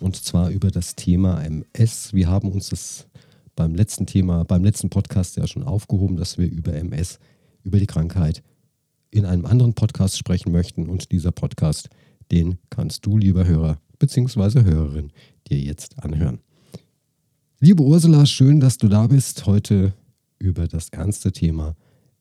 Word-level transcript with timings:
und 0.00 0.16
zwar 0.16 0.50
über 0.50 0.70
das 0.70 0.94
Thema 0.94 1.42
MS. 1.42 2.12
Wir 2.12 2.28
haben 2.28 2.50
uns 2.50 2.68
das 2.68 3.06
beim 3.56 3.74
letzten 3.74 4.06
Thema, 4.06 4.44
beim 4.44 4.64
letzten 4.64 4.90
Podcast 4.90 5.36
ja 5.36 5.46
schon 5.46 5.62
aufgehoben, 5.62 6.16
dass 6.16 6.38
wir 6.38 6.50
über 6.50 6.72
MS, 6.74 7.18
über 7.62 7.78
die 7.78 7.86
Krankheit 7.86 8.42
in 9.10 9.24
einem 9.24 9.46
anderen 9.46 9.74
Podcast 9.74 10.18
sprechen 10.18 10.52
möchten. 10.52 10.88
Und 10.88 11.12
dieser 11.12 11.32
Podcast, 11.32 11.88
den 12.30 12.58
kannst 12.70 13.06
du, 13.06 13.16
lieber 13.16 13.46
Hörer 13.46 13.78
bzw. 13.98 14.64
Hörerin, 14.64 15.12
dir 15.48 15.58
jetzt 15.58 16.02
anhören. 16.02 16.40
Liebe 17.60 17.82
Ursula, 17.82 18.26
schön, 18.26 18.60
dass 18.60 18.76
du 18.76 18.88
da 18.88 19.06
bist. 19.06 19.46
Heute 19.46 19.94
über 20.38 20.66
das 20.66 20.88
ernste 20.90 21.32
Thema 21.32 21.76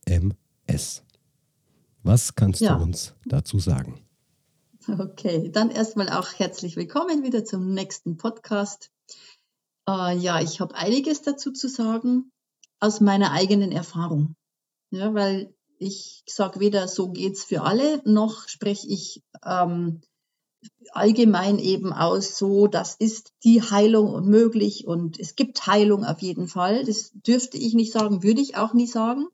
MS. 0.06 1.04
Was 2.04 2.36
kannst 2.36 2.62
ja. 2.62 2.76
du 2.76 2.84
uns 2.84 3.16
dazu 3.26 3.60
sagen? 3.60 3.96
Okay, 4.88 5.50
dann 5.50 5.70
erstmal 5.70 6.10
auch 6.10 6.34
herzlich 6.34 6.76
willkommen 6.76 7.24
wieder 7.24 7.46
zum 7.46 7.74
nächsten 7.74 8.18
Podcast. 8.18 8.92
Äh, 9.88 10.18
ja, 10.18 10.42
ich 10.42 10.60
habe 10.60 10.76
einiges 10.76 11.22
dazu 11.22 11.52
zu 11.52 11.70
sagen 11.70 12.32
aus 12.82 13.00
meiner 13.00 13.32
eigenen 13.32 13.72
Erfahrung. 13.72 14.36
Ja, 14.92 15.14
weil 15.14 15.56
ich 15.80 16.24
sage 16.28 16.60
weder, 16.60 16.90
so 16.90 17.10
geht's 17.10 17.46
für 17.46 17.62
alle, 17.62 18.02
noch 18.04 18.50
spreche 18.50 18.88
ich 18.88 19.24
ähm, 19.46 20.02
allgemein 20.92 21.60
eben 21.60 21.94
aus, 21.94 22.38
so, 22.38 22.68
das 22.68 22.96
ist 22.96 23.32
die 23.46 23.62
Heilung 23.62 24.28
möglich 24.28 24.86
und 24.86 25.18
es 25.18 25.36
gibt 25.36 25.66
Heilung 25.66 26.04
auf 26.04 26.22
jeden 26.22 26.50
Fall. 26.50 26.84
Das 26.84 27.12
dürfte 27.14 27.58
ich 27.58 27.74
nicht 27.74 27.94
sagen, 27.94 28.22
würde 28.22 28.42
ich 28.42 28.58
auch 28.58 28.74
nie 28.74 28.88
sagen. 28.88 29.28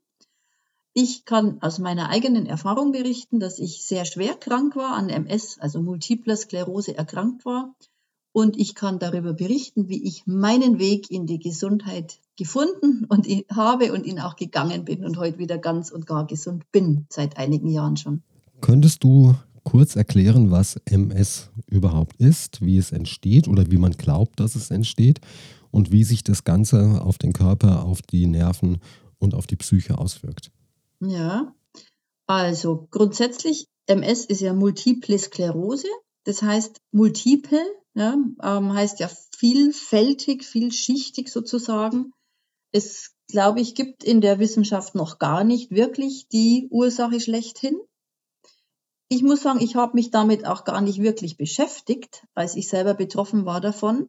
Ich 0.92 1.24
kann 1.24 1.62
aus 1.62 1.78
meiner 1.78 2.08
eigenen 2.08 2.46
Erfahrung 2.46 2.90
berichten, 2.90 3.38
dass 3.38 3.60
ich 3.60 3.84
sehr 3.84 4.04
schwer 4.04 4.34
krank 4.34 4.74
war, 4.74 4.96
an 4.96 5.08
MS, 5.08 5.58
also 5.60 5.80
Multiple 5.80 6.36
Sklerose 6.36 6.96
erkrankt 6.96 7.44
war. 7.44 7.74
Und 8.32 8.56
ich 8.56 8.74
kann 8.74 8.98
darüber 8.98 9.32
berichten, 9.32 9.88
wie 9.88 10.04
ich 10.04 10.26
meinen 10.26 10.78
Weg 10.78 11.10
in 11.10 11.26
die 11.26 11.38
Gesundheit 11.38 12.20
gefunden 12.36 13.04
und 13.08 13.26
habe 13.52 13.92
und 13.92 14.04
ihn 14.04 14.18
auch 14.18 14.34
gegangen 14.34 14.84
bin 14.84 15.04
und 15.04 15.16
heute 15.16 15.38
wieder 15.38 15.58
ganz 15.58 15.90
und 15.90 16.06
gar 16.06 16.26
gesund 16.26 16.64
bin, 16.72 17.06
seit 17.08 17.36
einigen 17.36 17.68
Jahren 17.68 17.96
schon. 17.96 18.22
Könntest 18.60 19.04
du 19.04 19.34
kurz 19.62 19.94
erklären, 19.94 20.50
was 20.50 20.76
MS 20.86 21.50
überhaupt 21.66 22.16
ist, 22.16 22.62
wie 22.62 22.78
es 22.78 22.90
entsteht 22.90 23.46
oder 23.46 23.70
wie 23.70 23.76
man 23.76 23.92
glaubt, 23.92 24.40
dass 24.40 24.56
es 24.56 24.70
entsteht 24.70 25.20
und 25.70 25.92
wie 25.92 26.02
sich 26.02 26.24
das 26.24 26.42
Ganze 26.42 27.00
auf 27.02 27.18
den 27.18 27.32
Körper, 27.32 27.84
auf 27.84 28.02
die 28.02 28.26
Nerven 28.26 28.78
und 29.18 29.34
auf 29.34 29.46
die 29.46 29.56
Psyche 29.56 29.98
auswirkt? 29.98 30.50
Ja, 31.00 31.54
also 32.26 32.88
grundsätzlich, 32.90 33.66
MS 33.86 34.26
ist 34.26 34.40
ja 34.40 34.52
Multiple 34.52 35.18
Sklerose. 35.18 35.88
Das 36.24 36.42
heißt, 36.42 36.76
multiple 36.92 37.64
ja, 37.94 38.16
ähm, 38.42 38.72
heißt 38.72 39.00
ja 39.00 39.10
vielfältig, 39.36 40.44
vielschichtig 40.44 41.28
sozusagen. 41.28 42.12
Es, 42.72 43.14
glaube 43.26 43.60
ich, 43.60 43.74
gibt 43.74 44.04
in 44.04 44.20
der 44.20 44.38
Wissenschaft 44.38 44.94
noch 44.94 45.18
gar 45.18 45.42
nicht 45.42 45.70
wirklich 45.70 46.28
die 46.28 46.68
Ursache 46.70 47.20
schlechthin. 47.20 47.76
Ich 49.08 49.22
muss 49.22 49.42
sagen, 49.42 49.60
ich 49.60 49.74
habe 49.74 49.94
mich 49.94 50.10
damit 50.10 50.46
auch 50.46 50.64
gar 50.64 50.80
nicht 50.80 51.02
wirklich 51.02 51.36
beschäftigt, 51.36 52.24
als 52.34 52.54
ich 52.54 52.68
selber 52.68 52.94
betroffen 52.94 53.44
war 53.44 53.60
davon, 53.60 54.08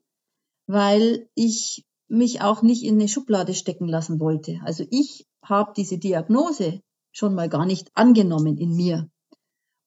weil 0.68 1.28
ich 1.34 1.86
mich 2.08 2.42
auch 2.42 2.62
nicht 2.62 2.84
in 2.84 2.96
eine 2.96 3.08
Schublade 3.08 3.56
stecken 3.56 3.88
lassen 3.88 4.20
wollte. 4.20 4.60
Also 4.64 4.86
ich 4.92 5.26
habe 5.44 5.74
diese 5.76 5.98
Diagnose 5.98 6.82
schon 7.12 7.36
mal 7.36 7.50
gar 7.50 7.66
nicht 7.66 7.90
angenommen 7.94 8.58
in 8.58 8.76
mir. 8.76 9.10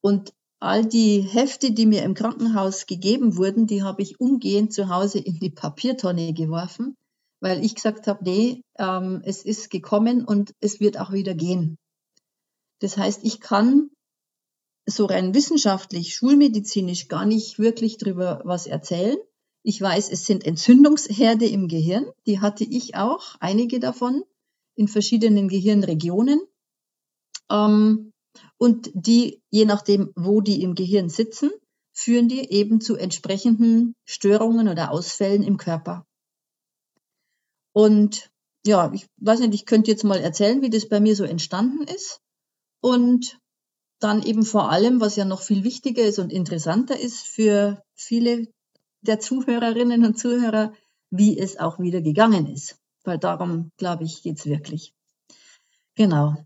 Und 0.01 0.33
all 0.61 0.85
die 0.85 1.21
Hefte, 1.21 1.73
die 1.73 1.87
mir 1.87 2.03
im 2.03 2.15
Krankenhaus 2.15 2.87
gegeben 2.87 3.37
wurden, 3.37 3.67
die 3.67 3.83
habe 3.83 4.03
ich 4.03 4.21
umgehend 4.21 4.73
zu 4.73 4.89
Hause 4.89 5.19
in 5.19 5.39
die 5.39 5.51
Papiertonne 5.51 6.33
geworfen, 6.33 6.97
weil 7.41 7.65
ich 7.65 7.75
gesagt 7.75 8.07
habe, 8.07 8.25
nee, 8.25 8.63
ähm, 8.79 9.23
es 9.25 9.45
ist 9.45 9.71
gekommen 9.71 10.25
und 10.25 10.55
es 10.61 10.81
wird 10.81 10.99
auch 10.99 11.13
wieder 11.13 11.35
gehen. 11.35 11.79
Das 12.81 12.97
heißt, 12.97 13.21
ich 13.25 13.41
kann 13.41 13.91
so 14.87 15.07
rein 15.07 15.35
wissenschaftlich, 15.35 16.15
schulmedizinisch 16.15 17.09
gar 17.09 17.25
nicht 17.25 17.59
wirklich 17.59 17.97
drüber 17.97 18.43
was 18.45 18.67
erzählen. 18.67 19.17
Ich 19.63 19.81
weiß, 19.81 20.11
es 20.11 20.27
sind 20.27 20.45
Entzündungsherde 20.45 21.47
im 21.47 21.69
Gehirn, 21.69 22.07
die 22.27 22.41
hatte 22.41 22.65
ich 22.65 22.97
auch, 22.97 23.37
einige 23.41 23.81
davon, 23.81 24.25
in 24.77 24.89
verschiedenen 24.89 25.49
Gehirnregionen. 25.49 26.41
Ähm, 27.51 28.13
und 28.59 28.91
die, 28.95 29.43
je 29.51 29.65
nachdem, 29.65 30.13
wo 30.17 30.41
die 30.41 30.63
im 30.63 30.75
Gehirn 30.75 31.09
sitzen, 31.09 31.51
führen 31.93 32.29
die 32.29 32.51
eben 32.51 32.81
zu 32.81 32.97
entsprechenden 32.97 33.95
Störungen 34.05 34.69
oder 34.69 34.91
Ausfällen 34.91 35.43
im 35.43 35.57
Körper. 35.57 36.05
Und 37.73 38.31
ja, 38.67 38.91
ich 38.93 39.07
weiß 39.19 39.41
nicht, 39.41 39.55
ich 39.55 39.67
könnte 39.67 39.91
jetzt 39.91 40.05
mal 40.05 40.19
erzählen, 40.19 40.63
wie 40.63 40.71
das 40.71 40.89
bei 40.89 41.01
mir 41.01 41.15
so 41.15 41.25
entstanden 41.25 41.85
ist. 41.85 42.21
Und 42.81 43.39
dann 44.01 44.23
eben 44.23 44.45
vor 44.45 44.71
allem, 44.71 45.01
was 45.01 45.17
ja 45.17 45.25
noch 45.25 45.43
viel 45.43 45.65
wichtiger 45.65 46.03
ist 46.03 46.19
und 46.19 46.33
interessanter 46.33 46.99
ist 46.99 47.27
für 47.27 47.83
viele 47.95 48.49
der 49.03 49.21
Zuhörerinnen 49.21 50.05
und 50.05 50.19
Zuhörer, 50.19 50.73
wie 51.11 51.39
es 51.39 51.59
auch 51.59 51.79
wieder 51.79 52.01
gegangen 52.01 52.47
ist. 52.47 52.77
Weil 53.05 53.19
darum, 53.19 53.71
glaube 53.77 54.05
ich, 54.05 54.23
geht's 54.23 54.47
wirklich. 54.47 54.95
Genau. 55.95 56.37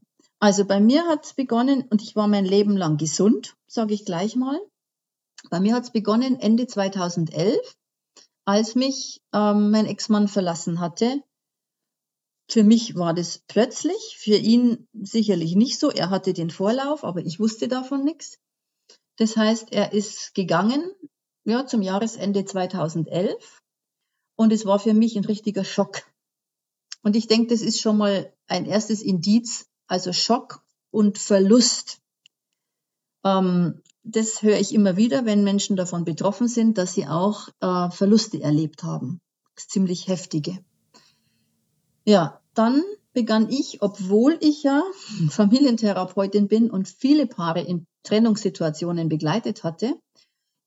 Also 0.41 0.65
bei 0.65 0.81
mir 0.81 1.07
hat 1.07 1.25
es 1.25 1.35
begonnen, 1.35 1.83
und 1.89 2.03
ich 2.03 2.15
war 2.15 2.29
mein 2.29 2.45
Leben 2.45 2.77
lang 2.77 2.97
gesund, 2.97 3.57
sage 3.67 3.95
ich 3.95 4.05
gleich 4.05 4.37
mal. 4.37 4.61
Bei 5.51 5.61
mir 5.61 5.75
hat 5.75 5.85
es 5.85 5.93
begonnen 5.93 6.39
Ende 6.39 6.67
2011, 6.67 7.57
als 8.45 8.75
mich 8.75 9.21
ähm, 9.33 9.71
mein 9.71 9.87
Ex-Mann 9.87 10.29
verlassen 10.29 10.81
hatte. 10.81 11.23
Für 12.51 12.65
mich 12.65 12.97
war 12.97 13.15
das 13.15 13.43
plötzlich, 13.47 14.17
für 14.19 14.37
ihn 14.37 14.89
sicherlich 14.95 15.55
nicht 15.55 15.79
so. 15.79 15.91
Er 15.91 16.11
hatte 16.11 16.33
den 16.33 16.51
Vorlauf, 16.51 17.05
aber 17.05 17.21
ich 17.21 17.41
wusste 17.41 17.69
davon 17.69 18.05
nichts. 18.05 18.39
Das 19.17 19.37
heißt, 19.37 19.73
er 19.73 19.93
ist 19.93 20.35
gegangen 20.35 20.91
ja, 21.45 21.67
zum 21.67 21.83
Jahresende 21.83 22.45
2011 22.45 23.61
und 24.37 24.53
es 24.53 24.67
war 24.67 24.79
für 24.79 24.95
mich 24.95 25.17
ein 25.17 25.25
richtiger 25.25 25.65
Schock. 25.65 26.03
Und 27.03 27.17
ich 27.17 27.27
denke, 27.27 27.49
das 27.49 27.63
ist 27.63 27.81
schon 27.81 27.97
mal 27.97 28.33
ein 28.47 28.67
erstes 28.67 29.03
Indiz, 29.03 29.67
also 29.87 30.13
Schock 30.13 30.63
und 30.91 31.19
Verlust. 31.19 32.01
Ähm, 33.25 33.83
das 34.03 34.43
höre 34.43 34.59
ich 34.59 34.75
immer 34.75 34.97
wieder, 34.97 35.25
wenn 35.25 35.45
Menschen 35.45 35.77
davon 35.77 36.05
betroffen 36.05 36.49
sind, 36.49 36.79
dass 36.79 36.95
sie 36.95 37.07
auch 37.07 37.49
äh, 37.61 37.91
Verluste 37.91 38.41
erlebt 38.43 38.83
haben. 38.83 39.21
ziemlich 39.57 40.09
heftige. 40.09 40.59
Ja, 42.05 42.41
dann 42.55 42.83
begann 43.13 43.51
ich, 43.51 43.83
obwohl 43.83 44.39
ich 44.41 44.63
ja 44.63 44.83
Familientherapeutin 45.31 46.49
bin 46.49 46.71
und 46.71 46.89
viele 46.89 47.27
Paare 47.27 47.61
in 47.61 47.87
Trennungssituationen 48.05 49.09
begleitet 49.09 49.65
hatte, 49.65 49.99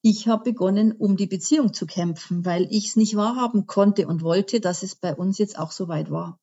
ich 0.01 0.27
habe 0.27 0.44
begonnen, 0.44 0.94
um 0.94 1.15
die 1.15 1.27
Beziehung 1.27 1.74
zu 1.74 1.86
kämpfen, 1.86 2.44
weil 2.44 2.68
ich 2.71 2.89
es 2.89 2.95
nicht 2.95 3.15
wahrhaben 3.15 3.68
konnte 3.68 4.07
und 4.07 4.24
wollte, 4.24 4.59
dass 4.59 4.83
es 4.83 4.95
bei 4.95 5.13
uns 5.15 5.38
jetzt 5.38 5.59
auch 5.59 5.71
so 5.71 5.88
weit 5.88 6.09
war. 6.09 6.39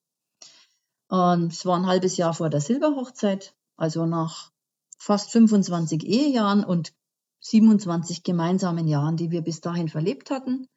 Und 1.08 1.52
es 1.52 1.66
war 1.66 1.76
ein 1.76 1.86
halbes 1.86 2.16
Jahr 2.16 2.34
vor 2.34 2.50
der 2.50 2.60
Silberhochzeit, 2.60 3.54
also 3.76 4.06
nach 4.06 4.52
fast 4.98 5.30
25 5.30 6.04
Ehejahren 6.04 6.64
und 6.64 6.92
27 7.40 8.22
gemeinsamen 8.22 8.86
Jahren, 8.86 9.16
die 9.16 9.30
wir 9.30 9.42
bis 9.42 9.60
dahin 9.60 9.88
verlebt 9.88 10.30
hatten. 10.30 10.68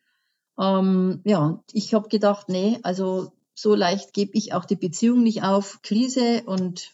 Ähm, 0.57 1.22
ja, 1.24 1.63
ich 1.72 1.94
habe 1.94 2.07
gedacht, 2.07 2.50
nee, 2.50 2.80
also 2.84 3.34
so 3.54 3.75
leicht 3.75 4.13
gebe 4.13 4.31
ich 4.34 4.54
auch 4.54 4.66
die 4.66 4.75
Beziehung 4.75 5.24
nicht 5.24 5.44
auf. 5.44 5.81
Krise 5.81 6.44
und 6.45 6.92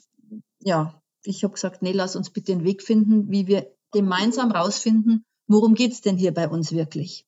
ja, 0.60 1.01
ich 1.24 1.44
habe 1.44 1.54
gesagt, 1.54 1.81
nee, 1.81 1.92
lass 1.92 2.16
uns 2.16 2.30
bitte 2.30 2.54
den 2.54 2.63
Weg 2.63 2.81
finden, 2.81 3.30
wie 3.30 3.48
wir 3.48 3.72
gemeinsam 3.92 4.51
rausfinden, 4.51 5.25
worum 5.48 5.74
geht's 5.74 6.02
denn 6.02 6.18
hier 6.18 6.34
bei 6.34 6.48
uns 6.48 6.72
wirklich? 6.72 7.26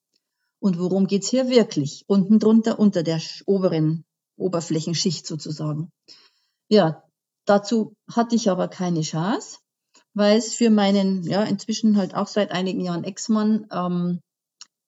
Und 0.59 0.77
worum 0.77 1.07
geht's 1.07 1.29
hier 1.29 1.49
wirklich? 1.49 2.03
Unten 2.07 2.39
drunter, 2.39 2.79
unter 2.79 3.03
der 3.03 3.21
oberen 3.45 4.03
Oberflächenschicht 4.37 5.25
sozusagen. 5.25 5.89
Ja, 6.69 7.03
dazu 7.45 7.93
hatte 8.11 8.35
ich 8.35 8.49
aber 8.49 8.67
keine 8.67 9.01
Chance, 9.01 9.59
weil 10.13 10.37
es 10.37 10.53
für 10.53 10.69
meinen, 10.69 11.23
ja, 11.23 11.43
inzwischen 11.43 11.97
halt 11.97 12.13
auch 12.13 12.27
seit 12.27 12.51
einigen 12.51 12.81
Jahren 12.81 13.03
Ex-Mann 13.03 13.67
ähm, 13.71 14.19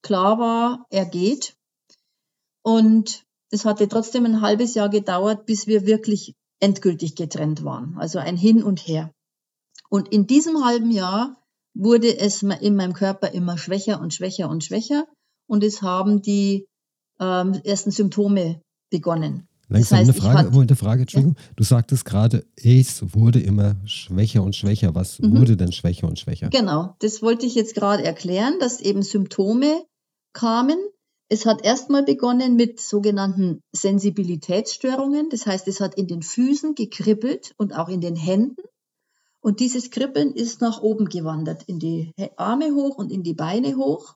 klar 0.01 0.39
war, 0.39 0.86
er 0.89 1.06
geht. 1.06 1.56
Und 2.63 3.24
es 3.50 3.66
hatte 3.66 3.88
trotzdem 3.88 4.25
ein 4.25 4.42
halbes 4.42 4.75
Jahr 4.75 4.89
gedauert, 4.89 5.45
bis 5.45 5.68
wir 5.68 5.86
wirklich 5.86 6.36
endgültig 6.60 7.16
getrennt 7.16 7.63
waren. 7.63 7.98
Also 7.98 8.19
ein 8.19 8.38
Hin 8.38 8.63
und 8.63 8.80
Her. 8.80 9.12
Und 9.89 10.10
in 10.10 10.27
diesem 10.27 10.63
halben 10.63 10.92
Jahr 10.92 11.40
wurde 11.73 12.18
es 12.18 12.44
in 12.44 12.75
meinem 12.75 12.94
Körper 12.94 13.31
immer 13.31 13.57
schwächer 13.57 14.01
und 14.01 14.13
schwächer 14.13 14.50
und 14.50 14.63
schwächer. 14.63 15.06
Und 15.47 15.63
es 15.63 15.81
haben 15.81 16.21
die 16.21 16.68
ähm, 17.19 17.53
ersten 17.63 17.91
Symptome 17.91 18.62
begonnen. 18.89 19.47
Langsam 19.71 20.00
das 20.00 20.09
heißt, 20.09 20.09
eine 20.09 20.33
Frage, 20.33 20.50
hatte, 20.50 20.59
eine 20.59 20.75
Frage, 20.75 21.01
Entschuldigung. 21.03 21.35
Ja. 21.38 21.53
Du 21.56 21.63
sagtest 21.63 22.03
gerade, 22.03 22.45
es 22.57 23.13
wurde 23.13 23.39
immer 23.39 23.75
schwächer 23.85 24.44
und 24.44 24.56
schwächer. 24.56 24.94
Was 24.95 25.19
mhm. 25.19 25.38
wurde 25.38 25.56
denn 25.56 25.71
schwächer 25.71 26.07
und 26.07 26.19
schwächer? 26.19 26.50
Genau, 26.50 26.95
das 27.00 27.21
wollte 27.21 27.45
ich 27.45 27.56
jetzt 27.56 27.74
gerade 27.74 28.03
erklären, 28.03 28.56
dass 28.59 28.81
eben 28.81 29.01
Symptome 29.01 29.85
kamen. 30.33 30.77
Es 31.29 31.45
hat 31.45 31.63
erstmal 31.63 32.03
begonnen 32.03 32.57
mit 32.57 32.81
sogenannten 32.81 33.62
Sensibilitätsstörungen. 33.74 35.29
Das 35.29 35.45
heißt, 35.45 35.69
es 35.69 35.79
hat 35.79 35.95
in 35.95 36.07
den 36.07 36.21
Füßen 36.21 36.75
gekribbelt 36.75 37.53
und 37.56 37.74
auch 37.74 37.88
in 37.88 38.01
den 38.01 38.17
Händen. 38.17 38.62
Und 39.41 39.59
dieses 39.59 39.89
Kribbeln 39.89 40.33
ist 40.33 40.61
nach 40.61 40.81
oben 40.81 41.09
gewandert, 41.09 41.63
in 41.63 41.79
die 41.79 42.13
Arme 42.38 42.73
hoch 42.73 42.97
und 42.97 43.11
in 43.11 43.23
die 43.23 43.33
Beine 43.33 43.75
hoch. 43.75 44.15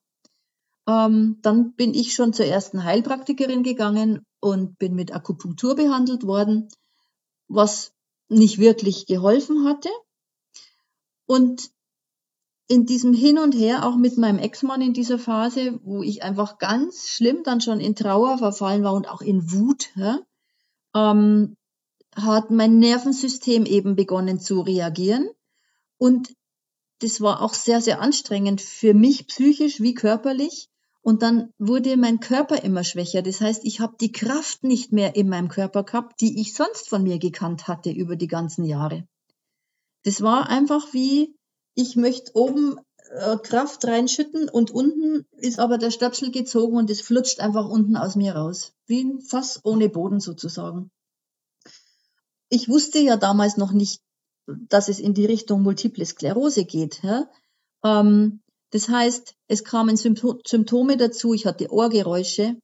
Ähm, 0.87 1.39
dann 1.41 1.73
bin 1.73 1.95
ich 1.95 2.13
schon 2.13 2.31
zur 2.31 2.45
ersten 2.45 2.83
Heilpraktikerin 2.83 3.63
gegangen 3.63 4.23
und 4.39 4.77
bin 4.77 4.93
mit 4.93 5.13
Akupunktur 5.13 5.75
behandelt 5.75 6.27
worden, 6.27 6.69
was 7.47 7.91
nicht 8.29 8.59
wirklich 8.59 9.07
geholfen 9.07 9.67
hatte. 9.67 9.89
Und 11.25 11.71
in 12.67 12.85
diesem 12.85 13.13
Hin 13.13 13.39
und 13.39 13.53
Her, 13.53 13.85
auch 13.85 13.95
mit 13.95 14.17
meinem 14.17 14.39
Ex-Mann 14.39 14.81
in 14.81 14.93
dieser 14.93 15.17
Phase, 15.17 15.79
wo 15.83 16.03
ich 16.03 16.21
einfach 16.21 16.59
ganz 16.59 17.07
schlimm 17.09 17.41
dann 17.43 17.61
schon 17.61 17.79
in 17.79 17.95
Trauer 17.95 18.37
verfallen 18.37 18.83
war 18.83 18.93
und 18.93 19.09
auch 19.09 19.21
in 19.21 19.51
Wut, 19.51 19.89
ja, 19.95 20.19
ähm, 20.95 21.57
hat 22.15 22.49
mein 22.49 22.79
Nervensystem 22.79 23.65
eben 23.65 23.95
begonnen 23.95 24.39
zu 24.39 24.61
reagieren. 24.61 25.29
Und 25.97 26.33
das 26.99 27.21
war 27.21 27.41
auch 27.41 27.53
sehr, 27.53 27.81
sehr 27.81 28.01
anstrengend 28.01 28.61
für 28.61 28.93
mich 28.93 29.27
psychisch 29.27 29.81
wie 29.81 29.93
körperlich. 29.93 30.69
Und 31.01 31.21
dann 31.21 31.53
wurde 31.59 31.97
mein 31.97 32.19
Körper 32.19 32.63
immer 32.63 32.83
schwächer. 32.83 33.21
Das 33.21 33.39
heißt, 33.39 33.63
ich 33.63 33.79
habe 33.79 33.95
die 34.01 34.11
Kraft 34.11 34.63
nicht 34.63 34.91
mehr 34.91 35.15
in 35.15 35.29
meinem 35.29 35.49
Körper 35.49 35.83
gehabt, 35.83 36.19
die 36.19 36.41
ich 36.41 36.55
sonst 36.55 36.89
von 36.89 37.03
mir 37.03 37.19
gekannt 37.19 37.67
hatte 37.67 37.91
über 37.91 38.15
die 38.15 38.27
ganzen 38.27 38.65
Jahre. 38.65 39.07
Das 40.03 40.21
war 40.21 40.49
einfach 40.49 40.93
wie, 40.93 41.35
ich 41.75 41.95
möchte 41.95 42.31
oben 42.33 42.79
äh, 43.11 43.37
Kraft 43.37 43.85
reinschütten 43.85 44.49
und 44.49 44.71
unten 44.71 45.27
ist 45.37 45.59
aber 45.59 45.77
der 45.77 45.91
Stöpsel 45.91 46.31
gezogen 46.31 46.77
und 46.77 46.89
es 46.89 47.01
flutscht 47.01 47.39
einfach 47.39 47.69
unten 47.69 47.97
aus 47.97 48.15
mir 48.15 48.35
raus. 48.35 48.73
Wie 48.87 49.03
ein 49.03 49.21
Fass 49.21 49.59
ohne 49.63 49.89
Boden 49.89 50.19
sozusagen. 50.19 50.89
Ich 52.49 52.69
wusste 52.69 52.99
ja 52.99 53.17
damals 53.17 53.57
noch 53.57 53.71
nicht, 53.71 54.01
dass 54.47 54.89
es 54.89 54.99
in 54.99 55.13
die 55.13 55.25
Richtung 55.25 55.63
Multiple 55.63 56.05
Sklerose 56.05 56.65
geht. 56.65 57.01
Ja? 57.03 57.29
Ähm, 57.83 58.41
das 58.71 58.89
heißt, 58.89 59.35
es 59.47 59.63
kamen 59.63 59.97
Symptome 59.97 60.97
dazu, 60.97 61.33
ich 61.33 61.45
hatte 61.45 61.71
Ohrgeräusche. 61.71 62.57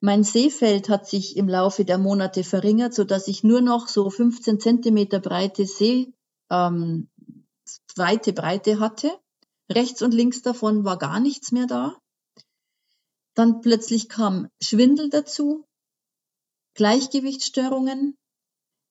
Mein 0.00 0.24
Sehfeld 0.24 0.88
hat 0.88 1.06
sich 1.06 1.36
im 1.36 1.48
Laufe 1.48 1.84
der 1.84 1.98
Monate 1.98 2.42
verringert, 2.42 2.94
so 2.94 3.04
dass 3.04 3.28
ich 3.28 3.44
nur 3.44 3.60
noch 3.60 3.88
so 3.88 4.08
15 4.08 4.60
Zentimeter 4.60 5.20
breite 5.20 5.66
Seh, 5.66 6.12
ähm, 6.50 7.08
Breite 7.96 8.80
hatte. 8.80 9.18
Rechts 9.70 10.02
und 10.02 10.12
links 10.12 10.42
davon 10.42 10.84
war 10.84 10.98
gar 10.98 11.20
nichts 11.20 11.52
mehr 11.52 11.66
da. 11.66 11.96
Dann 13.34 13.60
plötzlich 13.60 14.08
kam 14.08 14.48
Schwindel 14.60 15.10
dazu, 15.10 15.64
Gleichgewichtsstörungen. 16.74 18.16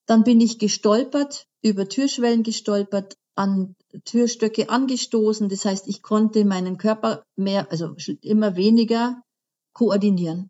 Dann 0.09 0.23
bin 0.23 0.41
ich 0.41 0.57
gestolpert, 0.57 1.45
über 1.61 1.88
Türschwellen 1.88 2.41
gestolpert, 2.41 3.15
an 3.35 3.75
Türstöcke 4.06 4.67
angestoßen. 4.67 5.50
Das 5.50 5.65
heißt, 5.65 5.88
ich 5.88 6.01
konnte 6.01 6.45
meinen 6.45 6.79
Körper 6.79 7.23
mehr, 7.35 7.71
also 7.71 7.95
immer 8.21 8.56
weniger 8.56 9.21
koordinieren. 9.73 10.50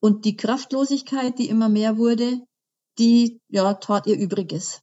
Und 0.00 0.24
die 0.24 0.36
Kraftlosigkeit, 0.36 1.38
die 1.38 1.48
immer 1.48 1.68
mehr 1.68 1.98
wurde, 1.98 2.40
die 2.98 3.40
ja 3.48 3.74
tat 3.74 4.08
ihr 4.08 4.18
Übriges. 4.18 4.80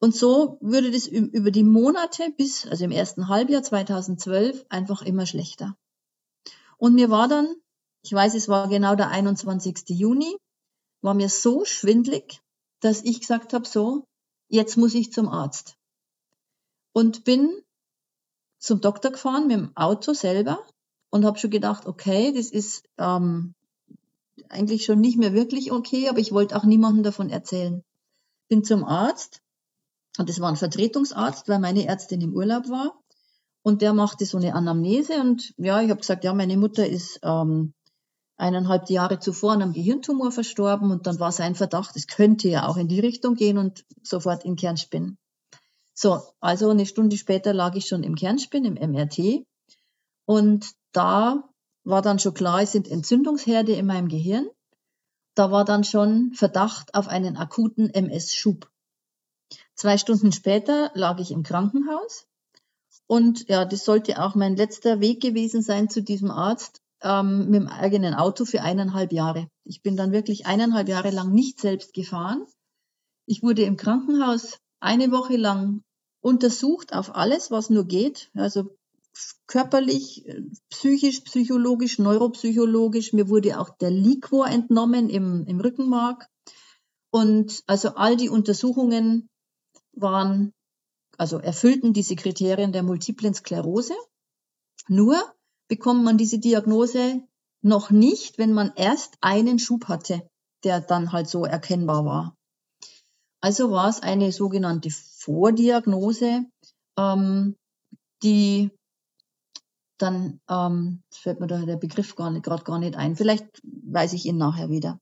Und 0.00 0.12
so 0.12 0.58
würde 0.60 0.90
das 0.90 1.06
über 1.06 1.52
die 1.52 1.62
Monate 1.62 2.32
bis, 2.36 2.66
also 2.66 2.84
im 2.86 2.90
ersten 2.90 3.28
Halbjahr 3.28 3.62
2012, 3.62 4.66
einfach 4.68 5.02
immer 5.02 5.26
schlechter. 5.26 5.76
Und 6.76 6.94
mir 6.94 7.08
war 7.08 7.28
dann, 7.28 7.54
ich 8.02 8.12
weiß, 8.12 8.34
es 8.34 8.48
war 8.48 8.68
genau 8.68 8.96
der 8.96 9.10
21. 9.10 9.90
Juni, 9.90 10.36
war 11.00 11.14
mir 11.14 11.28
so 11.28 11.64
schwindlig, 11.64 12.40
dass 12.80 13.02
ich 13.02 13.20
gesagt 13.20 13.52
habe, 13.52 13.66
so, 13.66 14.04
jetzt 14.48 14.76
muss 14.76 14.94
ich 14.94 15.12
zum 15.12 15.28
Arzt. 15.28 15.76
Und 16.92 17.24
bin 17.24 17.62
zum 18.58 18.80
Doktor 18.80 19.10
gefahren 19.10 19.46
mit 19.46 19.56
dem 19.56 19.76
Auto 19.76 20.12
selber 20.12 20.64
und 21.10 21.24
habe 21.24 21.38
schon 21.38 21.50
gedacht, 21.50 21.86
okay, 21.86 22.32
das 22.32 22.50
ist 22.50 22.84
ähm, 22.98 23.54
eigentlich 24.48 24.84
schon 24.84 25.00
nicht 25.00 25.18
mehr 25.18 25.32
wirklich 25.32 25.72
okay, 25.72 26.08
aber 26.08 26.18
ich 26.18 26.32
wollte 26.32 26.56
auch 26.56 26.64
niemandem 26.64 27.02
davon 27.02 27.30
erzählen. 27.30 27.82
Bin 28.48 28.64
zum 28.64 28.84
Arzt 28.84 29.40
und 30.18 30.28
das 30.28 30.40
war 30.40 30.48
ein 30.48 30.56
Vertretungsarzt, 30.56 31.48
weil 31.48 31.58
meine 31.58 31.86
Ärztin 31.86 32.20
im 32.20 32.34
Urlaub 32.34 32.68
war. 32.68 32.98
Und 33.62 33.82
der 33.82 33.92
machte 33.92 34.24
so 34.24 34.38
eine 34.38 34.54
Anamnese 34.54 35.20
und 35.20 35.52
ja, 35.56 35.80
ich 35.82 35.90
habe 35.90 36.00
gesagt, 36.00 36.22
ja, 36.22 36.32
meine 36.32 36.56
Mutter 36.56 36.86
ist 36.86 37.18
ähm, 37.22 37.74
eineinhalb 38.36 38.90
Jahre 38.90 39.18
zuvor 39.18 39.52
an 39.52 39.62
einem 39.62 39.72
Gehirntumor 39.72 40.30
verstorben 40.30 40.90
und 40.90 41.06
dann 41.06 41.18
war 41.20 41.32
sein 41.32 41.54
Verdacht, 41.54 41.96
es 41.96 42.06
könnte 42.06 42.48
ja 42.48 42.68
auch 42.68 42.76
in 42.76 42.88
die 42.88 43.00
Richtung 43.00 43.34
gehen 43.34 43.58
und 43.58 43.84
sofort 44.02 44.44
in 44.44 44.56
Kernspinn. 44.56 45.16
So, 45.94 46.20
also 46.40 46.68
eine 46.68 46.84
Stunde 46.84 47.16
später 47.16 47.54
lag 47.54 47.74
ich 47.74 47.86
schon 47.86 48.02
im 48.02 48.14
Kernspinn, 48.14 48.64
im 48.64 48.74
MRT 48.74 49.46
und 50.26 50.72
da 50.92 51.48
war 51.84 52.02
dann 52.02 52.18
schon 52.18 52.34
klar, 52.34 52.62
es 52.62 52.72
sind 52.72 52.88
Entzündungsherde 52.88 53.72
in 53.72 53.86
meinem 53.86 54.08
Gehirn. 54.08 54.48
Da 55.34 55.50
war 55.50 55.64
dann 55.64 55.84
schon 55.84 56.32
Verdacht 56.34 56.94
auf 56.94 57.08
einen 57.08 57.36
akuten 57.36 57.90
MS-Schub. 57.90 58.70
Zwei 59.74 59.96
Stunden 59.96 60.32
später 60.32 60.90
lag 60.94 61.18
ich 61.20 61.30
im 61.30 61.42
Krankenhaus 61.42 62.26
und 63.06 63.48
ja, 63.48 63.64
das 63.64 63.84
sollte 63.84 64.22
auch 64.22 64.34
mein 64.34 64.56
letzter 64.56 65.00
Weg 65.00 65.22
gewesen 65.22 65.62
sein 65.62 65.88
zu 65.88 66.02
diesem 66.02 66.30
Arzt 66.30 66.82
ähm, 67.02 67.50
mit 67.50 67.60
dem 67.62 67.68
eigenen 67.68 68.14
Auto 68.14 68.44
für 68.44 68.62
eineinhalb 68.62 69.12
Jahre. 69.12 69.48
Ich 69.64 69.82
bin 69.82 69.96
dann 69.96 70.12
wirklich 70.12 70.46
eineinhalb 70.46 70.88
Jahre 70.88 71.10
lang 71.10 71.32
nicht 71.32 71.60
selbst 71.60 71.92
gefahren. 71.92 72.46
Ich 73.26 73.42
wurde 73.42 73.62
im 73.62 73.76
Krankenhaus 73.76 74.58
eine 74.80 75.10
Woche 75.10 75.36
lang 75.36 75.82
untersucht 76.20 76.92
auf 76.92 77.14
alles, 77.14 77.50
was 77.50 77.70
nur 77.70 77.84
geht. 77.84 78.30
Also 78.34 78.76
körperlich, 79.46 80.26
psychisch, 80.70 81.20
psychologisch, 81.20 81.98
neuropsychologisch. 81.98 83.12
Mir 83.12 83.28
wurde 83.28 83.60
auch 83.60 83.70
der 83.70 83.90
Liquor 83.90 84.48
entnommen 84.48 85.08
im, 85.08 85.44
im 85.46 85.60
Rückenmark. 85.60 86.28
Und 87.10 87.62
also 87.66 87.90
all 87.90 88.16
die 88.16 88.28
Untersuchungen 88.28 89.28
waren, 89.92 90.52
also 91.16 91.38
erfüllten 91.38 91.92
diese 91.92 92.16
Kriterien 92.16 92.72
der 92.72 92.82
multiplen 92.82 93.34
Sklerose. 93.34 93.94
Nur 94.88 95.16
bekommt 95.68 96.04
man 96.04 96.18
diese 96.18 96.38
Diagnose 96.38 97.22
noch 97.62 97.90
nicht, 97.90 98.38
wenn 98.38 98.52
man 98.52 98.72
erst 98.76 99.16
einen 99.20 99.58
Schub 99.58 99.88
hatte, 99.88 100.28
der 100.64 100.80
dann 100.80 101.12
halt 101.12 101.28
so 101.28 101.44
erkennbar 101.44 102.04
war. 102.04 102.36
Also 103.40 103.70
war 103.70 103.88
es 103.88 104.00
eine 104.00 104.32
sogenannte 104.32 104.90
Vordiagnose, 104.90 106.44
ähm, 106.96 107.56
die 108.22 108.70
dann 109.98 110.40
ähm, 110.48 111.02
fällt 111.10 111.40
mir 111.40 111.46
da 111.46 111.64
der 111.64 111.76
Begriff 111.76 112.16
gar 112.16 112.32
gerade 112.40 112.64
gar 112.64 112.78
nicht 112.78 112.96
ein. 112.96 113.16
Vielleicht 113.16 113.46
weiß 113.62 114.12
ich 114.12 114.26
ihn 114.26 114.36
nachher 114.36 114.68
wieder. 114.68 115.00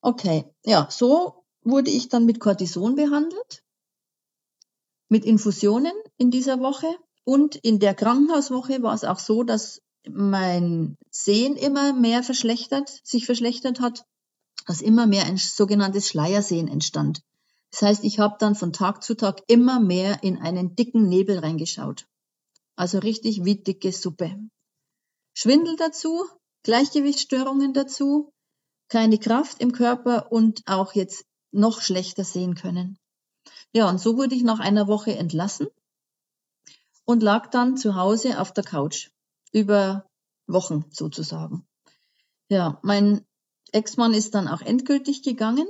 Okay, 0.00 0.44
ja, 0.64 0.88
so 0.90 1.44
wurde 1.62 1.90
ich 1.90 2.08
dann 2.08 2.24
mit 2.24 2.40
Cortison 2.40 2.94
behandelt, 2.94 3.64
mit 5.08 5.24
Infusionen 5.24 5.92
in 6.18 6.30
dieser 6.30 6.60
Woche 6.60 6.86
und 7.24 7.56
in 7.56 7.78
der 7.78 7.94
Krankenhauswoche 7.94 8.82
war 8.82 8.94
es 8.94 9.04
auch 9.04 9.18
so, 9.18 9.42
dass 9.42 9.80
mein 10.08 10.96
Sehen 11.10 11.56
immer 11.56 11.92
mehr 11.92 12.22
verschlechtert, 12.22 13.00
sich 13.04 13.26
verschlechtert 13.26 13.80
hat, 13.80 14.04
dass 14.66 14.80
immer 14.80 15.06
mehr 15.06 15.26
ein 15.26 15.36
sogenanntes 15.36 16.08
Schleiersehen 16.08 16.68
entstand. 16.68 17.22
Das 17.70 17.82
heißt, 17.82 18.04
ich 18.04 18.18
habe 18.18 18.36
dann 18.38 18.54
von 18.54 18.72
Tag 18.72 19.02
zu 19.02 19.14
Tag 19.14 19.42
immer 19.46 19.80
mehr 19.80 20.22
in 20.22 20.38
einen 20.38 20.74
dicken 20.74 21.08
Nebel 21.08 21.38
reingeschaut. 21.38 22.06
Also 22.76 22.98
richtig 22.98 23.44
wie 23.44 23.56
dicke 23.56 23.92
Suppe. 23.92 24.36
Schwindel 25.34 25.76
dazu, 25.76 26.26
Gleichgewichtsstörungen 26.64 27.72
dazu, 27.72 28.32
keine 28.88 29.18
Kraft 29.18 29.60
im 29.60 29.72
Körper 29.72 30.30
und 30.32 30.62
auch 30.66 30.94
jetzt 30.94 31.24
noch 31.50 31.80
schlechter 31.80 32.24
sehen 32.24 32.54
können. 32.54 32.98
Ja, 33.72 33.88
und 33.88 33.98
so 33.98 34.16
wurde 34.16 34.34
ich 34.34 34.42
nach 34.42 34.60
einer 34.60 34.86
Woche 34.86 35.16
entlassen 35.16 35.68
und 37.04 37.22
lag 37.22 37.48
dann 37.50 37.76
zu 37.76 37.94
Hause 37.94 38.40
auf 38.40 38.52
der 38.52 38.64
Couch 38.64 39.10
über 39.52 40.06
Wochen 40.46 40.84
sozusagen. 40.90 41.66
Ja, 42.48 42.78
mein 42.82 43.24
Ex-Mann 43.72 44.12
ist 44.12 44.34
dann 44.34 44.48
auch 44.48 44.60
endgültig 44.60 45.22
gegangen, 45.22 45.66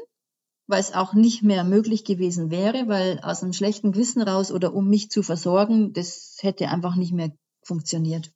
weil 0.67 0.81
es 0.81 0.95
auch 0.95 1.15
nicht 1.15 1.43
mehr 1.43 1.65
möglich 1.65 2.05
gewesen 2.05 2.51
wäre, 2.51 2.89
weil 2.89 3.21
aus 3.21 3.43
einem 3.43 3.53
schlechten 3.53 3.93
Gewissen 3.93 4.23
raus 4.23 4.51
oder 4.53 4.75
um 4.75 4.89
mich 4.89 5.11
zu 5.11 5.23
versorgen, 5.23 5.93
das 5.93 6.39
hätte 6.41 6.69
einfach 6.69 6.97
nicht 6.97 7.12
mehr 7.12 7.33
funktioniert. 7.62 8.33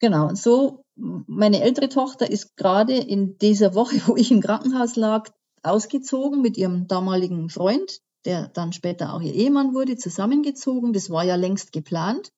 Genau, 0.00 0.28
und 0.28 0.38
so, 0.38 0.82
meine 0.96 1.62
ältere 1.62 1.88
Tochter 1.88 2.30
ist 2.30 2.56
gerade 2.56 2.96
in 2.96 3.38
dieser 3.38 3.74
Woche, 3.74 3.96
wo 4.06 4.16
ich 4.16 4.30
im 4.30 4.40
Krankenhaus 4.40 4.96
lag, 4.96 5.30
ausgezogen 5.62 6.40
mit 6.40 6.56
ihrem 6.56 6.86
damaligen 6.86 7.50
Freund, 7.50 8.00
der 8.24 8.48
dann 8.48 8.72
später 8.72 9.14
auch 9.14 9.20
ihr 9.20 9.34
Ehemann 9.34 9.74
wurde, 9.74 9.96
zusammengezogen. 9.96 10.92
Das 10.92 11.10
war 11.10 11.24
ja 11.24 11.36
längst 11.36 11.72
geplant. 11.72 12.32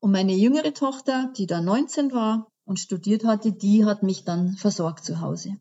Und 0.00 0.10
meine 0.12 0.34
jüngere 0.34 0.74
Tochter, 0.74 1.32
die 1.36 1.46
da 1.46 1.60
19 1.60 2.12
war 2.12 2.50
und 2.64 2.80
studiert 2.80 3.24
hatte, 3.24 3.52
die 3.52 3.84
hat 3.84 4.02
mich 4.02 4.24
dann 4.24 4.56
versorgt 4.56 5.04
zu 5.04 5.20
Hause. 5.20 5.56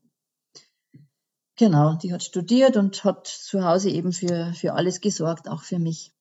Genau, 1.57 1.95
die 1.95 2.11
hat 2.11 2.23
studiert 2.23 2.75
und 2.75 3.03
hat 3.05 3.27
zu 3.27 3.63
Hause 3.63 3.89
eben 3.89 4.11
für, 4.11 4.53
für 4.53 4.73
alles 4.73 4.99
gesorgt, 4.99 5.47
auch 5.47 5.63
für 5.63 5.79
mich. 5.79 6.11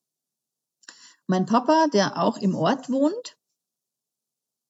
Mein 1.27 1.45
Papa, 1.45 1.87
der 1.91 2.21
auch 2.21 2.37
im 2.37 2.55
Ort 2.55 2.89
wohnt, 2.89 3.37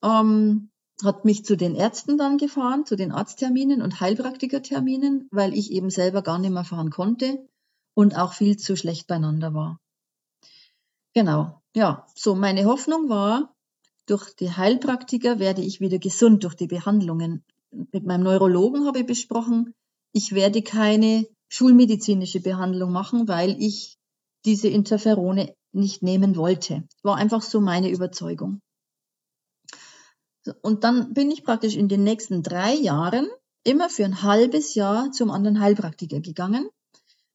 ähm, 0.01 0.71
hat 1.03 1.25
mich 1.25 1.45
zu 1.45 1.55
den 1.57 1.75
Ärzten 1.75 2.17
dann 2.17 2.37
gefahren, 2.37 2.85
zu 2.85 2.95
den 2.95 3.11
Arztterminen 3.11 3.81
und 3.81 3.99
Heilpraktikerterminen, 3.99 5.27
weil 5.31 5.53
ich 5.53 5.71
eben 5.71 5.89
selber 5.89 6.21
gar 6.21 6.39
nicht 6.39 6.51
mehr 6.51 6.63
fahren 6.63 6.89
konnte 6.89 7.45
und 7.95 8.15
auch 8.15 8.33
viel 8.33 8.57
zu 8.57 8.75
schlecht 8.75 9.07
beieinander 9.07 9.53
war. 9.55 9.79
Genau, 11.15 11.61
ja, 11.75 12.05
so 12.13 12.35
meine 12.35 12.65
Hoffnung 12.65 13.09
war, 13.09 13.55
durch 14.05 14.35
die 14.35 14.51
Heilpraktiker 14.51 15.39
werde 15.39 15.61
ich 15.61 15.79
wieder 15.79 15.97
gesund 15.97 16.43
durch 16.43 16.55
die 16.55 16.67
Behandlungen. 16.67 17.43
Mit 17.71 18.05
meinem 18.05 18.23
Neurologen 18.23 18.85
habe 18.85 18.99
ich 18.99 19.05
besprochen, 19.05 19.73
ich 20.11 20.33
werde 20.33 20.61
keine 20.61 21.25
schulmedizinische 21.49 22.39
Behandlung 22.41 22.91
machen, 22.91 23.27
weil 23.27 23.61
ich 23.61 23.97
diese 24.45 24.67
Interferone 24.67 25.55
nicht 25.71 26.03
nehmen 26.03 26.35
wollte. 26.35 26.83
War 27.01 27.15
einfach 27.15 27.41
so 27.41 27.59
meine 27.59 27.89
Überzeugung. 27.89 28.61
Und 30.61 30.83
dann 30.83 31.13
bin 31.13 31.31
ich 31.31 31.43
praktisch 31.43 31.75
in 31.75 31.87
den 31.87 32.03
nächsten 32.03 32.43
drei 32.43 32.75
Jahren 32.75 33.27
immer 33.63 33.89
für 33.89 34.05
ein 34.05 34.21
halbes 34.21 34.75
Jahr 34.75 35.11
zum 35.11 35.31
anderen 35.31 35.59
Heilpraktiker 35.59 36.19
gegangen. 36.19 36.69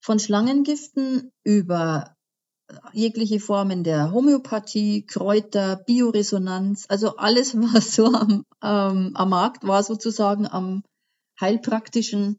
Von 0.00 0.18
Schlangengiften 0.18 1.30
über 1.44 2.16
jegliche 2.92 3.40
Formen 3.40 3.84
der 3.84 4.12
Homöopathie, 4.12 5.04
Kräuter, 5.06 5.76
Bioresonanz, 5.76 6.86
also 6.88 7.16
alles, 7.16 7.54
was 7.74 7.94
so 7.94 8.06
am, 8.06 8.44
ähm, 8.62 9.12
am 9.14 9.28
Markt 9.28 9.66
war, 9.66 9.82
sozusagen 9.82 10.46
am 10.46 10.82
Heilpraktischen, 11.40 12.38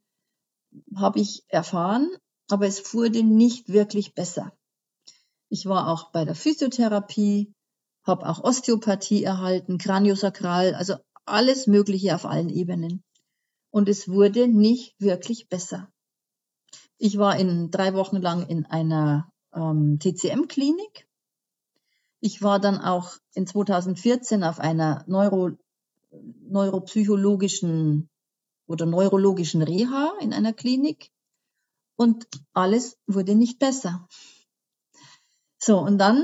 habe 0.96 1.20
ich 1.20 1.44
erfahren, 1.48 2.10
aber 2.50 2.68
es 2.68 2.94
wurde 2.94 3.24
nicht 3.24 3.70
wirklich 3.70 4.14
besser. 4.14 4.54
Ich 5.50 5.66
war 5.66 5.90
auch 5.90 6.12
bei 6.12 6.24
der 6.24 6.36
Physiotherapie, 6.36 7.54
habe 8.06 8.28
auch 8.28 8.44
Osteopathie 8.44 9.24
erhalten, 9.24 9.78
Kraniosakral, 9.78 10.76
also 10.76 10.96
alles 11.26 11.68
Mögliche 11.68 12.16
auf 12.16 12.26
allen 12.26 12.50
Ebenen. 12.50 13.04
Und 13.70 13.90
es 13.90 14.08
wurde 14.08 14.48
nicht 14.48 14.96
wirklich 15.00 15.50
besser. 15.50 15.91
Ich 17.04 17.18
war 17.18 17.36
in 17.36 17.72
drei 17.72 17.96
Wochen 17.96 18.18
lang 18.18 18.46
in 18.46 18.68
einer 18.68 19.28
ähm, 19.56 19.98
TCM-Klinik. 19.98 21.08
Ich 22.20 22.44
war 22.44 22.60
dann 22.60 22.78
auch 22.78 23.18
in 23.34 23.48
2014 23.48 24.44
auf 24.44 24.60
einer 24.60 25.04
Neuro, 25.08 25.50
neuropsychologischen 26.12 28.08
oder 28.68 28.86
neurologischen 28.86 29.64
Reha 29.64 30.14
in 30.22 30.32
einer 30.32 30.54
Klinik 30.54 31.10
und 31.96 32.28
alles 32.54 33.00
wurde 33.08 33.34
nicht 33.34 33.58
besser. 33.58 34.08
So, 35.58 35.80
und 35.80 35.98
dann 35.98 36.24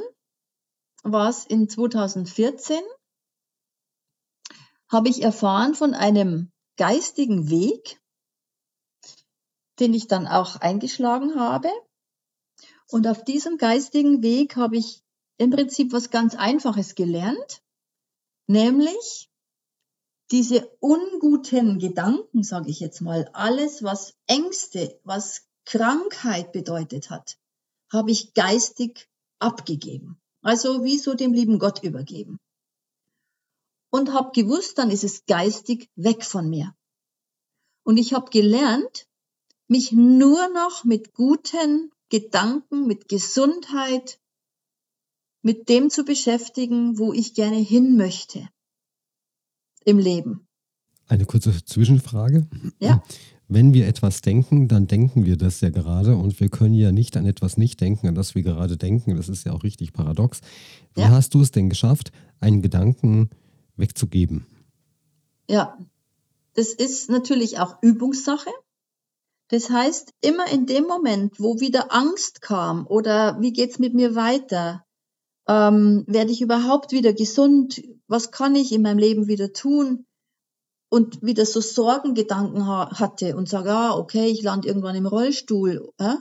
war 1.02 1.28
es 1.28 1.44
in 1.48 1.68
2014, 1.68 2.84
habe 4.90 5.10
ich 5.10 5.24
erfahren 5.24 5.74
von 5.74 5.96
einem 5.96 6.52
geistigen 6.76 7.50
Weg, 7.50 8.00
den 9.80 9.94
ich 9.94 10.08
dann 10.08 10.28
auch 10.28 10.58
eingeschlagen 10.58 11.40
habe. 11.40 11.70
Und 12.90 13.08
auf 13.08 13.24
diesem 13.24 13.58
geistigen 13.58 14.22
Weg 14.22 14.56
habe 14.56 14.78
ich 14.78 15.04
im 15.38 15.52
Prinzip 15.52 15.92
was 15.92 16.10
ganz 16.10 16.36
Einfaches 16.36 16.96
gelernt, 16.96 17.62
nämlich 18.48 19.30
diese 20.32 20.68
unguten 20.80 21.80
Gedanken, 21.80 22.44
sage 22.44 22.70
ich 22.70 22.80
jetzt 22.80 23.02
mal, 23.02 23.30
alles, 23.34 23.84
was 23.84 24.16
Ängste, 24.26 25.00
was 25.04 25.48
Krankheit 25.66 26.52
bedeutet 26.52 27.10
hat, 27.10 27.38
habe 27.92 28.12
ich 28.12 28.34
geistig 28.34 29.10
abgegeben. 29.40 30.20
Also 30.42 30.84
wie 30.84 30.98
so 30.98 31.14
dem 31.14 31.34
lieben 31.34 31.60
Gott 31.60 31.84
übergeben. 31.84 32.40
Und 33.90 34.14
habe 34.14 34.32
gewusst, 34.32 34.78
dann 34.78 34.92
ist 34.92 35.04
es 35.04 35.26
geistig 35.26 35.90
weg 35.96 36.24
von 36.24 36.50
mir. 36.50 36.76
Und 37.84 37.98
ich 37.98 38.14
habe 38.14 38.30
gelernt, 38.30 39.08
mich 39.68 39.92
nur 39.92 40.50
noch 40.54 40.84
mit 40.84 41.14
guten 41.14 41.92
Gedanken, 42.10 42.88
mit 42.88 43.10
Gesundheit, 43.10 44.20
mit 45.42 45.70
dem 45.70 45.90
zu 45.90 46.04
beschäftigen, 46.04 46.98
wo 46.98 47.14
ich 47.14 47.34
gerne 47.34 47.58
hin 47.58 47.98
möchte 47.98 48.48
im 49.86 50.00
Leben. 50.00 50.48
Eine 51.08 51.26
kurze 51.26 51.64
Zwischenfrage. 51.64 52.48
Ja. 52.80 53.02
Wenn 53.48 53.74
wir 53.74 53.88
etwas 53.88 54.20
denken, 54.20 54.68
dann 54.68 54.88
denken 54.88 55.26
wir 55.26 55.38
das 55.38 55.62
ja 55.62 55.70
gerade 55.70 56.18
und 56.18 56.38
wir 56.42 56.50
können 56.50 56.74
ja 56.74 56.92
nicht 56.92 57.16
an 57.16 57.26
etwas 57.26 57.56
nicht 57.56 57.80
denken, 57.80 58.08
an 58.08 58.16
das 58.16 58.36
wir 58.36 58.44
gerade 58.44 58.76
denken. 58.76 59.16
Das 59.16 59.30
ist 59.30 59.46
ja 59.46 59.54
auch 59.54 59.64
richtig 59.64 59.94
paradox. 59.94 60.42
Wie 60.96 61.02
ja. 61.02 61.10
hast 61.10 61.34
du 61.34 61.42
es 61.42 61.52
denn 61.52 61.70
geschafft, 61.70 62.12
einen 62.42 62.62
Gedanken 62.62 63.30
wegzugeben? 63.78 64.46
Ja, 65.50 65.78
das 66.56 66.74
ist 66.74 67.10
natürlich 67.10 67.60
auch 67.60 67.82
Übungssache. 67.82 68.50
Das 69.50 69.70
heißt, 69.70 70.14
immer 70.22 70.48
in 70.52 70.66
dem 70.66 70.86
Moment, 70.86 71.40
wo 71.40 71.60
wieder 71.60 71.94
Angst 71.94 72.42
kam 72.42 72.86
oder 72.88 73.40
wie 73.40 73.54
geht's 73.54 73.80
mit 73.80 73.94
mir 73.94 74.16
weiter, 74.16 74.86
ähm, 75.48 76.04
werde 76.08 76.32
ich 76.32 76.42
überhaupt 76.42 76.92
wieder 76.92 77.14
gesund, 77.14 77.82
was 78.08 78.32
kann 78.32 78.56
ich 78.56 78.74
in 78.74 78.82
meinem 78.82 78.98
Leben 78.98 79.28
wieder 79.28 79.54
tun, 79.54 80.06
und 80.90 81.22
wieder 81.22 81.46
so 81.46 81.62
Sorgengedanken 81.62 82.66
ha 82.66 82.98
hatte 82.98 83.36
und 83.36 83.50
sage, 83.50 83.72
ah, 83.72 83.98
okay, 83.98 84.28
ich 84.28 84.42
lande 84.42 84.68
irgendwann 84.68 84.96
im 84.96 85.06
Rollstuhl, 85.06 85.92
äh? 85.98 86.16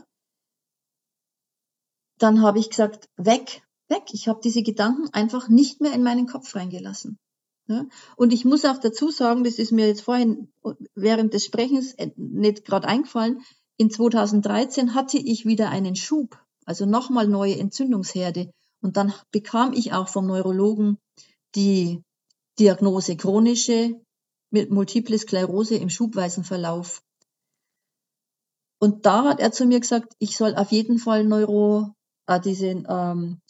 dann 2.18 2.42
habe 2.42 2.58
ich 2.58 2.70
gesagt, 2.70 3.08
weg, 3.16 3.62
weg. 3.88 4.04
Ich 4.12 4.26
habe 4.26 4.40
diese 4.42 4.62
Gedanken 4.62 5.08
einfach 5.12 5.48
nicht 5.48 5.80
mehr 5.80 5.92
in 5.92 6.02
meinen 6.02 6.26
Kopf 6.26 6.54
reingelassen. 6.54 7.18
Ja? 7.68 7.86
Und 8.16 8.32
ich 8.32 8.44
muss 8.44 8.64
auch 8.64 8.78
dazu 8.78 9.10
sagen, 9.10 9.44
das 9.44 9.58
ist 9.58 9.72
mir 9.72 9.86
jetzt 9.86 10.02
vorhin 10.02 10.48
während 10.94 11.34
des 11.34 11.44
Sprechens 11.44 11.92
äh, 11.94 12.10
nicht 12.16 12.64
gerade 12.64 12.88
eingefallen, 12.88 13.42
in 13.76 13.90
2013 13.90 14.94
hatte 14.94 15.18
ich 15.18 15.44
wieder 15.44 15.68
einen 15.68 15.96
Schub, 15.96 16.38
also 16.64 16.86
nochmal 16.86 17.28
neue 17.28 17.58
Entzündungsherde. 17.58 18.50
Und 18.80 18.96
dann 18.96 19.12
bekam 19.30 19.72
ich 19.72 19.92
auch 19.92 20.08
vom 20.08 20.26
Neurologen 20.26 20.98
die 21.54 22.02
Diagnose 22.58 23.16
chronische 23.16 24.00
mit 24.50 24.70
Multiple 24.70 25.18
Sklerose 25.18 25.76
im 25.76 25.90
schubweisen 25.90 26.44
Verlauf. 26.44 27.02
Und 28.78 29.06
da 29.06 29.24
hat 29.24 29.40
er 29.40 29.52
zu 29.52 29.66
mir 29.66 29.80
gesagt, 29.80 30.14
ich 30.18 30.36
soll 30.36 30.54
auf 30.54 30.70
jeden 30.70 30.98
Fall 30.98 31.24
Neuro, 31.24 31.94
äh, 32.26 32.40
diese, 32.40 32.66
ähm, 32.66 33.40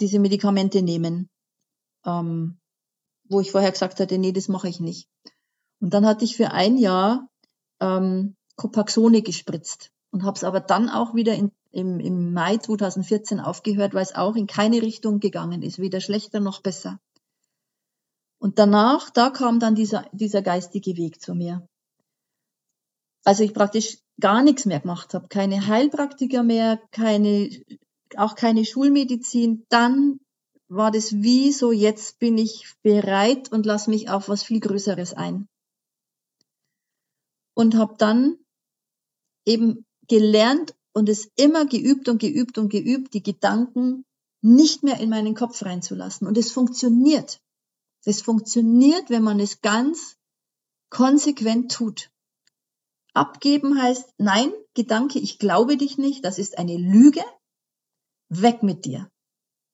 diese 0.00 0.18
Medikamente 0.18 0.82
nehmen, 0.82 1.28
ähm, 2.04 2.58
wo 3.28 3.40
ich 3.40 3.52
vorher 3.52 3.72
gesagt 3.72 4.00
hatte, 4.00 4.18
nee, 4.18 4.32
das 4.32 4.48
mache 4.48 4.68
ich 4.68 4.80
nicht. 4.80 5.08
Und 5.80 5.94
dann 5.94 6.06
hatte 6.06 6.24
ich 6.24 6.36
für 6.36 6.52
ein 6.52 6.78
Jahr 6.78 7.28
ähm, 7.80 8.36
Copaxone 8.56 9.22
gespritzt 9.22 9.90
und 10.10 10.24
habe 10.24 10.36
es 10.36 10.44
aber 10.44 10.60
dann 10.60 10.88
auch 10.88 11.14
wieder 11.14 11.34
in, 11.34 11.52
im, 11.70 12.00
im 12.00 12.32
Mai 12.32 12.56
2014 12.56 13.40
aufgehört, 13.40 13.94
weil 13.94 14.02
es 14.02 14.14
auch 14.14 14.36
in 14.36 14.46
keine 14.46 14.80
Richtung 14.82 15.20
gegangen 15.20 15.62
ist, 15.62 15.78
weder 15.78 16.00
schlechter 16.00 16.40
noch 16.40 16.62
besser. 16.62 16.98
Und 18.38 18.58
danach, 18.58 19.10
da 19.10 19.30
kam 19.30 19.60
dann 19.60 19.74
dieser, 19.74 20.06
dieser 20.12 20.42
geistige 20.42 20.96
Weg 20.96 21.20
zu 21.20 21.34
mir. 21.34 21.66
Also 23.24 23.42
ich 23.42 23.54
praktisch 23.54 23.98
gar 24.20 24.42
nichts 24.42 24.66
mehr 24.66 24.80
gemacht 24.80 25.14
habe, 25.14 25.28
keine 25.28 25.66
Heilpraktiker 25.66 26.42
mehr, 26.42 26.80
keine, 26.92 27.50
auch 28.16 28.34
keine 28.34 28.64
Schulmedizin. 28.64 29.66
Dann 29.68 30.20
war 30.68 30.90
das 30.90 31.12
wie 31.22 31.52
so, 31.52 31.72
jetzt 31.72 32.18
bin 32.18 32.38
ich 32.38 32.74
bereit 32.82 33.52
und 33.52 33.66
lass 33.66 33.86
mich 33.86 34.10
auf 34.10 34.28
was 34.28 34.42
viel 34.42 34.60
Größeres 34.60 35.14
ein. 35.14 35.48
Und 37.54 37.76
habe 37.76 37.94
dann 37.98 38.38
eben 39.44 39.86
gelernt 40.08 40.74
und 40.92 41.08
es 41.08 41.30
immer 41.36 41.66
geübt 41.66 42.08
und 42.08 42.18
geübt 42.18 42.58
und 42.58 42.68
geübt, 42.68 43.14
die 43.14 43.22
Gedanken 43.22 44.04
nicht 44.42 44.82
mehr 44.82 44.98
in 45.00 45.10
meinen 45.10 45.34
Kopf 45.34 45.62
reinzulassen. 45.62 46.26
Und 46.26 46.36
es 46.36 46.52
funktioniert. 46.52 47.40
Das 48.04 48.22
funktioniert, 48.22 49.10
wenn 49.10 49.22
man 49.22 49.40
es 49.40 49.60
ganz 49.60 50.16
konsequent 50.90 51.72
tut. 51.72 52.10
Abgeben 53.12 53.80
heißt, 53.80 54.14
nein, 54.18 54.52
Gedanke, 54.74 55.18
ich 55.18 55.38
glaube 55.38 55.76
dich 55.76 55.98
nicht, 55.98 56.24
das 56.24 56.38
ist 56.38 56.58
eine 56.58 56.76
Lüge, 56.76 57.24
weg 58.28 58.62
mit 58.62 58.84
dir. 58.84 59.10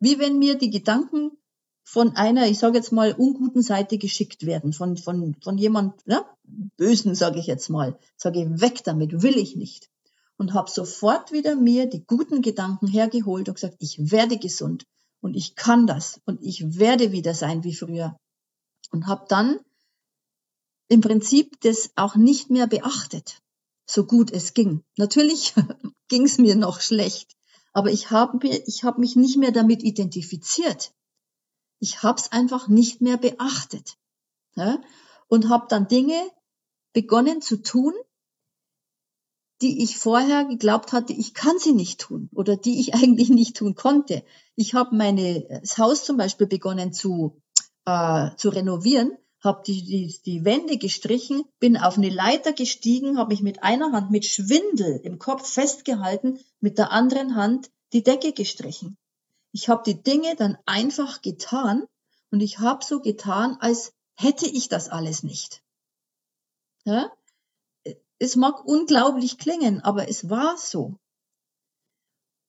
Wie 0.03 0.19
wenn 0.19 0.41
mir 0.41 0.57
die 0.57 0.71
Gedanken 0.71 1.31
von 1.85 2.17
einer, 2.17 2.49
ich 2.49 2.59
sage 2.59 2.77
jetzt 2.77 2.91
mal, 2.91 3.13
unguten 3.13 3.63
Seite 3.63 3.99
geschickt 3.99 4.45
werden, 4.45 4.73
von, 4.73 4.97
von, 4.97 5.37
von 5.41 5.59
jemand, 5.59 6.05
ne, 6.09 6.25
bösen, 6.77 7.15
sage 7.15 7.39
ich 7.39 7.47
jetzt 7.47 7.69
mal, 7.69 7.97
sage 8.17 8.43
ich, 8.43 8.61
weg 8.61 8.83
damit, 8.83 9.23
will 9.23 9.39
ich 9.39 9.55
nicht. 9.55 9.91
Und 10.37 10.55
habe 10.55 10.69
sofort 10.69 11.31
wieder 11.31 11.55
mir 11.55 11.87
die 11.87 12.05
guten 12.05 12.43
Gedanken 12.43 12.89
hergeholt 12.89 13.49
und 13.49 13.55
gesagt, 13.55 13.77
ich 13.79 14.11
werde 14.11 14.39
gesund 14.39 14.87
und 15.21 15.37
ich 15.37 15.55
kann 15.55 15.87
das 15.87 16.21
und 16.25 16.43
ich 16.43 16.81
werde 16.81 17.13
wieder 17.13 17.33
sein 17.33 17.63
wie 17.63 17.75
früher. 17.75 18.17
Und 18.91 19.07
habe 19.07 19.27
dann 19.29 19.61
im 20.89 21.01
Prinzip 21.01 21.61
das 21.61 21.91
auch 21.95 22.17
nicht 22.17 22.51
mehr 22.51 22.67
beachtet, 22.67 23.41
so 23.87 24.05
gut 24.05 24.33
es 24.33 24.53
ging. 24.53 24.83
Natürlich 24.97 25.55
ging 26.09 26.25
es 26.25 26.39
mir 26.39 26.57
noch 26.57 26.81
schlecht, 26.81 27.37
aber 27.73 27.91
ich 27.91 28.11
habe 28.11 28.47
ich 28.47 28.85
hab 28.85 28.99
mich 28.99 29.17
nicht 29.17 29.37
mehr 29.37 29.53
damit 29.53 29.83
identifiziert. 29.83 30.93
Ich 31.81 32.03
habe 32.03 32.21
es 32.21 32.31
einfach 32.31 32.69
nicht 32.69 33.01
mehr 33.01 33.17
beachtet 33.17 33.97
ja? 34.55 34.81
und 35.29 35.49
habe 35.49 35.67
dann 35.69 35.89
Dinge 35.89 36.21
begonnen 36.93 37.41
zu 37.41 37.57
tun, 37.57 37.95
die 39.63 39.83
ich 39.83 39.97
vorher 39.97 40.45
geglaubt 40.45 40.93
hatte, 40.93 41.13
ich 41.13 41.35
kann 41.35 41.59
sie 41.59 41.73
nicht 41.73 42.01
tun 42.01 42.29
oder 42.35 42.57
die 42.57 42.81
ich 42.81 42.95
eigentlich 42.95 43.31
nicht 43.31 43.57
tun 43.57 43.75
konnte. 43.75 44.25
Ich 44.55 44.75
habe 44.75 44.95
mein 44.95 45.17
Haus 45.79 46.05
zum 46.05 46.17
Beispiel 46.17 46.47
begonnen 46.47 46.93
zu, 46.93 47.41
äh, 47.87 48.31
zu 48.37 48.51
renovieren, 48.51 49.17
habe 49.43 49.63
die, 49.67 49.83
die, 49.83 50.21
die 50.25 50.45
Wände 50.45 50.79
gestrichen, 50.79 51.45
bin 51.59 51.77
auf 51.77 51.97
eine 51.97 52.11
Leiter 52.11 52.53
gestiegen, 52.53 53.19
habe 53.19 53.33
mich 53.33 53.43
mit 53.43 53.63
einer 53.63 53.93
Hand 53.93 54.11
mit 54.11 54.25
Schwindel 54.25 55.01
im 55.03 55.19
Kopf 55.19 55.49
festgehalten, 55.49 56.39
mit 56.61 56.79
der 56.79 56.93
anderen 56.93 57.35
Hand 57.35 57.71
die 57.93 58.03
Decke 58.03 58.33
gestrichen. 58.33 58.97
Ich 59.51 59.69
habe 59.69 59.83
die 59.85 60.03
Dinge 60.03 60.37
dann 60.37 60.57
einfach 60.65 61.23
getan 61.23 61.85
und 62.31 62.41
ich 62.41 62.61
habe 62.61 62.85
so 62.85 63.01
getan, 63.01 63.57
als 63.61 63.93
hätte 64.15 64.47
ich 64.47 64.69
das 64.69 64.89
alles 64.89 65.23
nicht. 65.23 65.63
Ja? 66.85 67.13
Es 68.19 68.37
mag 68.37 68.65
unglaublich 68.65 69.39
klingen, 69.39 69.81
aber 69.81 70.09
es 70.09 70.31
war 70.31 70.57
so. 70.57 70.95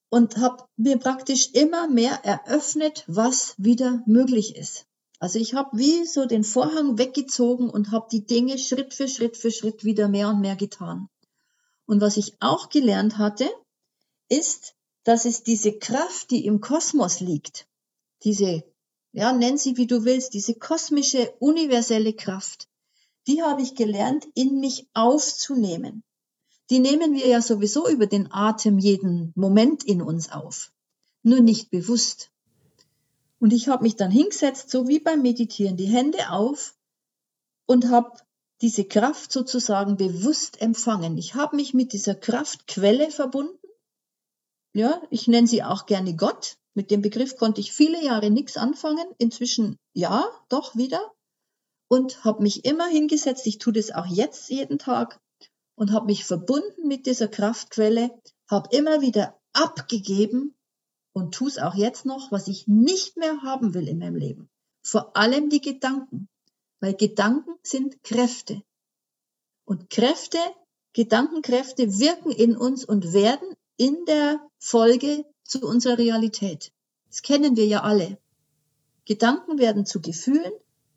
Und 0.08 0.36
habe 0.36 0.64
mir 0.76 0.98
praktisch 0.98 1.50
immer 1.52 1.88
mehr 1.88 2.24
eröffnet, 2.24 3.04
was 3.08 3.54
wieder 3.58 4.02
möglich 4.06 4.54
ist. 4.54 4.86
Also 5.24 5.38
ich 5.38 5.54
habe 5.54 5.78
wie 5.78 6.04
so 6.04 6.26
den 6.26 6.44
Vorhang 6.44 6.98
weggezogen 6.98 7.70
und 7.70 7.92
habe 7.92 8.08
die 8.12 8.26
Dinge 8.26 8.58
Schritt 8.58 8.92
für 8.92 9.08
Schritt 9.08 9.38
für 9.38 9.50
Schritt 9.50 9.82
wieder 9.82 10.06
mehr 10.06 10.28
und 10.28 10.42
mehr 10.42 10.54
getan. 10.54 11.08
Und 11.86 12.02
was 12.02 12.18
ich 12.18 12.34
auch 12.40 12.68
gelernt 12.68 13.16
hatte, 13.16 13.48
ist, 14.28 14.74
dass 15.02 15.24
es 15.24 15.42
diese 15.42 15.78
Kraft, 15.78 16.30
die 16.30 16.44
im 16.44 16.60
Kosmos 16.60 17.20
liegt, 17.20 17.66
diese, 18.22 18.64
ja, 19.12 19.32
nenn 19.32 19.56
sie 19.56 19.78
wie 19.78 19.86
du 19.86 20.04
willst, 20.04 20.34
diese 20.34 20.56
kosmische, 20.56 21.32
universelle 21.38 22.12
Kraft, 22.12 22.68
die 23.26 23.42
habe 23.42 23.62
ich 23.62 23.76
gelernt, 23.76 24.26
in 24.34 24.60
mich 24.60 24.90
aufzunehmen. 24.92 26.04
Die 26.68 26.80
nehmen 26.80 27.14
wir 27.14 27.26
ja 27.26 27.40
sowieso 27.40 27.88
über 27.88 28.06
den 28.06 28.30
Atem 28.30 28.78
jeden 28.78 29.32
Moment 29.36 29.84
in 29.84 30.02
uns 30.02 30.30
auf, 30.30 30.70
nur 31.22 31.40
nicht 31.40 31.70
bewusst. 31.70 32.30
Und 33.44 33.52
ich 33.52 33.68
habe 33.68 33.82
mich 33.82 33.96
dann 33.96 34.10
hingesetzt, 34.10 34.70
so 34.70 34.88
wie 34.88 35.00
beim 35.00 35.20
Meditieren, 35.20 35.76
die 35.76 35.84
Hände 35.84 36.30
auf 36.30 36.74
und 37.66 37.90
habe 37.90 38.16
diese 38.62 38.86
Kraft 38.86 39.32
sozusagen 39.32 39.98
bewusst 39.98 40.62
empfangen. 40.62 41.18
Ich 41.18 41.34
habe 41.34 41.56
mich 41.56 41.74
mit 41.74 41.92
dieser 41.92 42.14
Kraftquelle 42.14 43.10
verbunden. 43.10 43.58
Ja, 44.72 45.02
ich 45.10 45.28
nenne 45.28 45.46
sie 45.46 45.62
auch 45.62 45.84
gerne 45.84 46.16
Gott. 46.16 46.56
Mit 46.72 46.90
dem 46.90 47.02
Begriff 47.02 47.36
konnte 47.36 47.60
ich 47.60 47.74
viele 47.74 48.02
Jahre 48.02 48.30
nichts 48.30 48.56
anfangen. 48.56 49.04
Inzwischen 49.18 49.76
ja, 49.92 50.24
doch 50.48 50.74
wieder 50.74 51.12
und 51.88 52.24
habe 52.24 52.42
mich 52.42 52.64
immer 52.64 52.86
hingesetzt, 52.86 53.46
ich 53.46 53.58
tue 53.58 53.74
das 53.74 53.90
auch 53.90 54.06
jetzt 54.06 54.48
jeden 54.48 54.78
Tag 54.78 55.20
und 55.74 55.92
habe 55.92 56.06
mich 56.06 56.24
verbunden 56.24 56.88
mit 56.88 57.04
dieser 57.04 57.28
Kraftquelle, 57.28 58.10
habe 58.48 58.74
immer 58.74 59.02
wieder 59.02 59.38
abgegeben 59.52 60.54
und 61.14 61.32
tue 61.32 61.48
es 61.48 61.58
auch 61.58 61.74
jetzt 61.74 62.04
noch, 62.04 62.30
was 62.32 62.48
ich 62.48 62.66
nicht 62.66 63.16
mehr 63.16 63.40
haben 63.42 63.72
will 63.72 63.88
in 63.88 63.98
meinem 63.98 64.16
Leben. 64.16 64.50
Vor 64.82 65.16
allem 65.16 65.48
die 65.48 65.62
Gedanken, 65.62 66.28
weil 66.80 66.94
Gedanken 66.94 67.54
sind 67.62 68.02
Kräfte. 68.02 68.62
Und 69.64 69.88
Kräfte, 69.88 70.38
Gedankenkräfte 70.92 71.98
wirken 71.98 72.30
in 72.32 72.56
uns 72.56 72.84
und 72.84 73.14
werden 73.14 73.48
in 73.76 74.04
der 74.06 74.40
Folge 74.58 75.24
zu 75.44 75.66
unserer 75.66 75.98
Realität. 75.98 76.72
Das 77.08 77.22
kennen 77.22 77.56
wir 77.56 77.66
ja 77.66 77.82
alle. 77.82 78.18
Gedanken 79.04 79.58
werden 79.58 79.86
zu 79.86 80.00
Gefühlen, 80.00 80.52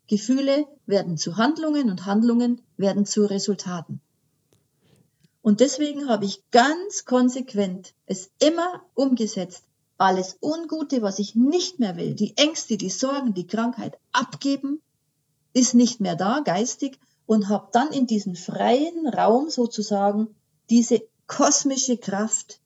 Gefühle 0.08 0.66
werden 0.86 1.16
zu 1.16 1.36
Handlungen 1.36 1.90
und 1.90 2.06
Handlungen 2.06 2.60
werden 2.76 3.06
zu 3.06 3.24
Resultaten. 3.24 4.00
Und 5.42 5.60
deswegen 5.60 6.08
habe 6.08 6.24
ich 6.24 6.42
ganz 6.50 7.04
konsequent 7.04 7.94
es 8.06 8.30
immer 8.40 8.82
umgesetzt, 8.94 9.67
alles 9.98 10.38
Ungute, 10.40 11.02
was 11.02 11.18
ich 11.18 11.34
nicht 11.34 11.80
mehr 11.80 11.96
will, 11.96 12.14
die 12.14 12.36
Ängste, 12.36 12.76
die 12.76 12.88
Sorgen, 12.88 13.34
die 13.34 13.46
Krankheit 13.46 13.98
abgeben, 14.12 14.80
ist 15.52 15.74
nicht 15.74 16.00
mehr 16.00 16.16
da, 16.16 16.40
geistig, 16.40 16.98
und 17.26 17.48
habe 17.48 17.68
dann 17.72 17.92
in 17.92 18.06
diesen 18.06 18.36
freien 18.36 19.06
Raum 19.06 19.50
sozusagen 19.50 20.28
diese 20.70 21.02
kosmische 21.26 21.98
Kraft, 21.98 22.60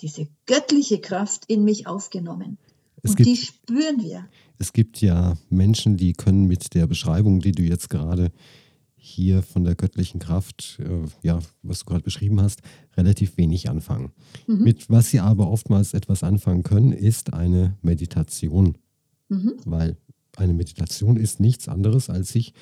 diese 0.00 0.28
göttliche 0.46 1.00
Kraft 1.00 1.44
in 1.48 1.64
mich 1.64 1.86
aufgenommen. 1.86 2.58
Es 3.02 3.10
und 3.10 3.18
die 3.20 3.36
spüren 3.36 4.02
wir. 4.02 4.28
Es 4.58 4.72
gibt 4.72 5.00
ja 5.00 5.36
Menschen, 5.50 5.96
die 5.96 6.12
können 6.12 6.46
mit 6.46 6.74
der 6.74 6.86
Beschreibung, 6.86 7.40
die 7.40 7.52
du 7.52 7.62
jetzt 7.62 7.90
gerade 7.90 8.30
hier 9.04 9.42
von 9.42 9.64
der 9.64 9.74
göttlichen 9.74 10.18
Kraft, 10.18 10.78
äh, 10.80 11.06
ja, 11.22 11.38
was 11.62 11.80
du 11.80 11.84
gerade 11.86 12.02
beschrieben 12.02 12.40
hast, 12.40 12.62
relativ 12.96 13.36
wenig 13.36 13.68
anfangen. 13.68 14.12
Mhm. 14.46 14.64
Mit 14.64 14.90
was 14.90 15.10
sie 15.10 15.20
aber 15.20 15.50
oftmals 15.50 15.92
etwas 15.92 16.22
anfangen 16.22 16.62
können, 16.62 16.92
ist 16.92 17.34
eine 17.34 17.76
Meditation. 17.82 18.78
Mhm. 19.28 19.54
Weil 19.66 19.96
eine 20.36 20.54
Meditation 20.54 21.16
ist 21.16 21.38
nichts 21.38 21.68
anderes, 21.68 22.08
als 22.08 22.30
sich 22.30 22.54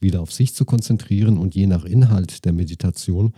wieder 0.00 0.20
auf 0.20 0.32
sich 0.32 0.54
zu 0.54 0.64
konzentrieren 0.64 1.38
und 1.38 1.54
je 1.54 1.66
nach 1.66 1.84
Inhalt 1.84 2.44
der 2.44 2.52
Meditation 2.52 3.32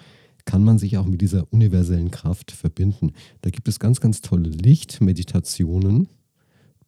kann 0.46 0.64
man 0.64 0.78
sich 0.78 0.96
auch 0.96 1.06
mit 1.06 1.20
dieser 1.20 1.52
universellen 1.52 2.10
Kraft 2.10 2.50
verbinden. 2.50 3.12
Da 3.42 3.50
gibt 3.50 3.68
es 3.68 3.78
ganz, 3.78 4.00
ganz 4.00 4.22
tolle 4.22 4.48
Lichtmeditationen, 4.48 6.08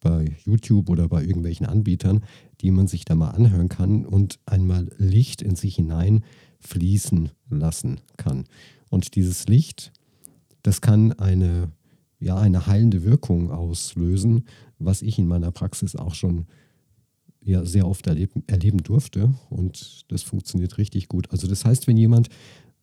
bei 0.03 0.35
YouTube 0.45 0.89
oder 0.89 1.07
bei 1.07 1.23
irgendwelchen 1.23 1.65
Anbietern, 1.65 2.23
die 2.61 2.71
man 2.71 2.87
sich 2.87 3.05
da 3.05 3.15
mal 3.15 3.31
anhören 3.31 3.69
kann 3.69 4.05
und 4.05 4.39
einmal 4.45 4.91
Licht 4.97 5.41
in 5.41 5.55
sich 5.55 5.75
hinein 5.75 6.23
fließen 6.59 7.29
lassen 7.49 8.01
kann. 8.17 8.45
Und 8.89 9.15
dieses 9.15 9.47
Licht, 9.47 9.91
das 10.61 10.81
kann 10.81 11.13
eine, 11.13 11.71
ja, 12.19 12.37
eine 12.37 12.67
heilende 12.67 13.03
Wirkung 13.03 13.51
auslösen, 13.51 14.45
was 14.77 15.01
ich 15.01 15.17
in 15.17 15.27
meiner 15.27 15.51
Praxis 15.51 15.95
auch 15.95 16.13
schon 16.13 16.45
ja, 17.43 17.65
sehr 17.65 17.87
oft 17.87 18.07
erleben, 18.07 18.43
erleben 18.47 18.83
durfte. 18.83 19.33
Und 19.49 20.05
das 20.09 20.23
funktioniert 20.23 20.77
richtig 20.77 21.07
gut. 21.07 21.31
Also 21.31 21.47
das 21.47 21.65
heißt, 21.65 21.87
wenn 21.87 21.97
jemand 21.97 22.29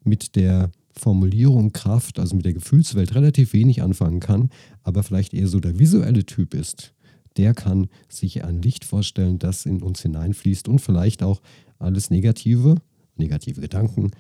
mit 0.04 0.36
der 0.36 0.70
Formulierung 0.92 1.72
Kraft, 1.72 2.18
also 2.18 2.34
mit 2.36 2.44
der 2.44 2.54
Gefühlswelt 2.54 3.14
relativ 3.14 3.52
wenig 3.52 3.82
anfangen 3.82 4.20
kann, 4.20 4.50
aber 4.82 5.02
vielleicht 5.02 5.34
eher 5.34 5.46
so 5.46 5.60
der 5.60 5.78
visuelle 5.78 6.26
Typ 6.26 6.54
ist, 6.54 6.92
der 7.40 7.54
kann 7.54 7.88
sich 8.10 8.44
ein 8.44 8.60
Licht 8.60 8.84
vorstellen, 8.84 9.38
das 9.38 9.64
in 9.64 9.82
uns 9.82 10.02
hineinfließt 10.02 10.68
und 10.68 10.78
vielleicht 10.78 11.22
auch 11.22 11.40
alles 11.78 12.10
Negative, 12.10 12.74
negative 13.16 13.62
Gedanken 13.62 14.10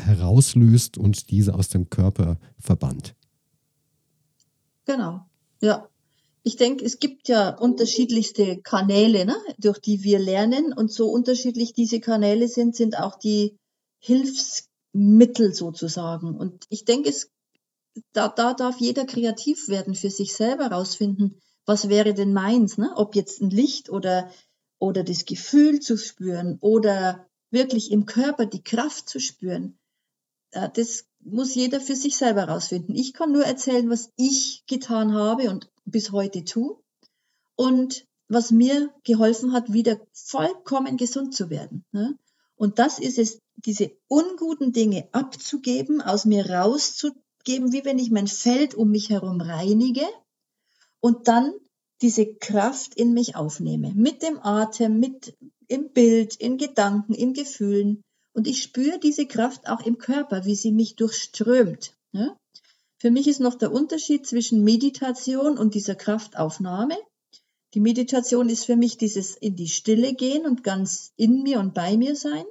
herauslöst 0.00 0.98
und 0.98 1.30
diese 1.30 1.54
aus 1.54 1.68
dem 1.68 1.90
Körper 1.90 2.40
verbannt. 2.58 3.14
Genau, 4.84 5.20
ja. 5.60 5.88
Ich 6.42 6.56
denke, 6.56 6.84
es 6.84 6.98
gibt 6.98 7.28
ja 7.28 7.50
unterschiedlichste 7.50 8.60
Kanäle, 8.62 9.24
ne, 9.24 9.36
durch 9.58 9.78
die 9.78 10.02
wir 10.02 10.18
lernen 10.18 10.72
und 10.72 10.90
so 10.90 11.08
unterschiedlich 11.10 11.72
diese 11.72 12.00
Kanäle 12.00 12.48
sind, 12.48 12.74
sind 12.74 12.98
auch 12.98 13.16
die 13.16 13.56
Hilfsmittel 14.00 15.54
sozusagen. 15.54 16.36
Und 16.36 16.64
ich 16.68 16.84
denke, 16.84 17.10
es, 17.10 17.30
da, 18.12 18.28
da 18.28 18.54
darf 18.54 18.80
jeder 18.80 19.04
kreativ 19.04 19.68
werden, 19.68 19.94
für 19.94 20.10
sich 20.10 20.34
selber 20.34 20.64
herausfinden, 20.64 21.40
was 21.68 21.90
wäre 21.90 22.14
denn 22.14 22.32
meins, 22.32 22.78
ne? 22.78 22.92
ob 22.96 23.14
jetzt 23.14 23.42
ein 23.42 23.50
Licht 23.50 23.90
oder, 23.90 24.30
oder 24.78 25.04
das 25.04 25.26
Gefühl 25.26 25.80
zu 25.80 25.98
spüren 25.98 26.56
oder 26.62 27.26
wirklich 27.50 27.92
im 27.92 28.06
Körper 28.06 28.46
die 28.46 28.62
Kraft 28.62 29.06
zu 29.08 29.20
spüren. 29.20 29.78
Äh, 30.50 30.70
das 30.74 31.04
muss 31.20 31.54
jeder 31.54 31.80
für 31.80 31.94
sich 31.94 32.16
selber 32.16 32.46
herausfinden. 32.46 32.94
Ich 32.94 33.12
kann 33.12 33.32
nur 33.32 33.44
erzählen, 33.44 33.90
was 33.90 34.10
ich 34.16 34.64
getan 34.66 35.12
habe 35.12 35.50
und 35.50 35.70
bis 35.84 36.10
heute 36.10 36.42
tue 36.42 36.78
und 37.54 38.06
was 38.28 38.50
mir 38.50 38.90
geholfen 39.04 39.52
hat, 39.52 39.70
wieder 39.70 40.00
vollkommen 40.12 40.96
gesund 40.96 41.34
zu 41.34 41.50
werden. 41.50 41.84
Ne? 41.92 42.18
Und 42.56 42.78
das 42.78 42.98
ist 42.98 43.18
es, 43.18 43.40
diese 43.56 43.92
unguten 44.06 44.72
Dinge 44.72 45.08
abzugeben, 45.12 46.00
aus 46.00 46.24
mir 46.24 46.48
rauszugeben, 46.48 47.72
wie 47.72 47.84
wenn 47.84 47.98
ich 47.98 48.10
mein 48.10 48.26
Feld 48.26 48.74
um 48.74 48.90
mich 48.90 49.10
herum 49.10 49.42
reinige 49.42 50.06
und 51.00 51.28
dann 51.28 51.52
diese 52.00 52.26
Kraft 52.26 52.94
in 52.94 53.12
mich 53.12 53.36
aufnehme. 53.36 53.92
Mit 53.94 54.22
dem 54.22 54.38
Atem, 54.40 55.00
mit 55.00 55.36
im 55.66 55.90
Bild, 55.92 56.36
in 56.36 56.58
Gedanken, 56.58 57.14
in 57.14 57.34
Gefühlen. 57.34 58.02
Und 58.32 58.46
ich 58.46 58.62
spüre 58.62 58.98
diese 58.98 59.26
Kraft 59.26 59.68
auch 59.68 59.84
im 59.84 59.98
Körper, 59.98 60.44
wie 60.44 60.54
sie 60.54 60.72
mich 60.72 60.96
durchströmt. 60.96 61.94
Ja? 62.12 62.36
Für 62.98 63.10
mich 63.10 63.28
ist 63.28 63.40
noch 63.40 63.54
der 63.54 63.72
Unterschied 63.72 64.26
zwischen 64.26 64.64
Meditation 64.64 65.58
und 65.58 65.74
dieser 65.74 65.94
Kraftaufnahme. 65.94 66.96
Die 67.74 67.80
Meditation 67.80 68.48
ist 68.48 68.64
für 68.64 68.76
mich 68.76 68.96
dieses 68.96 69.36
in 69.36 69.56
die 69.56 69.68
Stille 69.68 70.14
gehen 70.14 70.46
und 70.46 70.64
ganz 70.64 71.12
in 71.16 71.42
mir 71.42 71.60
und 71.60 71.74
bei 71.74 71.96
mir 71.96 72.16
sein. 72.16 72.44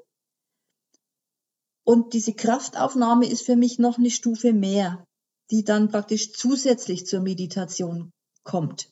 Und 1.84 2.14
diese 2.14 2.34
Kraftaufnahme 2.34 3.28
ist 3.28 3.44
für 3.44 3.56
mich 3.56 3.80
noch 3.80 3.98
eine 3.98 4.12
Stufe 4.12 4.54
mehr, 4.54 5.04
die 5.50 5.64
dann 5.64 5.90
praktisch 5.90 6.34
zusätzlich 6.34 7.08
zur 7.08 7.22
Meditation 7.22 8.12
kommt. 8.48 8.90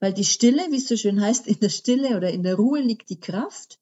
Weil 0.00 0.12
die 0.12 0.24
Stille, 0.24 0.66
wie 0.70 0.76
es 0.76 0.88
so 0.88 0.96
schön 0.96 1.20
heißt, 1.20 1.46
in 1.46 1.60
der 1.60 1.70
Stille 1.70 2.16
oder 2.16 2.30
in 2.30 2.42
der 2.42 2.56
Ruhe 2.56 2.80
liegt 2.80 3.08
die 3.08 3.20
Kraft. 3.20 3.78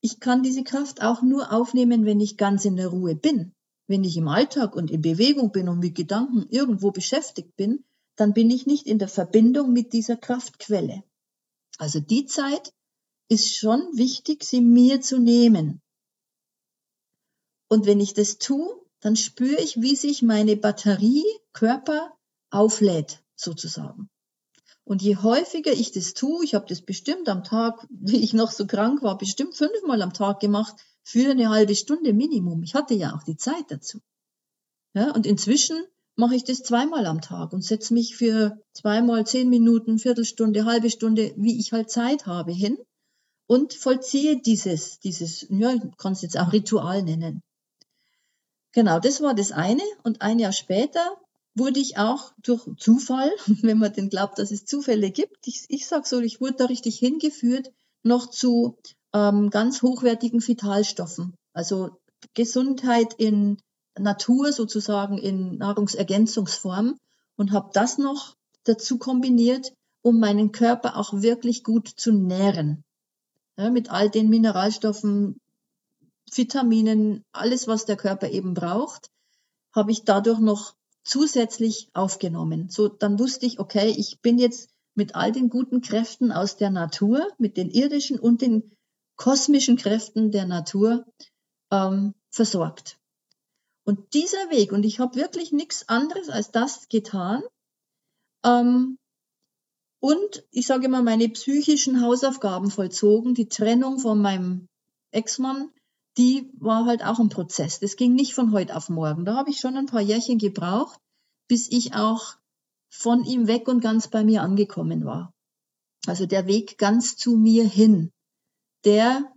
Ich 0.00 0.20
kann 0.20 0.42
diese 0.42 0.64
Kraft 0.64 1.02
auch 1.02 1.22
nur 1.22 1.52
aufnehmen, 1.52 2.06
wenn 2.06 2.20
ich 2.20 2.36
ganz 2.36 2.64
in 2.64 2.76
der 2.76 2.88
Ruhe 2.88 3.14
bin. 3.14 3.52
Wenn 3.88 4.04
ich 4.04 4.16
im 4.16 4.28
Alltag 4.28 4.76
und 4.76 4.90
in 4.90 5.02
Bewegung 5.02 5.52
bin 5.52 5.68
und 5.68 5.80
mit 5.80 5.94
Gedanken 5.94 6.46
irgendwo 6.48 6.92
beschäftigt 6.92 7.56
bin, 7.56 7.84
dann 8.16 8.32
bin 8.32 8.50
ich 8.50 8.66
nicht 8.66 8.86
in 8.86 8.98
der 8.98 9.08
Verbindung 9.08 9.72
mit 9.72 9.92
dieser 9.92 10.16
Kraftquelle. 10.16 11.02
Also 11.78 12.00
die 12.00 12.26
Zeit 12.26 12.72
ist 13.28 13.56
schon 13.56 13.80
wichtig, 13.96 14.44
sie 14.44 14.60
mir 14.60 15.00
zu 15.00 15.18
nehmen. 15.18 15.80
Und 17.68 17.86
wenn 17.86 18.00
ich 18.00 18.12
das 18.12 18.38
tue, 18.38 18.82
dann 19.00 19.16
spüre 19.16 19.60
ich, 19.60 19.80
wie 19.80 19.96
sich 19.96 20.22
meine 20.22 20.56
Batterie, 20.56 21.24
Körper 21.52 22.16
auflädt, 22.50 23.22
sozusagen. 23.34 24.08
Und 24.84 25.02
je 25.02 25.16
häufiger 25.16 25.72
ich 25.72 25.92
das 25.92 26.12
tue, 26.12 26.44
ich 26.44 26.54
habe 26.54 26.66
das 26.68 26.82
bestimmt 26.82 27.28
am 27.28 27.44
Tag, 27.44 27.86
wie 27.90 28.22
ich 28.22 28.32
noch 28.32 28.50
so 28.50 28.66
krank 28.66 29.02
war, 29.02 29.18
bestimmt 29.18 29.56
fünfmal 29.56 30.02
am 30.02 30.12
Tag 30.12 30.40
gemacht, 30.40 30.74
für 31.04 31.30
eine 31.30 31.50
halbe 31.50 31.74
Stunde 31.74 32.12
Minimum. 32.12 32.62
Ich 32.62 32.74
hatte 32.74 32.94
ja 32.94 33.14
auch 33.14 33.24
die 33.24 33.36
Zeit 33.36 33.64
dazu. 33.68 34.00
Ja, 34.94 35.12
und 35.12 35.26
inzwischen 35.26 35.76
mache 36.14 36.36
ich 36.36 36.44
das 36.44 36.62
zweimal 36.62 37.06
am 37.06 37.20
Tag 37.20 37.52
und 37.52 37.62
setze 37.62 37.94
mich 37.94 38.16
für 38.16 38.60
zweimal 38.72 39.26
zehn 39.26 39.48
Minuten, 39.48 39.98
Viertelstunde, 39.98 40.64
halbe 40.64 40.90
Stunde, 40.90 41.32
wie 41.36 41.58
ich 41.58 41.72
halt 41.72 41.90
Zeit 41.90 42.26
habe, 42.26 42.52
hin 42.52 42.78
und 43.46 43.74
vollziehe 43.74 44.40
dieses, 44.40 45.00
dieses, 45.00 45.46
ja, 45.48 45.74
ich 45.74 45.82
kann 45.96 46.14
jetzt 46.14 46.38
auch 46.38 46.52
Ritual 46.52 47.02
nennen. 47.02 47.42
Genau, 48.72 49.00
das 49.00 49.20
war 49.20 49.34
das 49.34 49.52
eine. 49.52 49.82
Und 50.02 50.22
ein 50.22 50.38
Jahr 50.38 50.52
später 50.52 51.16
wurde 51.54 51.80
ich 51.80 51.98
auch 51.98 52.32
durch 52.42 52.66
Zufall, 52.78 53.30
wenn 53.46 53.78
man 53.78 53.92
denn 53.92 54.08
glaubt, 54.08 54.38
dass 54.38 54.50
es 54.50 54.64
Zufälle 54.64 55.10
gibt, 55.10 55.46
ich, 55.46 55.64
ich 55.68 55.86
sage 55.86 56.06
so, 56.06 56.20
ich 56.20 56.40
wurde 56.40 56.54
da 56.58 56.64
richtig 56.66 56.98
hingeführt, 56.98 57.72
noch 58.02 58.28
zu 58.28 58.76
ähm, 59.12 59.50
ganz 59.50 59.82
hochwertigen 59.82 60.46
Vitalstoffen. 60.46 61.34
Also 61.52 61.98
Gesundheit 62.34 63.14
in 63.14 63.58
Natur 63.98 64.52
sozusagen 64.52 65.18
in 65.18 65.58
Nahrungsergänzungsform 65.58 66.98
und 67.36 67.52
habe 67.52 67.70
das 67.72 67.98
noch 67.98 68.34
dazu 68.64 68.98
kombiniert, 68.98 69.72
um 70.02 70.18
meinen 70.18 70.52
Körper 70.52 70.96
auch 70.96 71.12
wirklich 71.12 71.62
gut 71.62 71.88
zu 71.88 72.12
nähren. 72.12 72.84
Ja, 73.56 73.70
mit 73.70 73.90
all 73.90 74.08
den 74.08 74.30
Mineralstoffen, 74.30 75.38
Vitaminen, 76.32 77.24
alles, 77.32 77.68
was 77.68 77.84
der 77.84 77.96
Körper 77.96 78.30
eben 78.30 78.54
braucht, 78.54 79.10
habe 79.74 79.92
ich 79.92 80.04
dadurch 80.04 80.38
noch 80.38 80.74
zusätzlich 81.04 81.90
aufgenommen. 81.94 82.68
So, 82.68 82.88
dann 82.88 83.18
wusste 83.18 83.46
ich, 83.46 83.58
okay, 83.58 83.94
ich 83.96 84.20
bin 84.20 84.38
jetzt 84.38 84.70
mit 84.94 85.14
all 85.14 85.32
den 85.32 85.48
guten 85.48 85.80
Kräften 85.80 86.32
aus 86.32 86.56
der 86.56 86.70
Natur, 86.70 87.28
mit 87.38 87.56
den 87.56 87.70
irdischen 87.70 88.18
und 88.18 88.42
den 88.42 88.72
kosmischen 89.16 89.76
Kräften 89.76 90.30
der 90.30 90.46
Natur 90.46 91.06
ähm, 91.70 92.14
versorgt. 92.30 92.98
Und 93.84 94.14
dieser 94.14 94.50
Weg, 94.50 94.72
und 94.72 94.84
ich 94.84 95.00
habe 95.00 95.16
wirklich 95.16 95.52
nichts 95.52 95.88
anderes 95.88 96.28
als 96.28 96.50
das 96.50 96.88
getan, 96.88 97.42
ähm, 98.44 98.98
und 100.00 100.44
ich 100.50 100.66
sage 100.66 100.86
immer, 100.86 101.02
meine 101.02 101.28
psychischen 101.28 102.00
Hausaufgaben 102.00 102.70
vollzogen, 102.70 103.34
die 103.34 103.48
Trennung 103.48 104.00
von 104.00 104.20
meinem 104.20 104.68
Ex-Mann, 105.12 105.70
die 106.18 106.50
war 106.58 106.86
halt 106.86 107.04
auch 107.04 107.18
ein 107.18 107.28
Prozess. 107.28 107.80
Das 107.80 107.96
ging 107.96 108.14
nicht 108.14 108.34
von 108.34 108.52
heute 108.52 108.76
auf 108.76 108.88
morgen. 108.88 109.24
Da 109.24 109.36
habe 109.36 109.50
ich 109.50 109.60
schon 109.60 109.76
ein 109.76 109.86
paar 109.86 110.00
Jährchen 110.00 110.38
gebraucht, 110.38 111.00
bis 111.48 111.70
ich 111.70 111.94
auch 111.94 112.36
von 112.90 113.24
ihm 113.24 113.46
weg 113.46 113.68
und 113.68 113.80
ganz 113.80 114.08
bei 114.08 114.22
mir 114.22 114.42
angekommen 114.42 115.04
war. 115.04 115.32
Also 116.06 116.26
der 116.26 116.46
Weg 116.46 116.78
ganz 116.78 117.16
zu 117.16 117.36
mir 117.36 117.66
hin, 117.66 118.10
der, 118.84 119.32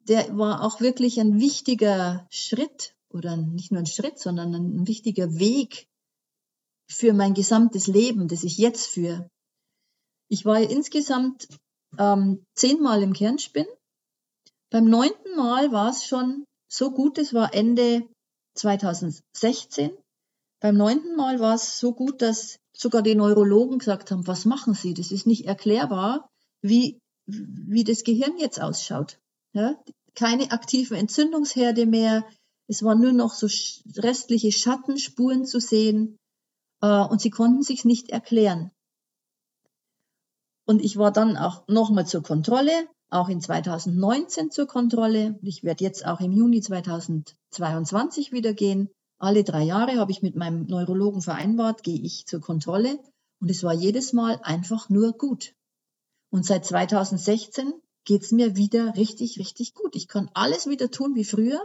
der 0.00 0.36
war 0.36 0.62
auch 0.62 0.80
wirklich 0.80 1.20
ein 1.20 1.40
wichtiger 1.40 2.26
Schritt 2.30 2.94
oder 3.08 3.36
nicht 3.36 3.70
nur 3.70 3.80
ein 3.80 3.86
Schritt, 3.86 4.18
sondern 4.18 4.54
ein 4.54 4.86
wichtiger 4.86 5.38
Weg 5.38 5.86
für 6.88 7.12
mein 7.14 7.34
gesamtes 7.34 7.86
Leben, 7.86 8.28
das 8.28 8.42
ich 8.42 8.58
jetzt 8.58 8.86
führe. 8.86 9.30
Ich 10.28 10.44
war 10.44 10.60
insgesamt 10.60 11.48
ähm, 11.98 12.44
zehnmal 12.54 13.02
im 13.02 13.12
Kernspinn 13.12 13.66
beim 14.72 14.86
neunten 14.86 15.36
Mal 15.36 15.70
war 15.70 15.90
es 15.90 16.04
schon 16.04 16.46
so 16.66 16.90
gut, 16.92 17.18
es 17.18 17.34
war 17.34 17.52
Ende 17.52 18.08
2016. 18.54 19.92
Beim 20.60 20.76
neunten 20.76 21.14
Mal 21.14 21.40
war 21.40 21.54
es 21.54 21.78
so 21.78 21.92
gut, 21.92 22.22
dass 22.22 22.56
sogar 22.74 23.02
die 23.02 23.14
Neurologen 23.14 23.78
gesagt 23.78 24.10
haben, 24.10 24.26
was 24.26 24.46
machen 24.46 24.72
Sie? 24.72 24.94
Das 24.94 25.12
ist 25.12 25.26
nicht 25.26 25.44
erklärbar, 25.44 26.26
wie, 26.62 26.98
wie 27.26 27.84
das 27.84 28.02
Gehirn 28.02 28.38
jetzt 28.38 28.62
ausschaut. 28.62 29.18
Ja? 29.52 29.76
Keine 30.14 30.52
aktiven 30.52 30.96
Entzündungsherde 30.96 31.84
mehr. 31.84 32.24
Es 32.66 32.82
waren 32.82 33.00
nur 33.00 33.12
noch 33.12 33.34
so 33.34 33.48
restliche 34.00 34.52
Schattenspuren 34.52 35.44
zu 35.44 35.60
sehen. 35.60 36.16
Äh, 36.80 37.04
und 37.04 37.20
sie 37.20 37.30
konnten 37.30 37.62
sich 37.62 37.84
nicht 37.84 38.08
erklären. 38.08 38.70
Und 40.64 40.80
ich 40.80 40.96
war 40.96 41.12
dann 41.12 41.36
auch 41.36 41.68
nochmal 41.68 42.06
zur 42.06 42.22
Kontrolle 42.22 42.88
auch 43.12 43.28
in 43.28 43.40
2019 43.40 44.50
zur 44.50 44.66
Kontrolle. 44.66 45.38
Ich 45.42 45.62
werde 45.62 45.84
jetzt 45.84 46.06
auch 46.06 46.20
im 46.20 46.32
Juni 46.32 46.60
2022 46.60 48.32
wieder 48.32 48.54
gehen. 48.54 48.90
Alle 49.18 49.44
drei 49.44 49.62
Jahre 49.62 49.98
habe 49.98 50.10
ich 50.10 50.22
mit 50.22 50.34
meinem 50.34 50.66
Neurologen 50.66 51.22
vereinbart, 51.22 51.82
gehe 51.82 52.00
ich 52.00 52.26
zur 52.26 52.40
Kontrolle. 52.40 52.98
Und 53.40 53.50
es 53.50 53.62
war 53.62 53.72
jedes 53.72 54.12
Mal 54.12 54.40
einfach 54.42 54.88
nur 54.88 55.12
gut. 55.12 55.54
Und 56.30 56.46
seit 56.46 56.64
2016 56.64 57.72
geht 58.04 58.22
es 58.22 58.32
mir 58.32 58.56
wieder 58.56 58.96
richtig, 58.96 59.38
richtig 59.38 59.74
gut. 59.74 59.94
Ich 59.94 60.08
kann 60.08 60.30
alles 60.34 60.66
wieder 60.66 60.90
tun 60.90 61.14
wie 61.14 61.24
früher. 61.24 61.60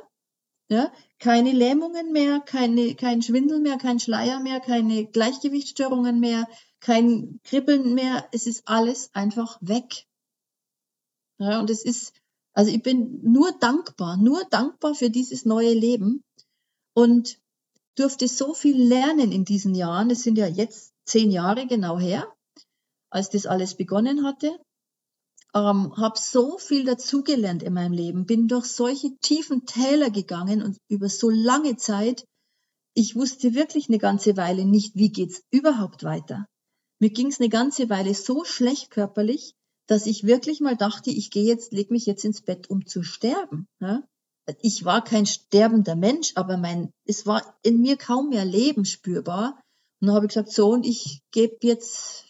Ja, 0.70 0.92
keine 1.20 1.54
Lähmungen 1.54 2.12
mehr, 2.12 2.42
keine, 2.42 2.94
kein 2.96 3.22
Schwindel 3.22 3.60
mehr, 3.62 3.78
kein 3.78 4.02
Schleier 4.02 4.42
mehr, 4.42 4.60
keine 4.60 5.06
Gleichgewichtsstörungen 5.06 6.20
mehr, 6.20 6.46
kein 6.82 7.40
Kribbeln 7.44 7.94
mehr. 7.94 8.28
Es 8.34 8.48
ist 8.48 8.68
alles 8.68 9.10
einfach 9.14 9.58
weg. 9.62 10.08
Ja, 11.40 11.60
und 11.60 11.70
es 11.70 11.84
ist, 11.84 12.14
also 12.54 12.72
ich 12.72 12.82
bin 12.82 13.20
nur 13.24 13.52
dankbar, 13.52 14.18
nur 14.18 14.44
dankbar 14.50 14.96
für 14.96 15.10
dieses 15.10 15.46
neue 15.46 15.74
Leben 15.74 16.24
und 16.94 17.40
durfte 17.96 18.28
so 18.28 18.54
viel 18.54 18.82
lernen 18.82 19.32
in 19.32 19.46
diesen 19.46 19.76
Jahren. 19.76 20.10
Es 20.10 20.24
sind 20.24 20.38
ja 20.38 20.48
jetzt 20.48 20.94
zehn 21.06 21.32
Jahre 21.32 21.68
genau 21.68 22.00
her, 22.00 22.32
als 23.10 23.30
das 23.30 23.46
alles 23.46 23.76
begonnen 23.76 24.24
hatte. 24.26 24.60
Ähm, 25.54 25.96
habe 25.98 26.20
so 26.20 26.58
viel 26.58 26.84
dazugelernt 26.84 27.64
in 27.64 27.74
meinem 27.74 27.94
Leben, 27.94 28.26
bin 28.26 28.48
durch 28.48 28.66
solche 28.66 29.16
tiefen 29.20 29.66
Täler 29.66 30.10
gegangen 30.10 30.62
und 30.62 30.78
über 30.90 31.10
so 31.10 31.30
lange 31.30 31.78
Zeit. 31.78 32.26
Ich 32.94 33.16
wusste 33.16 33.54
wirklich 33.54 33.90
eine 33.90 34.00
ganze 34.00 34.38
Weile 34.38 34.66
nicht, 34.66 34.96
wie 34.96 35.10
geht's 35.10 35.44
überhaupt 35.52 36.04
weiter. 36.04 36.48
Mir 37.00 37.12
ging's 37.12 37.40
eine 37.40 37.50
ganze 37.50 37.90
Weile 37.90 38.14
so 38.14 38.44
schlecht 38.44 38.90
körperlich, 38.90 39.54
dass 39.88 40.06
ich 40.06 40.26
wirklich 40.26 40.60
mal 40.60 40.76
dachte, 40.76 41.10
ich 41.10 41.32
gehe 41.32 41.46
jetzt, 41.46 41.72
leg 41.72 41.92
mich 41.92 42.06
jetzt 42.06 42.26
ins 42.26 42.42
Bett, 42.42 42.70
um 42.70 42.86
zu 42.86 43.04
sterben. 43.04 43.68
Ja? 43.80 44.04
Ich 44.62 44.86
war 44.86 45.04
kein 45.04 45.26
sterbender 45.26 45.96
Mensch, 45.96 46.34
aber 46.36 46.58
mein, 46.58 46.92
es 47.06 47.26
war 47.26 47.58
in 47.64 47.82
mir 47.82 47.98
kaum 47.98 48.30
mehr 48.30 48.46
Leben 48.46 48.86
spürbar. 48.86 49.62
Und 50.00 50.08
dann 50.08 50.16
habe 50.16 50.26
ich 50.26 50.30
gesagt, 50.30 50.52
so, 50.52 50.70
und 50.70 50.86
ich 50.86 51.22
gebe 51.32 51.58
jetzt 51.62 52.26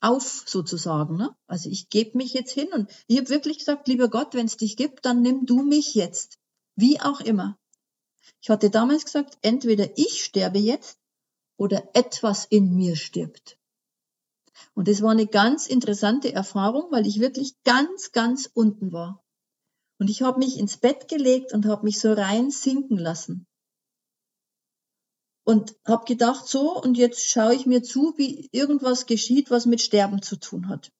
auf 0.00 0.44
sozusagen. 0.46 1.16
Ne? 1.16 1.34
Also 1.46 1.70
ich 1.70 1.88
gebe 1.88 2.16
mich 2.18 2.34
jetzt 2.34 2.52
hin 2.52 2.68
und 2.72 2.90
ich 3.06 3.18
habe 3.18 3.30
wirklich 3.30 3.58
gesagt, 3.58 3.88
lieber 3.88 4.08
Gott, 4.08 4.34
wenn 4.34 4.46
es 4.46 4.58
dich 4.58 4.76
gibt, 4.76 5.04
dann 5.06 5.22
nimm 5.22 5.46
du 5.46 5.62
mich 5.62 5.94
jetzt. 5.94 6.38
Wie 6.76 7.00
auch 7.00 7.20
immer. 7.20 7.58
Ich 8.42 8.50
hatte 8.50 8.68
damals 8.68 9.04
gesagt, 9.06 9.38
entweder 9.40 9.96
ich 9.96 10.22
sterbe 10.22 10.58
jetzt 10.58 10.98
oder 11.56 11.88
etwas 11.94 12.44
in 12.44 12.74
mir 12.74 12.96
stirbt. 12.96 13.58
Und 14.74 14.88
das 14.88 15.02
war 15.02 15.10
eine 15.10 15.26
ganz 15.26 15.66
interessante 15.66 16.32
Erfahrung, 16.32 16.90
weil 16.90 17.06
ich 17.06 17.20
wirklich 17.20 17.54
ganz, 17.64 18.12
ganz 18.12 18.50
unten 18.52 18.92
war. 18.92 19.22
Und 19.98 20.10
ich 20.10 20.22
habe 20.22 20.38
mich 20.38 20.58
ins 20.58 20.76
Bett 20.76 21.08
gelegt 21.08 21.52
und 21.52 21.66
habe 21.66 21.84
mich 21.84 22.00
so 22.00 22.12
rein 22.12 22.50
sinken 22.50 22.98
lassen. 22.98 23.46
Und 25.46 25.76
habe 25.86 26.04
gedacht, 26.06 26.46
so, 26.46 26.80
und 26.80 26.96
jetzt 26.96 27.28
schaue 27.28 27.54
ich 27.54 27.66
mir 27.66 27.82
zu, 27.82 28.14
wie 28.16 28.48
irgendwas 28.50 29.06
geschieht, 29.06 29.50
was 29.50 29.66
mit 29.66 29.80
Sterben 29.80 30.22
zu 30.22 30.36
tun 30.36 30.68
hat. 30.68 30.90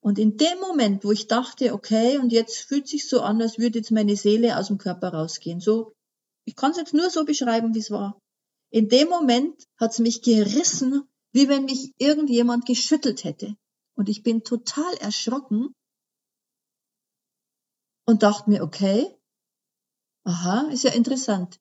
Und 0.00 0.18
in 0.18 0.36
dem 0.36 0.60
Moment, 0.60 1.04
wo 1.04 1.12
ich 1.12 1.26
dachte, 1.26 1.72
okay, 1.72 2.18
und 2.18 2.30
jetzt 2.30 2.58
fühlt 2.58 2.86
sich 2.86 3.08
so 3.08 3.22
an, 3.22 3.40
als 3.40 3.58
würde 3.58 3.78
jetzt 3.78 3.90
meine 3.90 4.16
Seele 4.16 4.58
aus 4.58 4.68
dem 4.68 4.78
Körper 4.78 5.08
rausgehen. 5.08 5.60
So, 5.60 5.92
ich 6.44 6.54
kann 6.54 6.72
es 6.72 6.76
jetzt 6.76 6.94
nur 6.94 7.10
so 7.10 7.24
beschreiben, 7.24 7.74
wie 7.74 7.80
es 7.80 7.90
war. 7.90 8.20
In 8.70 8.88
dem 8.88 9.08
Moment 9.08 9.64
hat 9.78 9.92
es 9.92 9.98
mich 9.98 10.22
gerissen, 10.22 11.08
wie 11.36 11.50
wenn 11.50 11.66
mich 11.66 11.92
irgendjemand 11.98 12.64
geschüttelt 12.64 13.22
hätte. 13.22 13.54
Und 13.94 14.08
ich 14.08 14.22
bin 14.22 14.42
total 14.42 14.94
erschrocken 14.94 15.74
und 18.06 18.22
dachte 18.22 18.48
mir, 18.48 18.62
okay, 18.62 19.14
aha, 20.24 20.70
ist 20.72 20.84
ja 20.84 20.92
interessant. 20.92 21.60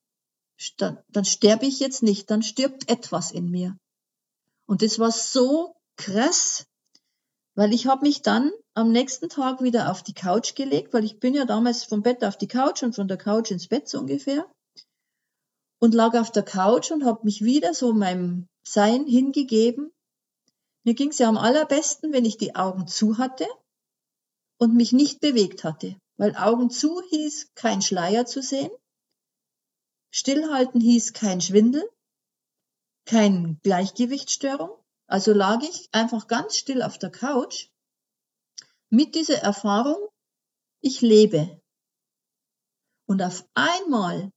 Dann, 0.77 1.03
dann 1.09 1.25
sterbe 1.25 1.65
ich 1.65 1.81
jetzt 1.81 2.03
nicht, 2.03 2.31
dann 2.31 2.41
stirbt 2.41 2.89
etwas 2.89 3.31
in 3.31 3.51
mir. 3.51 3.77
Und 4.65 4.81
das 4.81 4.97
war 4.97 5.11
so 5.11 5.75
krass, 5.97 6.65
weil 7.55 7.73
ich 7.73 7.85
habe 7.85 8.07
mich 8.07 8.21
dann 8.21 8.53
am 8.75 8.93
nächsten 8.93 9.27
Tag 9.27 9.61
wieder 9.61 9.91
auf 9.91 10.03
die 10.03 10.13
Couch 10.13 10.55
gelegt, 10.55 10.93
weil 10.93 11.03
ich 11.03 11.19
bin 11.19 11.33
ja 11.33 11.43
damals 11.43 11.83
vom 11.83 12.01
Bett 12.01 12.23
auf 12.23 12.37
die 12.37 12.47
Couch 12.47 12.81
und 12.81 12.95
von 12.95 13.09
der 13.09 13.17
Couch 13.17 13.51
ins 13.51 13.67
Bett 13.67 13.89
so 13.89 13.99
ungefähr 13.99 14.49
und 15.85 15.93
lag 15.93 16.15
auf 16.19 16.31
der 16.31 16.43
Couch 16.43 16.91
und 16.91 17.05
habe 17.05 17.21
mich 17.23 17.43
wieder 17.43 17.75
so 17.75 17.93
meinem 17.93 18.47
Sein 18.67 19.05
hingegeben. 19.05 19.93
Mir 20.83 20.95
ging 20.95 21.09
es 21.09 21.19
ja 21.19 21.29
am 21.29 21.37
allerbesten, 21.37 22.11
wenn 22.11 22.25
ich 22.25 22.37
die 22.37 22.55
Augen 22.55 22.87
zu 22.87 23.19
hatte 23.19 23.47
und 24.57 24.75
mich 24.75 24.91
nicht 24.93 25.19
bewegt 25.19 25.63
hatte, 25.63 25.95
weil 26.17 26.35
Augen 26.35 26.71
zu 26.71 27.01
hieß 27.09 27.51
kein 27.53 27.83
Schleier 27.83 28.25
zu 28.25 28.41
sehen, 28.41 28.71
Stillhalten 30.11 30.81
hieß 30.81 31.13
kein 31.13 31.39
Schwindel, 31.39 31.87
kein 33.05 33.59
Gleichgewichtsstörung. 33.61 34.71
Also 35.07 35.33
lag 35.33 35.61
ich 35.61 35.89
einfach 35.91 36.27
ganz 36.27 36.55
still 36.55 36.81
auf 36.81 36.97
der 36.97 37.11
Couch 37.11 37.67
mit 38.89 39.13
dieser 39.13 39.37
Erfahrung, 39.37 40.07
ich 40.81 41.01
lebe. 41.01 41.61
Und 43.07 43.21
auf 43.21 43.47
einmal 43.53 44.31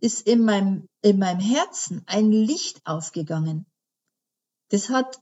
ist 0.00 0.26
in 0.26 0.44
meinem, 0.44 0.88
in 1.02 1.18
meinem 1.18 1.40
Herzen 1.40 2.02
ein 2.06 2.30
Licht 2.30 2.80
aufgegangen. 2.84 3.66
Das 4.68 4.88
hat 4.88 5.20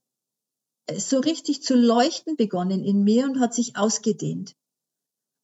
so 0.96 1.18
richtig 1.18 1.62
zu 1.62 1.74
leuchten 1.74 2.37
begonnen 2.37 2.84
in 2.84 3.04
mir 3.04 3.24
und 3.24 3.40
hat 3.40 3.54
sich 3.54 3.76
ausgedehnt. 3.76 4.54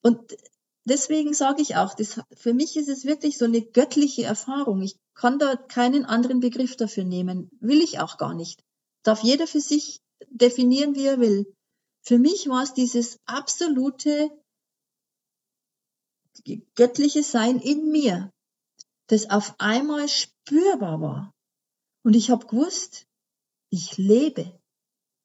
Und 0.03 0.37
deswegen 0.85 1.35
sage 1.35 1.63
ich 1.63 1.77
auch, 1.77 1.95
das, 1.95 2.21
für 2.35 2.55
mich 2.55 2.77
ist 2.77 2.89
es 2.89 3.05
wirklich 3.05 3.39
so 3.39 3.45
eine 3.45 3.63
göttliche 3.63 4.25
Erfahrung. 4.25 4.83
Ich 4.83 4.97
kann 5.15 5.39
da 5.39 5.57
keinen 5.57 6.05
anderen 6.05 6.41
Begriff 6.41 6.77
dafür 6.77 7.05
nehmen, 7.05 7.51
will 7.61 7.81
ich 7.81 8.01
auch 8.01 8.19
gar 8.19 8.35
nicht. 8.35 8.63
Darf 9.03 9.23
jeder 9.23 9.47
für 9.47 9.61
sich 9.61 10.01
definieren, 10.29 10.95
wie 10.95 11.07
er 11.07 11.21
will. 11.21 11.55
Für 12.03 12.19
mich 12.19 12.49
war 12.49 12.63
es 12.63 12.75
dieses 12.75 13.19
absolute 13.27 14.31
göttliche 16.75 17.23
Sein 17.23 17.59
in 17.59 17.91
mir, 17.91 18.33
das 19.11 19.29
auf 19.29 19.57
einmal 19.59 20.09
spürbar 20.09 21.01
war. 21.01 21.35
Und 22.05 22.15
ich 22.15 22.31
habe 22.31 22.47
gewusst, 22.47 23.09
ich 23.71 23.97
lebe. 23.99 24.57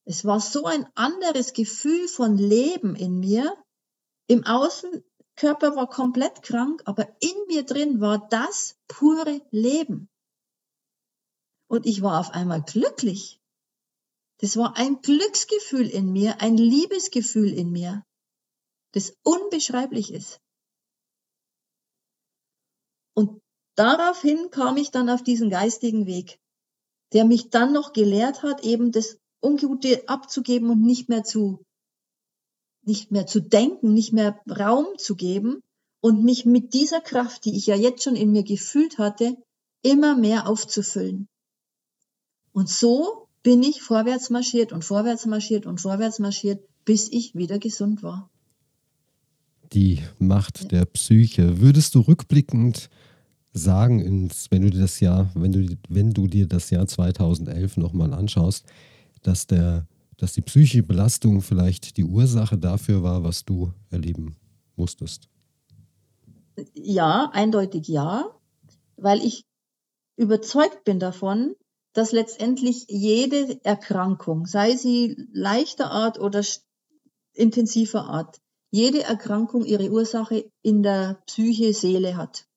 Es 0.06 0.26
war 0.26 0.40
so 0.40 0.66
ein 0.66 0.88
anderes 0.96 1.54
Gefühl 1.54 2.08
von 2.08 2.36
Leben 2.36 2.96
in 2.96 3.20
mir. 3.20 3.56
Im 4.28 4.44
Außenkörper 4.44 5.76
war 5.76 5.88
komplett 5.88 6.42
krank, 6.42 6.82
aber 6.86 7.08
in 7.22 7.36
mir 7.48 7.64
drin 7.64 8.02
war 8.02 8.28
das 8.30 8.76
pure 8.88 9.42
Leben. 9.52 10.10
Und 11.68 11.86
ich 11.86 12.02
war 12.02 12.20
auf 12.20 12.32
einmal 12.32 12.64
glücklich. 12.64 13.40
Das 14.40 14.58
war 14.58 14.78
ein 14.78 15.02
Glücksgefühl 15.02 15.88
in 15.88 16.12
mir, 16.12 16.42
ein 16.42 16.58
Liebesgefühl 16.58 17.54
in 17.54 17.72
mir, 17.72 18.04
das 18.94 19.16
unbeschreiblich 19.24 20.12
ist. 20.12 20.42
Und 23.14 23.42
daraufhin 23.76 24.50
kam 24.52 24.78
ich 24.78 24.92
dann 24.92 25.10
auf 25.10 25.24
diesen 25.24 25.50
geistigen 25.50 26.06
Weg, 26.06 26.40
der 27.14 27.26
mich 27.26 27.50
dann 27.50 27.74
noch 27.74 27.94
gelehrt 27.94 28.44
hat, 28.44 28.64
eben 28.64 28.92
das 28.92 29.18
Ungute 29.42 30.08
abzugeben 30.08 30.70
und 30.70 30.82
nicht 30.82 31.08
mehr 31.10 31.24
zu, 31.24 31.64
nicht 32.84 33.12
mehr 33.12 33.28
zu 33.28 33.42
denken, 33.42 33.94
nicht 33.94 34.14
mehr 34.14 34.40
Raum 34.50 34.86
zu 34.98 35.16
geben 35.16 35.62
und 36.02 36.24
mich 36.24 36.46
mit 36.46 36.74
dieser 36.74 37.02
Kraft, 37.02 37.46
die 37.46 37.56
ich 37.56 37.68
ja 37.68 37.76
jetzt 37.76 38.04
schon 38.04 38.16
in 38.16 38.32
mir 38.32 38.44
gefühlt 38.44 38.98
hatte, 38.98 39.38
immer 39.82 40.16
mehr 40.16 40.48
aufzufüllen. 40.48 41.28
Und 42.54 42.70
so 42.70 43.28
bin 43.44 43.62
ich 43.62 43.82
vorwärts 43.82 44.30
marschiert 44.30 44.72
und 44.72 44.84
vorwärts 44.84 45.26
marschiert 45.26 45.66
und 45.66 45.82
vorwärts 45.82 46.20
marschiert, 46.20 46.64
bis 46.86 47.12
ich 47.12 47.36
wieder 47.36 47.60
gesund 47.60 48.02
war. 48.02 48.30
Die 49.74 50.04
Macht 50.20 50.72
der 50.72 50.86
Psyche. 50.86 51.60
Würdest 51.60 51.96
du 51.96 52.00
rückblickend 52.00 52.90
sagen, 53.56 54.00
ins, 54.00 54.52
wenn 54.52 54.64
du 54.64 54.70
dir 54.70 54.82
das 54.82 55.00
Jahr, 55.00 55.32
wenn 55.34 55.52
du, 55.52 55.78
wenn 55.88 56.12
du 56.12 56.28
dir 56.28 56.46
das 56.48 56.70
Jahr 56.70 56.88
2011 56.88 57.78
nochmal 57.78 58.14
anschaust, 58.14 58.66
dass 59.24 59.48
der, 59.48 59.88
dass 60.18 60.34
die 60.34 60.42
psychische 60.42 60.84
Belastung 60.84 61.42
vielleicht 61.42 61.98
die 61.98 62.04
Ursache 62.04 62.58
dafür 62.58 63.02
war, 63.02 63.24
was 63.24 63.46
du 63.46 63.72
erleben 63.90 64.36
musstest? 64.76 65.30
Ja, 66.74 67.30
eindeutig 67.34 67.88
ja, 67.88 68.30
weil 68.98 69.24
ich 69.24 69.46
überzeugt 70.18 70.84
bin 70.84 71.00
davon, 71.00 71.56
dass 71.94 72.12
letztendlich 72.12 72.86
jede 72.90 73.64
Erkrankung, 73.64 74.46
sei 74.48 74.76
sie 74.76 75.16
leichter 75.32 75.92
Art 75.92 76.20
oder 76.20 76.44
intensiver 77.34 78.06
Art, 78.06 78.42
jede 78.70 79.04
Erkrankung 79.04 79.64
ihre 79.64 79.90
Ursache 79.90 80.52
in 80.62 80.84
der 80.84 81.22
Psyche, 81.26 81.74
Seele 81.74 82.18
hat. 82.18 82.48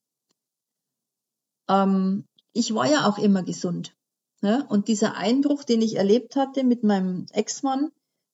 Ähm, 1.69 2.25
ich 2.53 2.75
war 2.75 2.91
ja 2.91 3.09
auch 3.09 3.19
immer 3.19 3.43
gesund. 3.43 3.95
Ja? 4.43 4.63
Und 4.69 4.89
dieser 4.89 5.17
Einbruch, 5.17 5.65
den 5.65 5.83
ich 5.83 5.97
erlebt 5.97 6.37
hatte 6.37 6.65
mit 6.65 6.85
meinem 6.85 7.27
Ex-Mann, 7.33 7.91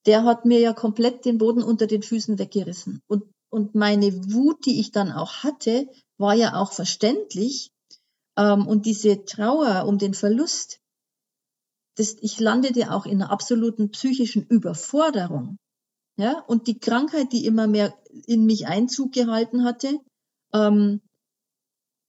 der 0.06 0.24
hat 0.24 0.44
mir 0.44 0.60
ja 0.60 0.72
komplett 0.72 1.24
den 1.24 1.38
Boden 1.38 1.62
unter 1.62 1.86
den 1.86 2.02
Füßen 2.02 2.38
weggerissen. 2.38 3.00
Und, 3.06 3.24
und 3.50 3.74
meine 3.74 4.32
Wut, 4.32 4.66
die 4.66 4.80
ich 4.80 4.92
dann 4.92 5.12
auch 5.12 5.42
hatte, 5.42 5.88
war 6.18 6.34
ja 6.34 6.56
auch 6.56 6.72
verständlich. 6.72 7.70
Ähm, 8.36 8.66
und 8.66 8.86
diese 8.86 9.24
Trauer 9.24 9.86
um 9.86 9.98
den 9.98 10.14
Verlust, 10.14 10.80
das, 11.96 12.16
ich 12.20 12.40
landete 12.40 12.92
auch 12.92 13.06
in 13.06 13.22
einer 13.22 13.30
absoluten 13.30 13.90
psychischen 13.90 14.44
Überforderung. 14.46 15.58
Ja, 16.16 16.40
und 16.46 16.68
die 16.68 16.78
Krankheit, 16.78 17.32
die 17.32 17.44
immer 17.44 17.66
mehr 17.66 17.92
in 18.26 18.46
mich 18.46 18.66
Einzug 18.66 19.12
gehalten 19.12 19.64
hatte, 19.64 19.98
ähm, 20.52 21.00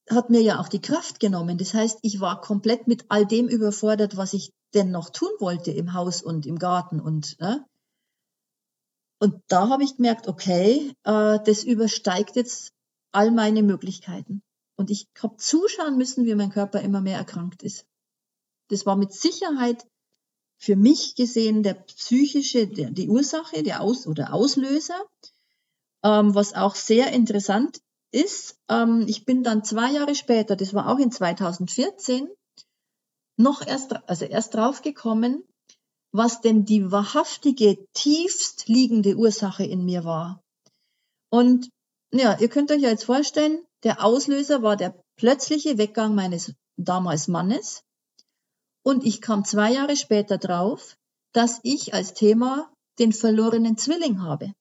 hat 0.09 0.29
mir 0.29 0.41
ja 0.41 0.59
auch 0.59 0.67
die 0.67 0.81
Kraft 0.81 1.19
genommen. 1.19 1.57
Das 1.57 1.73
heißt, 1.73 1.99
ich 2.01 2.19
war 2.19 2.41
komplett 2.41 2.87
mit 2.87 3.05
all 3.09 3.25
dem 3.25 3.47
überfordert, 3.47 4.17
was 4.17 4.33
ich 4.33 4.53
denn 4.73 4.91
noch 4.91 5.09
tun 5.09 5.29
wollte 5.39 5.71
im 5.71 5.93
Haus 5.93 6.21
und 6.21 6.45
im 6.45 6.59
Garten 6.59 6.99
und 6.99 7.37
äh, 7.39 7.57
und 9.19 9.41
da 9.47 9.69
habe 9.69 9.83
ich 9.83 9.95
gemerkt, 9.95 10.27
okay, 10.27 10.93
äh, 11.03 11.39
das 11.45 11.63
übersteigt 11.63 12.35
jetzt 12.35 12.73
all 13.11 13.31
meine 13.31 13.63
Möglichkeiten. 13.63 14.41
Und 14.75 14.91
ich 14.91 15.07
habe 15.21 15.37
zuschauen 15.37 15.97
müssen, 15.97 16.25
wie 16.25 16.35
mein 16.35 16.49
Körper 16.49 16.81
immer 16.81 16.99
mehr 16.99 17.17
erkrankt 17.17 17.63
ist. 17.63 17.85
Das 18.67 18.85
war 18.85 18.97
mit 18.97 19.13
Sicherheit 19.13 19.85
für 20.57 20.75
mich 20.75 21.15
gesehen 21.15 21.63
der 21.63 21.75
psychische, 21.75 22.67
der, 22.67 22.91
die 22.91 23.07
Ursache, 23.07 23.63
der 23.63 23.81
Aus 23.81 24.05
oder 24.05 24.33
Auslöser. 24.33 25.01
Ähm, 26.03 26.35
was 26.35 26.53
auch 26.53 26.75
sehr 26.75 27.13
interessant 27.13 27.79
ist, 28.15 28.57
ähm, 28.69 29.05
ich 29.07 29.25
bin 29.25 29.43
dann 29.43 29.63
zwei 29.63 29.91
Jahre 29.91 30.15
später, 30.15 30.55
das 30.55 30.73
war 30.73 30.89
auch 30.89 30.99
in 30.99 31.11
2014, 31.11 32.29
noch 33.37 33.65
erst, 33.65 33.93
also 34.09 34.25
erst 34.25 34.53
drauf 34.55 34.81
gekommen, 34.81 35.43
was 36.13 36.39
denn 36.39 36.63
die 36.63 36.91
wahrhaftige, 36.91 37.77
tiefst 37.93 38.69
liegende 38.69 39.17
Ursache 39.17 39.65
in 39.65 39.83
mir 39.83 40.05
war. 40.05 40.41
Und 41.29 41.69
ja, 42.13 42.39
ihr 42.39 42.47
könnt 42.47 42.71
euch 42.71 42.81
ja 42.81 42.89
jetzt 42.89 43.03
vorstellen, 43.03 43.65
der 43.83 44.03
Auslöser 44.03 44.63
war 44.63 44.77
der 44.77 44.95
plötzliche 45.17 45.77
Weggang 45.77 46.15
meines 46.15 46.53
damals 46.77 47.27
Mannes. 47.27 47.83
Und 48.83 49.03
ich 49.03 49.19
kam 49.21 49.43
zwei 49.43 49.73
Jahre 49.73 49.97
später 49.97 50.37
drauf, 50.37 50.95
dass 51.33 51.59
ich 51.63 51.93
als 51.93 52.13
Thema 52.13 52.71
den 52.99 53.11
verlorenen 53.11 53.77
Zwilling 53.77 54.21
habe. 54.21 54.53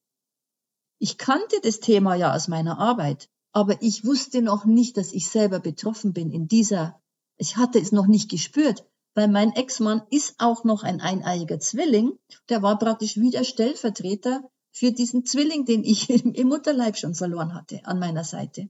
Ich 0.99 1.19
kannte 1.19 1.61
das 1.63 1.79
Thema 1.79 2.17
ja 2.17 2.35
aus 2.35 2.49
meiner 2.49 2.79
Arbeit. 2.79 3.29
Aber 3.55 3.81
ich 3.81 4.05
wusste 4.05 4.43
noch 4.43 4.65
nicht, 4.65 4.97
dass 4.97 5.13
ich 5.13 5.29
selber 5.29 5.61
betroffen 5.61 6.13
bin 6.13 6.33
in 6.33 6.49
dieser, 6.49 7.01
ich 7.37 7.57
hatte 7.57 7.79
es 7.79 7.93
noch 7.93 8.09
nicht 8.09 8.29
gespürt, 8.29 8.85
weil 9.15 9.29
mein 9.29 9.53
Ex-Mann 9.53 10.03
ist 10.11 10.35
auch 10.39 10.65
noch 10.65 10.83
ein 10.83 11.01
eineiiger 11.01 11.61
Zwilling. 11.61 12.19
Der 12.49 12.63
war 12.63 12.79
praktisch 12.81 13.17
wie 13.17 13.31
der 13.31 13.45
Stellvertreter 13.45 14.43
für 14.73 14.91
diesen 14.91 15.25
Zwilling, 15.25 15.65
den 15.65 15.85
ich 15.85 16.11
im 16.11 16.49
Mutterleib 16.49 16.99
schon 16.99 17.15
verloren 17.15 17.55
hatte, 17.55 17.81
an 17.85 18.01
meiner 18.01 18.25
Seite. 18.25 18.69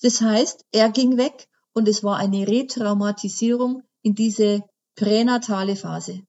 Das 0.00 0.22
heißt, 0.22 0.64
er 0.72 0.88
ging 0.88 1.18
weg 1.18 1.46
und 1.74 1.86
es 1.86 2.02
war 2.02 2.16
eine 2.16 2.48
Retraumatisierung 2.48 3.82
in 4.00 4.14
diese 4.14 4.64
pränatale 4.94 5.76
Phase. 5.76 6.22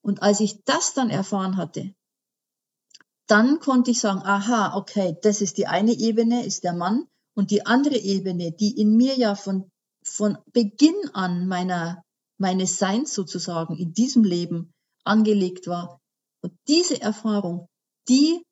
Und 0.00 0.22
als 0.22 0.40
ich 0.40 0.64
das 0.64 0.94
dann 0.94 1.10
erfahren 1.10 1.58
hatte, 1.58 1.94
dann 3.26 3.58
konnte 3.58 3.90
ich 3.90 4.00
sagen, 4.00 4.20
aha, 4.22 4.76
okay, 4.76 5.16
das 5.22 5.40
ist 5.40 5.58
die 5.58 5.66
eine 5.66 5.92
Ebene, 5.92 6.44
ist 6.44 6.64
der 6.64 6.74
Mann. 6.74 7.06
Und 7.34 7.50
die 7.50 7.66
andere 7.66 7.96
Ebene, 7.96 8.52
die 8.52 8.78
in 8.80 8.96
mir 8.96 9.16
ja 9.16 9.34
von, 9.34 9.70
von 10.04 10.38
Beginn 10.52 10.94
an 11.14 11.48
meiner, 11.48 12.02
meines 12.38 12.78
Seins 12.78 13.14
sozusagen 13.14 13.76
in 13.76 13.92
diesem 13.92 14.24
Leben 14.24 14.72
angelegt 15.04 15.66
war. 15.66 16.00
Und 16.42 16.52
diese 16.68 17.00
Erfahrung, 17.00 17.66
die, 18.08 18.42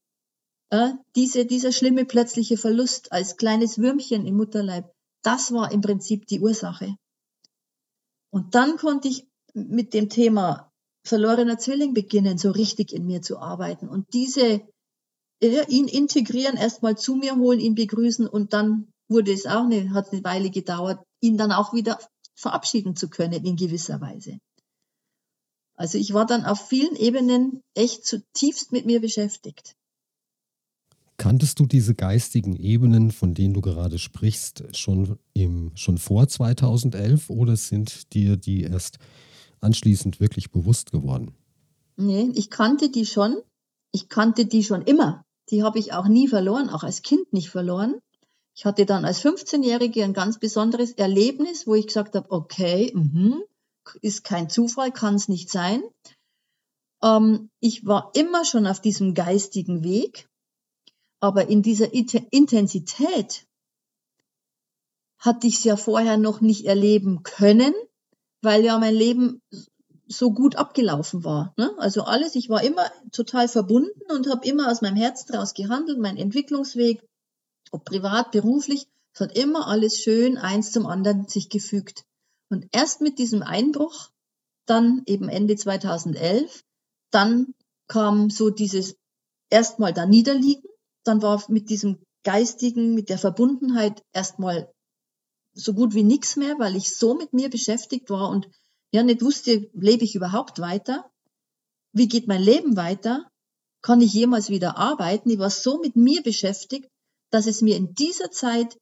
äh, 0.70 0.92
diese, 1.14 1.44
dieser 1.44 1.72
schlimme 1.72 2.04
plötzliche 2.06 2.56
Verlust 2.56 3.12
als 3.12 3.37
kleines 3.37 3.78
Würmchen 3.78 4.26
im 4.26 4.37
Mutterleib, 4.37 4.90
das 5.22 5.52
war 5.52 5.70
im 5.70 5.82
Prinzip 5.82 6.26
die 6.26 6.40
Ursache. 6.40 6.96
Und 8.30 8.54
dann 8.54 8.78
konnte 8.78 9.08
ich 9.08 9.28
mit 9.52 9.92
dem 9.92 10.08
Thema 10.08 10.71
verlorener 11.04 11.58
Zwilling 11.58 11.94
beginnen, 11.94 12.38
so 12.38 12.50
richtig 12.50 12.92
in 12.92 13.06
mir 13.06 13.22
zu 13.22 13.38
arbeiten 13.38 13.88
und 13.88 14.12
diese 14.12 14.62
ihn 15.40 15.88
integrieren, 15.88 16.56
erstmal 16.56 16.96
zu 16.96 17.16
mir 17.16 17.34
holen, 17.36 17.58
ihn 17.58 17.74
begrüßen 17.74 18.28
und 18.28 18.52
dann 18.52 18.86
wurde 19.08 19.32
es 19.32 19.46
auch 19.46 19.64
eine, 19.64 19.92
hat 19.92 20.12
eine 20.12 20.22
Weile 20.22 20.50
gedauert, 20.50 21.04
ihn 21.20 21.36
dann 21.36 21.50
auch 21.50 21.74
wieder 21.74 21.98
verabschieden 22.36 22.94
zu 22.94 23.08
können 23.08 23.44
in 23.44 23.56
gewisser 23.56 24.00
Weise. 24.00 24.38
Also 25.74 25.98
ich 25.98 26.12
war 26.14 26.26
dann 26.26 26.44
auf 26.44 26.68
vielen 26.68 26.96
Ebenen 26.96 27.62
echt 27.74 28.06
zutiefst 28.06 28.72
mit 28.72 28.86
mir 28.86 29.00
beschäftigt. 29.00 29.74
Kanntest 31.16 31.60
du 31.60 31.66
diese 31.66 31.94
geistigen 31.94 32.56
Ebenen, 32.56 33.10
von 33.10 33.34
denen 33.34 33.54
du 33.54 33.60
gerade 33.60 33.98
sprichst, 33.98 34.64
schon, 34.76 35.18
im, 35.34 35.72
schon 35.74 35.98
vor 35.98 36.28
2011 36.28 37.30
oder 37.30 37.56
sind 37.56 38.12
dir 38.12 38.36
die 38.36 38.62
erst 38.62 38.98
anschließend 39.62 40.20
wirklich 40.20 40.51
bewusst 40.51 40.92
geworden? 40.92 41.35
Nee, 41.96 42.31
ich 42.35 42.51
kannte 42.51 42.90
die 42.90 43.07
schon. 43.07 43.40
Ich 43.92 44.09
kannte 44.09 44.46
die 44.46 44.64
schon 44.64 44.83
immer. 44.83 45.25
Die 45.51 45.62
habe 45.62 45.79
ich 45.79 45.92
auch 45.92 46.09
nie 46.09 46.29
verloren, 46.29 46.70
auch 46.70 46.83
als 46.83 47.03
Kind 47.03 47.33
nicht 47.33 47.51
verloren. 47.51 48.01
Ich 48.55 48.64
hatte 48.64 48.87
dann 48.87 49.05
als 49.05 49.25
15-Jährige 49.25 50.05
ein 50.05 50.12
ganz 50.12 50.38
besonderes 50.38 50.92
Erlebnis, 50.92 51.66
wo 51.66 51.75
ich 51.75 51.87
gesagt 51.87 52.14
habe, 52.14 52.31
okay, 52.31 52.92
mh, 52.94 53.38
ist 54.01 54.25
kein 54.25 54.48
Zufall, 54.48 54.92
kann 54.92 55.14
es 55.14 55.29
nicht 55.29 55.51
sein. 55.51 55.83
Ähm, 57.03 57.51
ich 57.61 57.87
war 57.87 58.11
immer 58.14 58.44
schon 58.44 58.66
auf 58.66 58.81
diesem 58.81 59.14
geistigen 59.14 59.83
Weg, 59.83 60.29
aber 61.20 61.48
in 61.48 61.62
dieser 61.62 61.92
Intensität 61.92 63.46
hatte 65.18 65.46
ich 65.46 65.57
es 65.57 65.64
ja 65.64 65.77
vorher 65.77 66.16
noch 66.16 66.40
nicht 66.40 66.66
erleben 66.66 67.22
können, 67.22 67.75
weil 68.42 68.64
ja 68.64 68.78
mein 68.78 68.94
Leben 68.94 69.40
so 70.09 70.33
gut 70.33 70.57
abgelaufen 70.57 71.24
war. 71.24 71.55
Ne? 71.57 71.72
Also 71.78 72.02
alles, 72.02 72.35
ich 72.35 72.50
war 72.50 72.62
immer 72.62 72.90
total 73.12 73.48
verbunden 73.48 74.12
und 74.12 74.28
habe 74.28 74.46
immer 74.46 74.70
aus 74.70 74.83
meinem 74.83 74.96
Herz 74.96 75.24
daraus 75.24 75.55
gehandelt, 75.55 75.98
mein 75.98 76.16
Entwicklungsweg, 76.16 77.02
ob 77.70 77.85
privat, 77.85 78.31
beruflich, 78.33 78.87
es 79.14 79.20
hat 79.20 79.37
immer 79.37 79.68
alles 79.68 79.98
schön 79.98 80.38
eins 80.38 80.72
zum 80.72 80.87
anderen 80.87 81.28
sich 81.28 81.48
gefügt. 81.48 82.05
Und 82.50 82.66
erst 82.72 83.00
mit 83.00 83.18
diesem 83.18 83.42
Einbruch, 83.42 84.11
dann 84.66 85.02
eben 85.07 85.28
Ende 85.28 85.57
2011, 85.57 86.62
dann 87.11 87.55
kam 87.88 88.31
so 88.31 88.50
dieses 88.50 88.96
erstmal 89.50 89.92
da 89.92 90.07
niederliegen, 90.07 90.68
dann 91.05 91.22
war 91.22 91.42
mit 91.48 91.68
diesem 91.68 91.98
geistigen, 92.24 92.94
mit 92.94 93.09
der 93.09 93.18
Verbundenheit 93.18 94.02
erstmal 94.12 94.72
so 95.54 95.74
gut 95.74 95.94
wie 95.94 96.02
nichts 96.02 96.36
mehr, 96.36 96.58
weil 96.58 96.76
ich 96.76 96.94
so 96.96 97.14
mit 97.14 97.32
mir 97.32 97.50
beschäftigt 97.50 98.10
war 98.10 98.28
und 98.30 98.48
ja 98.90 99.02
nicht 99.02 99.22
wusste, 99.22 99.70
lebe 99.74 100.04
ich 100.04 100.14
überhaupt 100.14 100.60
weiter? 100.60 101.10
Wie 101.92 102.08
geht 102.08 102.28
mein 102.28 102.42
Leben 102.42 102.76
weiter? 102.76 103.28
Kann 103.82 104.00
ich 104.00 104.12
jemals 104.12 104.48
wieder 104.48 104.76
arbeiten? 104.76 105.30
Ich 105.30 105.38
war 105.38 105.50
so 105.50 105.78
mit 105.78 105.96
mir 105.96 106.22
beschäftigt, 106.22 106.88
dass 107.30 107.46
es 107.46 107.62
mir 107.62 107.76
in 107.76 107.94
dieser 107.94 108.30
Zeit 108.30 108.78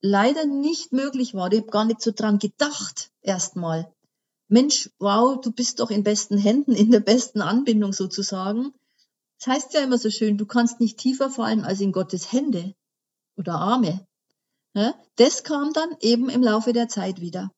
leider 0.00 0.46
nicht 0.46 0.92
möglich 0.92 1.34
war. 1.34 1.52
Ich 1.52 1.60
habe 1.60 1.70
gar 1.70 1.84
nicht 1.84 2.00
so 2.00 2.12
dran 2.12 2.38
gedacht, 2.38 3.10
erstmal. 3.20 3.92
Mensch, 4.48 4.90
wow, 4.98 5.38
du 5.40 5.52
bist 5.52 5.80
doch 5.80 5.90
in 5.90 6.04
besten 6.04 6.38
Händen, 6.38 6.72
in 6.72 6.90
der 6.90 7.00
besten 7.00 7.42
Anbindung 7.42 7.92
sozusagen. 7.92 8.72
Das 9.38 9.48
heißt 9.48 9.74
ja 9.74 9.82
immer 9.82 9.98
so 9.98 10.10
schön, 10.10 10.38
du 10.38 10.46
kannst 10.46 10.80
nicht 10.80 10.98
tiefer 10.98 11.30
fallen 11.30 11.64
als 11.64 11.80
in 11.80 11.92
Gottes 11.92 12.32
Hände 12.32 12.74
oder 13.36 13.54
Arme. 13.54 14.07
Das 15.16 15.42
kam 15.44 15.72
dann 15.72 15.96
eben 16.00 16.28
im 16.28 16.42
Laufe 16.42 16.72
der 16.72 16.88
Zeit 16.88 17.20
wieder. 17.20 17.50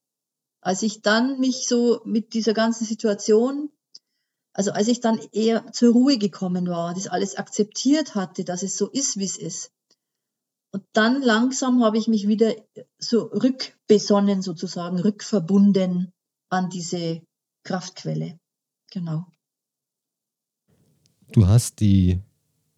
Als 0.62 0.82
ich 0.82 1.02
dann 1.02 1.40
mich 1.40 1.66
so 1.68 2.00
mit 2.04 2.34
dieser 2.34 2.54
ganzen 2.54 2.84
Situation, 2.84 3.70
also 4.52 4.72
als 4.72 4.88
ich 4.88 5.00
dann 5.00 5.20
eher 5.32 5.72
zur 5.72 5.92
Ruhe 5.92 6.18
gekommen 6.18 6.68
war, 6.68 6.94
das 6.94 7.06
alles 7.06 7.36
akzeptiert 7.36 8.14
hatte, 8.14 8.44
dass 8.44 8.62
es 8.62 8.76
so 8.76 8.88
ist, 8.88 9.18
wie 9.18 9.24
es 9.24 9.36
ist. 9.36 9.70
Und 10.72 10.84
dann 10.92 11.22
langsam 11.22 11.82
habe 11.82 11.98
ich 11.98 12.06
mich 12.08 12.28
wieder 12.28 12.54
so 12.98 13.22
rückbesonnen, 13.24 14.42
sozusagen, 14.42 15.00
rückverbunden 15.00 16.12
an 16.48 16.70
diese 16.70 17.22
Kraftquelle. 17.64 18.38
Genau. 18.92 19.26
Du 21.32 21.46
hast 21.46 21.80
die 21.80 22.20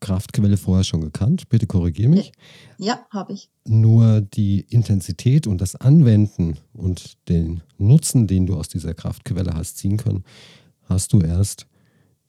Kraftquelle 0.02 0.58
vorher 0.58 0.84
schon 0.84 1.00
gekannt, 1.00 1.48
bitte 1.48 1.66
korrigiere 1.66 2.10
mich. 2.10 2.32
Ja, 2.76 3.06
habe 3.10 3.32
ich. 3.32 3.48
Nur 3.64 4.20
die 4.20 4.60
Intensität 4.68 5.46
und 5.46 5.60
das 5.60 5.76
Anwenden 5.76 6.58
und 6.74 7.16
den 7.28 7.62
Nutzen, 7.78 8.26
den 8.26 8.44
du 8.44 8.56
aus 8.56 8.68
dieser 8.68 8.92
Kraftquelle 8.92 9.54
hast 9.54 9.78
ziehen 9.78 9.96
können, 9.96 10.24
hast 10.82 11.12
du 11.12 11.20
erst, 11.20 11.66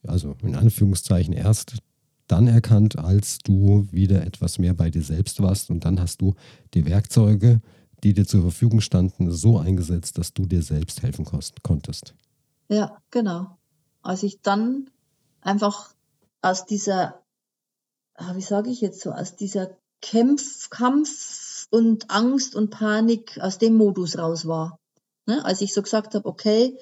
also 0.07 0.36
in 0.43 0.55
Anführungszeichen 0.55 1.33
erst 1.33 1.79
dann 2.27 2.47
erkannt, 2.47 2.97
als 2.97 3.39
du 3.39 3.88
wieder 3.91 4.25
etwas 4.25 4.59
mehr 4.59 4.73
bei 4.73 4.89
dir 4.89 5.01
selbst 5.01 5.41
warst 5.41 5.69
und 5.69 5.83
dann 5.83 5.99
hast 5.99 6.21
du 6.21 6.36
die 6.73 6.86
Werkzeuge, 6.86 7.59
die 8.03 8.13
dir 8.13 8.27
zur 8.27 8.41
Verfügung 8.41 8.81
standen, 8.81 9.31
so 9.31 9.57
eingesetzt, 9.57 10.17
dass 10.17 10.33
du 10.33 10.45
dir 10.45 10.62
selbst 10.62 11.01
helfen 11.01 11.25
konntest. 11.63 12.13
Ja, 12.69 12.97
genau. 13.09 13.57
Als 14.03 14.23
ich 14.23 14.41
dann 14.41 14.89
einfach 15.41 15.93
aus 16.41 16.65
dieser 16.65 17.22
wie 18.34 18.41
sage 18.41 18.69
ich 18.69 18.82
jetzt 18.82 19.02
so, 19.02 19.12
aus 19.12 19.36
dieser 19.36 19.78
Kämpf, 20.02 20.69
Kampf 20.69 21.67
und 21.71 22.12
Angst 22.12 22.56
und 22.56 22.69
Panik 22.69 23.39
aus 23.41 23.58
dem 23.58 23.76
Modus 23.76 24.17
raus 24.17 24.45
war. 24.45 24.80
Ne? 25.26 25.43
Als 25.45 25.62
ich 25.62 25.73
so 25.73 25.82
gesagt 25.82 26.13
habe, 26.13 26.28
okay, 26.28 26.78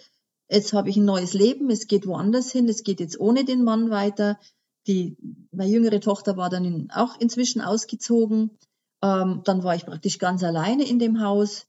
jetzt 0.49 0.73
habe 0.73 0.89
ich 0.89 0.97
ein 0.97 1.05
neues 1.05 1.33
Leben, 1.33 1.69
es 1.69 1.87
geht 1.87 2.07
woanders 2.07 2.51
hin, 2.51 2.67
es 2.67 2.83
geht 2.83 2.99
jetzt 2.99 3.19
ohne 3.19 3.45
den 3.45 3.63
Mann 3.63 3.89
weiter. 3.89 4.39
Die, 4.87 5.15
meine 5.51 5.71
jüngere 5.71 6.01
Tochter 6.01 6.35
war 6.35 6.49
dann 6.49 6.65
in, 6.65 6.91
auch 6.91 7.19
inzwischen 7.19 7.61
ausgezogen. 7.61 8.57
Ähm, 9.03 9.41
dann 9.45 9.63
war 9.63 9.75
ich 9.75 9.85
praktisch 9.85 10.17
ganz 10.17 10.43
alleine 10.43 10.87
in 10.87 10.99
dem 10.99 11.21
Haus. 11.21 11.67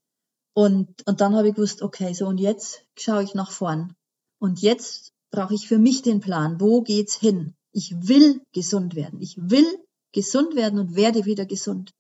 Und, 0.55 1.07
und 1.07 1.21
dann 1.21 1.37
habe 1.37 1.49
ich 1.49 1.55
gewusst, 1.55 1.83
okay, 1.83 2.13
so 2.15 2.27
und 2.27 2.39
jetzt 2.39 2.85
schaue 2.99 3.23
ich 3.23 3.35
nach 3.35 3.51
vorn. 3.51 3.95
Und 4.39 4.61
jetzt 4.61 5.13
brauche 5.31 5.55
ich 5.55 5.69
für 5.69 5.79
mich 5.79 6.03
den 6.03 6.21
Plan. 6.21 6.61
Wo 6.61 6.83
geht's 6.83 7.15
hin? 7.15 7.55
Ich 7.73 7.95
will 8.09 8.43
gesund 8.53 8.95
werden. 8.95 9.21
Ich 9.21 9.37
will 9.39 9.67
gesund 10.13 10.55
werden 10.55 10.79
und 10.79 10.95
werde 10.95 11.25
wieder 11.25 11.47
gesund. 11.47 11.93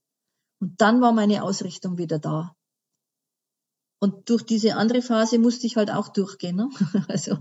Und 0.60 0.80
dann 0.80 1.00
war 1.00 1.12
meine 1.12 1.42
Ausrichtung 1.42 1.98
wieder 1.98 2.18
da. 2.18 2.54
Und 3.98 4.28
durch 4.28 4.42
diese 4.42 4.76
andere 4.76 5.00
Phase 5.00 5.38
musste 5.38 5.66
ich 5.66 5.76
halt 5.76 5.90
auch 5.90 6.08
durchgehen. 6.08 6.56
Ne? 6.56 6.68
Also 7.08 7.38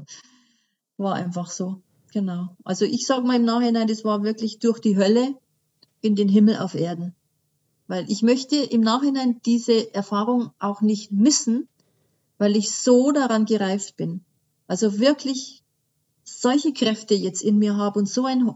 war 0.98 1.16
einfach 1.16 1.50
so. 1.50 1.82
Genau. 2.14 2.56
Also 2.64 2.86
ich 2.86 3.06
sage 3.06 3.26
mal 3.26 3.38
im 3.38 3.46
Nachhinein, 3.46 3.88
das 3.88 4.04
war 4.04 4.24
wirklich 4.24 4.60
durch 4.60 4.80
die 4.80 4.98
Hölle 4.98 5.36
in 6.02 6.16
den 6.16 6.30
Himmel 6.30 6.58
auf 6.58 6.76
Erden. 6.76 7.16
Weil 7.88 8.10
ich 8.10 8.22
möchte 8.22 8.56
im 8.56 8.82
Nachhinein 8.82 9.42
diese 9.46 9.94
Erfahrung 9.94 10.52
auch 10.60 10.82
nicht 10.82 11.12
missen, 11.12 11.68
weil 12.38 12.56
ich 12.56 12.72
so 12.72 13.12
daran 13.12 13.46
gereift 13.46 13.98
bin. 13.98 14.24
Also 14.68 15.00
wirklich 15.00 15.61
solche 16.40 16.74
Kräfte 16.74 17.14
jetzt 17.14 17.42
in 17.42 17.58
mir 17.58 17.76
habe 17.76 18.00
und 18.00 18.08
so 18.08 18.26
ein 18.26 18.56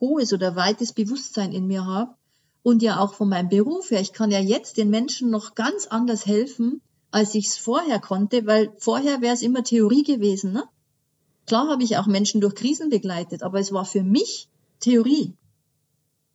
hohes 0.00 0.32
oder 0.32 0.56
weites 0.56 0.92
Bewusstsein 0.92 1.52
in 1.52 1.66
mir 1.66 1.86
habe 1.86 2.14
und 2.62 2.82
ja 2.82 2.98
auch 2.98 3.14
von 3.14 3.28
meinem 3.28 3.48
Beruf 3.48 3.90
her, 3.90 4.00
ich 4.00 4.12
kann 4.12 4.30
ja 4.30 4.40
jetzt 4.40 4.76
den 4.76 4.90
Menschen 4.90 5.30
noch 5.30 5.54
ganz 5.54 5.86
anders 5.86 6.26
helfen, 6.26 6.80
als 7.10 7.34
ich 7.34 7.46
es 7.46 7.56
vorher 7.56 8.00
konnte, 8.00 8.46
weil 8.46 8.72
vorher 8.78 9.20
wäre 9.20 9.34
es 9.34 9.42
immer 9.42 9.62
Theorie 9.62 10.02
gewesen. 10.02 10.52
Ne? 10.52 10.64
Klar 11.46 11.68
habe 11.68 11.82
ich 11.82 11.96
auch 11.96 12.06
Menschen 12.06 12.40
durch 12.40 12.54
Krisen 12.54 12.90
begleitet, 12.90 13.42
aber 13.42 13.60
es 13.60 13.72
war 13.72 13.84
für 13.84 14.02
mich 14.02 14.48
Theorie. 14.80 15.34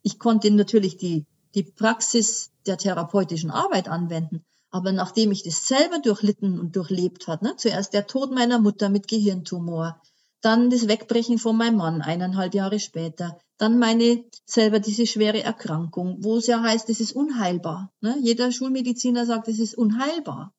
Ich 0.02 0.18
konnte 0.18 0.50
natürlich 0.50 0.96
die, 0.96 1.26
die 1.54 1.64
Praxis 1.64 2.50
der 2.66 2.78
therapeutischen 2.78 3.50
Arbeit 3.50 3.88
anwenden, 3.88 4.42
aber 4.70 4.92
nachdem 4.92 5.32
ich 5.32 5.42
das 5.42 5.66
selber 5.66 5.98
durchlitten 5.98 6.58
und 6.60 6.76
durchlebt 6.76 7.26
hat, 7.26 7.42
ne, 7.42 7.54
zuerst 7.56 7.92
der 7.92 8.06
Tod 8.06 8.30
meiner 8.30 8.60
Mutter 8.60 8.88
mit 8.88 9.08
Gehirntumor, 9.08 10.00
dann 10.40 10.70
das 10.70 10.88
Wegbrechen 10.88 11.38
von 11.38 11.56
meinem 11.56 11.76
Mann 11.76 12.02
eineinhalb 12.02 12.54
Jahre 12.54 12.78
später, 12.80 13.38
dann 13.58 13.78
meine 13.78 14.24
selber 14.46 14.80
diese 14.80 15.06
schwere 15.06 15.42
Erkrankung, 15.42 16.24
wo 16.24 16.38
es 16.38 16.46
ja 16.46 16.62
heißt, 16.62 16.88
es 16.88 17.00
ist 17.00 17.12
unheilbar. 17.12 17.92
Ne? 18.00 18.16
Jeder 18.20 18.50
Schulmediziner 18.50 19.26
sagt, 19.26 19.48
es 19.48 19.58
ist 19.58 19.74
unheilbar. 19.76 20.54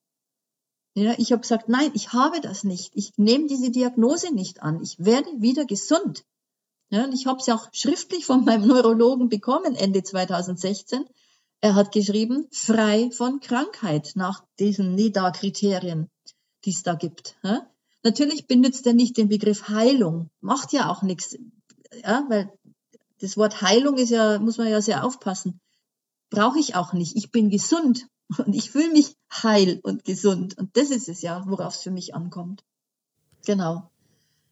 Ja, 0.93 1.15
ich 1.17 1.31
habe 1.31 1.41
gesagt, 1.41 1.69
nein, 1.69 1.91
ich 1.93 2.11
habe 2.11 2.41
das 2.41 2.63
nicht. 2.63 2.91
Ich 2.95 3.13
nehme 3.17 3.47
diese 3.47 3.71
Diagnose 3.71 4.33
nicht 4.33 4.61
an. 4.61 4.81
Ich 4.83 4.99
werde 4.99 5.29
wieder 5.37 5.65
gesund. 5.65 6.25
Ja, 6.89 7.05
und 7.05 7.13
ich 7.13 7.25
habe 7.25 7.39
es 7.39 7.47
ja 7.47 7.55
auch 7.55 7.69
schriftlich 7.71 8.25
von 8.25 8.43
meinem 8.43 8.67
Neurologen 8.67 9.29
bekommen 9.29 9.75
Ende 9.75 10.03
2016. 10.03 11.05
Er 11.61 11.75
hat 11.75 11.93
geschrieben, 11.93 12.47
frei 12.51 13.09
von 13.11 13.39
Krankheit 13.39 14.11
nach 14.15 14.43
diesen 14.59 14.95
NIDA-Kriterien, 14.95 16.09
die 16.65 16.71
es 16.71 16.83
da 16.83 16.95
gibt. 16.95 17.37
Ja? 17.43 17.70
Natürlich 18.03 18.47
benutzt 18.47 18.85
er 18.87 18.93
nicht 18.93 19.17
den 19.17 19.29
Begriff 19.29 19.69
Heilung, 19.69 20.29
macht 20.41 20.73
ja 20.73 20.89
auch 20.89 21.03
nichts, 21.03 21.37
ja, 22.03 22.25
weil 22.29 22.51
das 23.19 23.37
Wort 23.37 23.61
Heilung 23.61 23.97
ist 23.97 24.09
ja, 24.09 24.39
muss 24.39 24.57
man 24.57 24.67
ja 24.67 24.81
sehr 24.81 25.03
aufpassen. 25.05 25.59
Brauche 26.29 26.59
ich 26.59 26.75
auch 26.75 26.93
nicht. 26.93 27.15
Ich 27.15 27.31
bin 27.31 27.49
gesund 27.49 28.07
und 28.37 28.55
ich 28.55 28.71
fühle 28.71 28.91
mich 28.91 29.15
heil 29.31 29.79
und 29.83 30.03
gesund. 30.03 30.57
Und 30.57 30.75
das 30.75 30.89
ist 30.89 31.09
es 31.09 31.21
ja, 31.21 31.43
worauf 31.47 31.75
es 31.75 31.81
für 31.81 31.91
mich 31.91 32.15
ankommt. 32.15 32.63
Genau. 33.45 33.89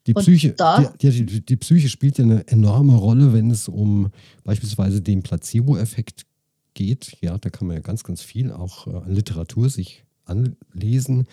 Die 0.06 0.14
Psyche, 0.14 0.54
die, 1.00 1.26
die, 1.26 1.44
die, 1.44 1.56
Psyche 1.56 1.88
spielt 1.88 2.18
ja 2.18 2.24
eine 2.24 2.46
enorme 2.48 2.96
Rolle, 2.96 3.34
wenn 3.34 3.50
es 3.50 3.68
um 3.68 4.10
beispielsweise 4.44 5.02
den 5.02 5.22
Placebo-Effekt 5.22 6.24
geht. 6.72 7.18
Ja, 7.20 7.36
da 7.36 7.50
kann 7.50 7.66
man 7.66 7.76
ja 7.76 7.82
ganz, 7.82 8.02
ganz 8.02 8.22
viel 8.22 8.50
auch 8.50 8.86
äh, 8.86 8.96
an 8.96 9.12
Literatur 9.12 9.68
sich 9.68 10.04
anlesen 10.24 11.26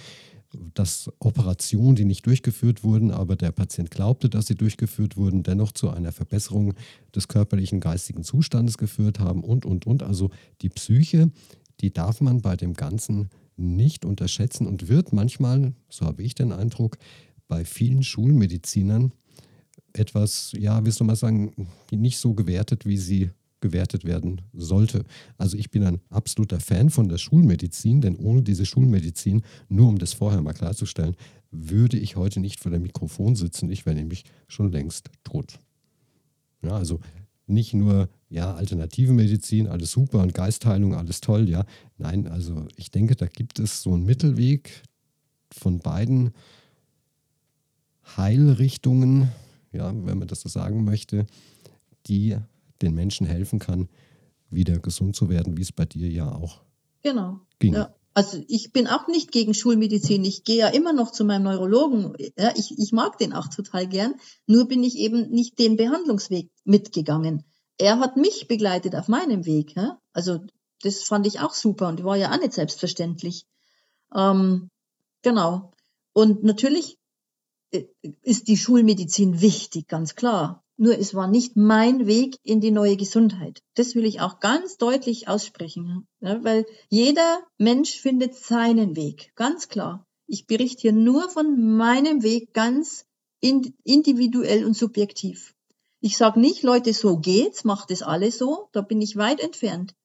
dass 0.74 1.12
Operationen, 1.20 1.96
die 1.96 2.06
nicht 2.06 2.26
durchgeführt 2.26 2.84
wurden, 2.84 3.12
aber 3.12 3.36
der 3.36 3.52
Patient 3.52 3.92
glaubte, 3.92 4.30
dass 4.30 4.48
sie 4.48 4.56
durchgeführt 4.56 5.18
wurden, 5.18 5.44
dennoch 5.44 5.72
zu 5.72 5.90
einer 5.90 6.12
Verbesserung 6.12 6.74
des 7.16 7.28
körperlichen, 7.28 7.80
geistigen 7.80 8.24
Zustandes 8.24 8.78
geführt 8.78 9.20
haben 9.20 9.44
und, 9.44 9.66
und, 9.66 9.88
und. 9.88 10.04
Also 10.04 10.30
die 10.62 10.70
Psyche, 10.70 11.32
die 11.82 11.94
darf 11.94 12.22
man 12.22 12.42
bei 12.42 12.56
dem 12.56 12.74
Ganzen 12.74 13.30
nicht 13.56 14.06
unterschätzen 14.06 14.68
und 14.68 14.88
wird 14.88 15.14
manchmal, 15.14 15.74
so 15.90 16.06
habe 16.06 16.24
ich 16.24 16.36
den 16.36 16.52
Eindruck, 16.52 16.98
bei 17.48 17.66
vielen 17.66 18.04
Schulmedizinern 18.04 19.14
etwas, 19.94 20.52
ja, 20.58 20.86
wie 20.86 20.92
soll 20.92 21.08
man 21.08 21.16
sagen, 21.16 21.68
nicht 21.92 22.20
so 22.20 22.34
gewertet, 22.34 22.86
wie 22.86 22.98
sie 22.98 23.32
gewertet 23.60 24.06
werden 24.06 24.42
sollte. 24.54 25.04
Also 25.38 25.58
ich 25.58 25.72
bin 25.72 25.84
ein 25.84 26.00
absoluter 26.10 26.60
Fan 26.60 26.90
von 26.90 27.10
der 27.10 27.18
Schulmedizin, 27.18 28.02
denn 28.02 28.16
ohne 28.16 28.44
diese 28.44 28.66
Schulmedizin, 28.66 29.42
nur 29.70 29.88
um 29.88 29.98
das 29.98 30.14
vorher 30.14 30.42
mal 30.42 30.54
klarzustellen, 30.54 31.16
würde 31.52 31.98
ich 31.98 32.16
heute 32.16 32.40
nicht 32.40 32.60
vor 32.60 32.72
dem 32.72 32.84
Mikrofon 32.84 33.36
sitzen. 33.36 33.72
Ich 33.72 33.86
wäre 33.86 33.96
nämlich 33.96 34.26
schon 34.48 34.72
längst 34.72 35.10
tot. 35.24 35.60
Ja, 36.62 36.72
also 36.72 37.00
nicht 37.48 37.74
nur 37.74 38.10
ja, 38.30 38.54
alternative 38.56 39.14
Medizin, 39.14 39.68
alles 39.68 39.92
super 39.92 40.22
und 40.22 40.34
Geistheilung, 40.34 40.94
alles 40.94 41.22
toll, 41.22 41.50
ja. 41.50 41.66
Nein, 41.98 42.28
also 42.28 42.68
ich 42.76 42.92
denke, 42.92 43.16
da 43.16 43.26
gibt 43.26 43.60
es 43.60 43.82
so 43.82 43.94
einen 43.94 44.06
Mittelweg 44.06 44.84
von 45.52 45.80
beiden 45.80 46.32
Heilrichtungen, 48.18 49.30
ja, 49.72 49.94
wenn 50.06 50.20
man 50.20 50.28
das 50.28 50.42
so 50.42 50.50
sagen 50.50 50.84
möchte, 50.84 51.26
die 52.08 52.38
den 52.82 52.94
Menschen 52.94 53.28
helfen 53.28 53.60
kann, 53.60 53.90
wieder 54.50 54.80
gesund 54.80 55.16
zu 55.16 55.30
werden, 55.30 55.58
wie 55.58 55.62
es 55.62 55.72
bei 55.72 55.86
dir 55.86 56.10
ja 56.10 56.32
auch 56.32 56.62
genau. 57.04 57.42
ging. 57.60 57.74
Ja. 57.74 57.94
Also 58.14 58.42
ich 58.48 58.72
bin 58.72 58.88
auch 58.88 59.08
nicht 59.08 59.32
gegen 59.32 59.54
Schulmedizin. 59.54 60.26
Ich 60.26 60.44
gehe 60.44 60.58
ja 60.58 60.70
immer 60.70 60.92
noch 60.92 61.12
zu 61.12 61.24
meinem 61.24 61.44
Neurologen. 61.44 62.16
Ja, 62.36 62.52
ich, 62.56 62.76
ich 62.76 62.92
mag 62.92 63.20
den 63.20 63.32
auch 63.32 63.48
total 63.48 63.88
gern. 63.88 64.16
Nur 64.48 64.68
bin 64.68 64.84
ich 64.84 64.98
eben 64.98 65.30
nicht 65.30 65.60
den 65.60 65.78
Behandlungsweg 65.78 66.50
mitgegangen. 66.64 67.44
Er 67.78 68.00
hat 68.00 68.18
mich 68.18 68.48
begleitet 68.48 68.96
auf 68.96 69.08
meinem 69.08 69.46
Weg. 69.46 69.76
Ja? 69.76 70.00
Also 70.14 70.40
das 70.82 71.04
fand 71.04 71.28
ich 71.28 71.42
auch 71.42 71.54
super 71.54 71.88
und 71.90 72.04
war 72.04 72.18
ja 72.18 72.32
auch 72.32 72.40
nicht 72.40 72.54
selbstverständlich. 72.54 73.46
Ähm, 74.16 74.72
genau. 75.22 75.74
Und 76.14 76.44
natürlich 76.44 76.98
äh, 77.72 77.84
ist 78.24 78.48
die 78.48 78.58
Schulmedizin 78.58 79.42
wichtig, 79.42 79.88
ganz 79.88 80.16
klar. 80.16 80.64
Nur 80.80 80.98
es 81.00 81.16
war 81.16 81.28
nicht 81.28 81.56
mein 81.56 82.06
Weg 82.06 82.38
in 82.44 82.62
die 82.62 82.70
neue 82.70 82.98
Gesundheit. 82.98 83.64
Das 83.74 83.96
will 83.96 84.06
ich 84.06 84.22
auch 84.22 84.40
ganz 84.40 84.78
deutlich 84.78 85.28
aussprechen, 85.28 86.08
ja, 86.20 86.44
weil 86.44 86.68
jeder 86.90 87.42
Mensch 87.58 88.00
findet 88.00 88.36
seinen 88.36 88.96
Weg, 88.96 89.32
ganz 89.36 89.70
klar. 89.70 90.06
Ich 90.28 90.46
berichte 90.46 90.82
hier 90.82 90.92
nur 90.92 91.30
von 91.30 91.78
meinem 91.78 92.22
Weg 92.22 92.54
ganz 92.54 93.06
individuell 93.42 94.66
und 94.66 94.76
subjektiv. 94.76 95.56
Ich 96.00 96.16
sage 96.16 96.40
nicht, 96.40 96.62
Leute, 96.62 96.94
so 96.94 97.18
geht's, 97.18 97.64
macht 97.64 97.90
es 97.90 98.04
alle 98.04 98.32
so, 98.32 98.70
da 98.72 98.82
bin 98.82 99.02
ich 99.02 99.18
weit 99.18 99.40
entfernt. 99.40 99.96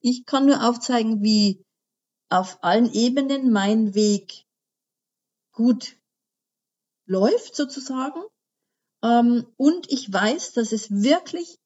Ich 0.00 0.24
kann 0.24 0.46
nur 0.46 0.68
aufzeigen, 0.68 1.22
wie 1.22 1.64
auf 2.28 2.62
allen 2.62 2.92
Ebenen 2.92 3.50
mein 3.50 3.94
Weg 3.94 4.44
gut 5.52 5.96
läuft 7.06 7.56
sozusagen 7.56 8.22
und 9.02 9.86
ich 9.88 10.12
weiß, 10.12 10.52
dass 10.52 10.70
es 10.70 10.90
wirklich 10.90 11.58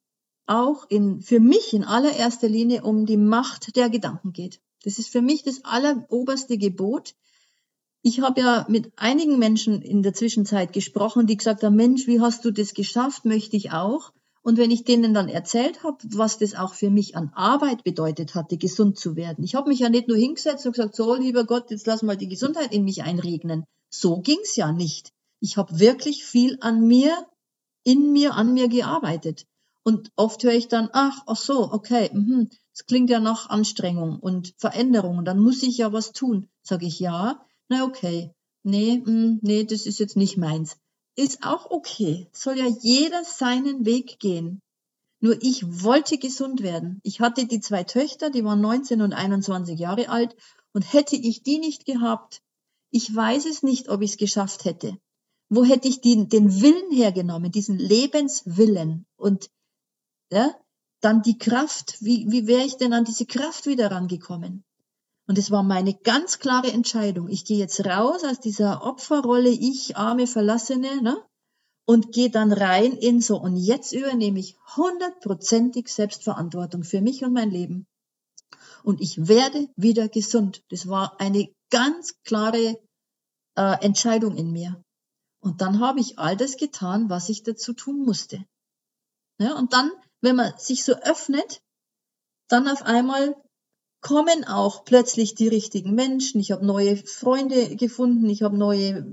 auch 0.46 0.86
in, 0.88 1.20
für 1.20 1.40
mich 1.40 1.74
in 1.74 1.84
allererster 1.84 2.48
Linie 2.48 2.82
um 2.82 3.04
die 3.04 3.18
Macht 3.18 3.76
der 3.76 3.90
Gedanken 3.90 4.32
geht. 4.32 4.60
Das 4.84 4.98
ist 4.98 5.08
für 5.08 5.20
mich 5.20 5.42
das 5.42 5.64
alleroberste 5.64 6.56
Gebot. 6.56 7.14
Ich 8.02 8.20
habe 8.20 8.40
ja 8.40 8.64
mit 8.68 8.92
einigen 8.96 9.38
Menschen 9.38 9.82
in 9.82 10.02
der 10.02 10.14
Zwischenzeit 10.14 10.72
gesprochen, 10.72 11.26
die 11.26 11.36
gesagt 11.36 11.62
haben, 11.62 11.76
Mensch, 11.76 12.06
wie 12.06 12.20
hast 12.20 12.44
du 12.44 12.52
das 12.52 12.72
geschafft? 12.72 13.24
Möchte 13.24 13.56
ich 13.56 13.72
auch. 13.72 14.12
Und 14.42 14.58
wenn 14.58 14.70
ich 14.70 14.84
denen 14.84 15.12
dann 15.12 15.28
erzählt 15.28 15.82
habe, 15.82 15.98
was 16.04 16.38
das 16.38 16.54
auch 16.54 16.72
für 16.72 16.88
mich 16.88 17.16
an 17.16 17.32
Arbeit 17.34 17.82
bedeutet 17.82 18.36
hatte, 18.36 18.56
gesund 18.56 18.96
zu 18.96 19.16
werden. 19.16 19.42
Ich 19.42 19.56
habe 19.56 19.68
mich 19.68 19.80
ja 19.80 19.90
nicht 19.90 20.06
nur 20.06 20.16
hingesetzt 20.16 20.64
und 20.64 20.72
gesagt, 20.72 20.94
so 20.94 21.16
lieber 21.16 21.44
Gott, 21.44 21.70
jetzt 21.70 21.86
lass 21.88 22.02
mal 22.02 22.16
die 22.16 22.28
Gesundheit 22.28 22.72
in 22.72 22.84
mich 22.84 23.02
einregnen. 23.02 23.64
So 23.90 24.20
ging's 24.20 24.54
ja 24.54 24.70
nicht 24.70 25.12
ich 25.40 25.56
habe 25.56 25.78
wirklich 25.78 26.24
viel 26.24 26.58
an 26.60 26.86
mir, 26.86 27.26
in 27.84 28.12
mir, 28.12 28.34
an 28.34 28.54
mir 28.54 28.68
gearbeitet. 28.68 29.46
Und 29.82 30.10
oft 30.16 30.42
höre 30.42 30.54
ich 30.54 30.68
dann, 30.68 30.88
ach, 30.92 31.22
ach 31.26 31.36
so, 31.36 31.72
okay, 31.72 32.10
mh, 32.12 32.46
das 32.72 32.86
klingt 32.86 33.08
ja 33.08 33.20
nach 33.20 33.48
Anstrengung 33.48 34.18
und 34.18 34.52
Veränderung, 34.58 35.24
dann 35.24 35.38
muss 35.38 35.62
ich 35.62 35.78
ja 35.78 35.92
was 35.92 36.12
tun. 36.12 36.48
Sage 36.62 36.86
ich 36.86 36.98
ja, 36.98 37.40
na 37.68 37.84
okay, 37.84 38.32
nee, 38.64 39.02
mh, 39.04 39.38
nee, 39.42 39.64
das 39.64 39.86
ist 39.86 40.00
jetzt 40.00 40.16
nicht 40.16 40.36
meins. 40.36 40.76
Ist 41.14 41.44
auch 41.44 41.70
okay, 41.70 42.28
soll 42.32 42.58
ja 42.58 42.66
jeder 42.66 43.24
seinen 43.24 43.86
Weg 43.86 44.18
gehen. 44.18 44.60
Nur 45.20 45.40
ich 45.42 45.82
wollte 45.82 46.18
gesund 46.18 46.62
werden. 46.62 47.00
Ich 47.02 47.20
hatte 47.20 47.46
die 47.46 47.60
zwei 47.60 47.84
Töchter, 47.84 48.28
die 48.28 48.44
waren 48.44 48.60
19 48.60 49.00
und 49.00 49.12
21 49.12 49.78
Jahre 49.78 50.08
alt, 50.08 50.36
und 50.72 50.92
hätte 50.92 51.16
ich 51.16 51.42
die 51.42 51.58
nicht 51.58 51.86
gehabt, 51.86 52.42
ich 52.90 53.14
weiß 53.14 53.46
es 53.46 53.62
nicht, 53.62 53.88
ob 53.88 54.02
ich 54.02 54.10
es 54.12 54.16
geschafft 54.18 54.64
hätte. 54.64 54.98
Wo 55.48 55.64
hätte 55.64 55.88
ich 55.88 56.00
den, 56.00 56.28
den 56.28 56.60
Willen 56.60 56.90
hergenommen, 56.90 57.52
diesen 57.52 57.78
Lebenswillen 57.78 59.06
und 59.16 59.50
ja, 60.30 60.54
dann 61.00 61.22
die 61.22 61.38
Kraft, 61.38 61.98
wie, 62.00 62.26
wie 62.30 62.46
wäre 62.46 62.64
ich 62.64 62.76
denn 62.76 62.92
an 62.92 63.04
diese 63.04 63.26
Kraft 63.26 63.66
wieder 63.66 63.90
rangekommen? 63.90 64.64
Und 65.28 65.38
es 65.38 65.50
war 65.50 65.62
meine 65.62 65.94
ganz 65.94 66.38
klare 66.38 66.72
Entscheidung. 66.72 67.28
Ich 67.28 67.44
gehe 67.44 67.58
jetzt 67.58 67.84
raus 67.84 68.24
aus 68.24 68.40
dieser 68.40 68.84
Opferrolle, 68.84 69.50
ich 69.50 69.96
arme 69.96 70.26
Verlassene, 70.26 71.02
ne? 71.02 71.16
und 71.86 72.12
gehe 72.12 72.30
dann 72.30 72.52
rein 72.52 72.92
in 72.92 73.20
so, 73.20 73.40
und 73.40 73.56
jetzt 73.56 73.92
übernehme 73.92 74.40
ich 74.40 74.56
hundertprozentig 74.76 75.88
Selbstverantwortung 75.88 76.82
für 76.82 77.00
mich 77.00 77.24
und 77.24 77.32
mein 77.32 77.50
Leben. 77.50 77.86
Und 78.82 79.00
ich 79.00 79.28
werde 79.28 79.68
wieder 79.76 80.08
gesund. 80.08 80.64
Das 80.68 80.88
war 80.88 81.20
eine 81.20 81.48
ganz 81.70 82.14
klare 82.24 82.78
äh, 83.56 83.84
Entscheidung 83.84 84.36
in 84.36 84.52
mir. 84.52 84.82
Und 85.46 85.60
dann 85.60 85.78
habe 85.78 86.00
ich 86.00 86.18
all 86.18 86.36
das 86.36 86.56
getan, 86.56 87.08
was 87.08 87.28
ich 87.28 87.44
dazu 87.44 87.72
tun 87.72 88.04
musste. 88.04 88.44
Ja, 89.38 89.56
und 89.56 89.72
dann, 89.72 89.92
wenn 90.20 90.34
man 90.34 90.52
sich 90.58 90.82
so 90.82 90.94
öffnet, 90.94 91.62
dann 92.48 92.66
auf 92.66 92.82
einmal 92.82 93.36
kommen 94.00 94.42
auch 94.42 94.84
plötzlich 94.84 95.36
die 95.36 95.46
richtigen 95.46 95.94
Menschen. 95.94 96.40
Ich 96.40 96.50
habe 96.50 96.66
neue 96.66 96.96
Freunde 96.96 97.76
gefunden, 97.76 98.28
ich 98.28 98.42
habe 98.42 98.58
neue 98.58 99.06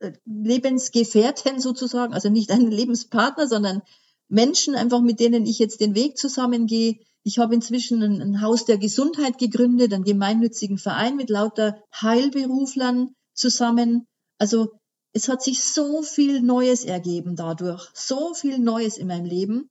äh, 0.00 0.12
Lebensgefährten 0.26 1.58
sozusagen, 1.58 2.12
also 2.12 2.28
nicht 2.28 2.50
einen 2.50 2.70
Lebenspartner, 2.70 3.48
sondern 3.48 3.80
Menschen 4.28 4.74
einfach, 4.74 5.00
mit 5.00 5.20
denen 5.20 5.46
ich 5.46 5.58
jetzt 5.58 5.80
den 5.80 5.94
Weg 5.94 6.18
zusammengehe. 6.18 6.98
Ich 7.22 7.38
habe 7.38 7.54
inzwischen 7.54 8.02
ein, 8.02 8.20
ein 8.20 8.40
Haus 8.42 8.66
der 8.66 8.76
Gesundheit 8.76 9.38
gegründet, 9.38 9.94
einen 9.94 10.04
gemeinnützigen 10.04 10.76
Verein 10.76 11.16
mit 11.16 11.30
lauter 11.30 11.82
Heilberuflern 11.94 13.14
zusammen. 13.32 14.06
Also 14.36 14.81
es 15.12 15.28
hat 15.28 15.42
sich 15.42 15.62
so 15.62 16.02
viel 16.02 16.40
Neues 16.40 16.84
ergeben 16.84 17.36
dadurch, 17.36 17.88
so 17.94 18.34
viel 18.34 18.58
Neues 18.58 18.96
in 18.96 19.08
meinem 19.08 19.26
Leben, 19.26 19.68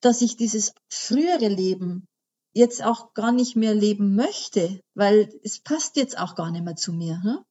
dass 0.00 0.22
ich 0.22 0.36
dieses 0.36 0.74
frühere 0.88 1.48
Leben 1.48 2.06
jetzt 2.52 2.82
auch 2.82 3.14
gar 3.14 3.32
nicht 3.32 3.54
mehr 3.54 3.74
leben 3.74 4.16
möchte, 4.16 4.80
weil 4.94 5.32
es 5.44 5.60
passt 5.60 5.96
jetzt 5.96 6.18
auch 6.18 6.34
gar 6.34 6.50
nicht 6.50 6.64
mehr 6.64 6.76
zu 6.76 6.92
mir. 6.92 7.20
Ne? 7.22 7.44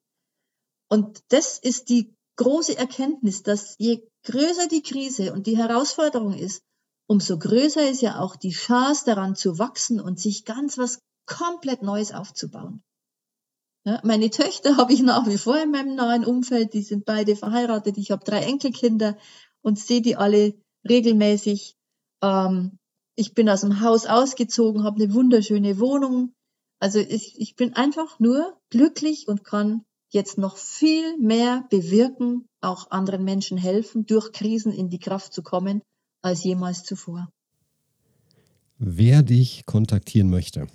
Und 0.90 1.24
das 1.30 1.58
ist 1.58 1.90
die 1.90 2.14
große 2.36 2.78
Erkenntnis, 2.78 3.44
dass 3.44 3.76
je 3.78 4.06
größer 4.24 4.68
die 4.68 4.82
Krise 4.82 5.32
und 5.34 5.48
die 5.48 5.58
Herausforderung 5.58 6.34
ist, 6.34 6.62
umso 7.08 7.38
größer 7.38 7.90
ist 7.90 8.02
ja 8.02 8.20
auch 8.20 8.36
die 8.36 8.52
Chance 8.52 9.06
daran 9.06 9.36
zu 9.36 9.58
wachsen 9.58 10.02
und 10.02 10.20
sich 10.20 10.46
ganz 10.46 10.78
was 10.78 11.00
komplett 11.26 11.84
Neues 11.84 12.12
aufzubauen. 12.12 12.84
Ja, 13.86 14.02
meine 14.04 14.30
Töchter 14.30 14.78
habe 14.78 14.94
ich 14.94 15.02
nach 15.02 15.28
wie 15.28 15.38
vor 15.38 15.62
in 15.62 15.72
meinem 15.72 15.96
nahen 15.96 16.26
Umfeld, 16.26 16.74
die 16.74 16.82
sind 16.82 17.06
beide 17.06 17.36
verheiratet, 17.36 17.98
ich 17.98 18.12
habe 18.12 18.24
drei 18.24 18.44
Enkelkinder 18.44 19.18
und 19.62 19.80
sehe 19.80 20.02
die 20.02 20.16
alle 20.16 20.54
regelmäßig. 20.88 21.76
Ähm, 22.22 22.78
ich 23.16 23.34
bin 23.34 23.50
aus 23.50 23.62
dem 23.62 23.82
Haus 23.82 24.06
ausgezogen, 24.06 24.84
habe 24.84 25.04
eine 25.04 25.14
wunderschöne 25.14 25.80
Wohnung. 25.80 26.34
Also 26.80 27.00
ich, 27.00 27.40
ich 27.40 27.56
bin 27.56 27.74
einfach 27.74 28.20
nur 28.20 28.58
glücklich 28.70 29.28
und 29.28 29.44
kann 29.44 29.84
jetzt 30.10 30.38
noch 30.38 30.58
viel 30.58 31.18
mehr 31.18 31.68
bewirken, 31.70 32.48
auch 32.62 32.92
anderen 32.92 33.24
Menschen 33.24 33.58
helfen, 33.58 34.06
durch 34.06 34.32
Krisen 34.32 34.72
in 34.72 34.90
die 34.90 35.00
Kraft 35.00 35.34
zu 35.34 35.44
kommen, 35.44 35.82
als 36.22 36.44
jemals 36.44 36.84
zuvor. 36.84 37.30
Wer 38.78 39.24
dich 39.24 39.66
kontaktieren 39.66 40.30
möchte, 40.30 40.68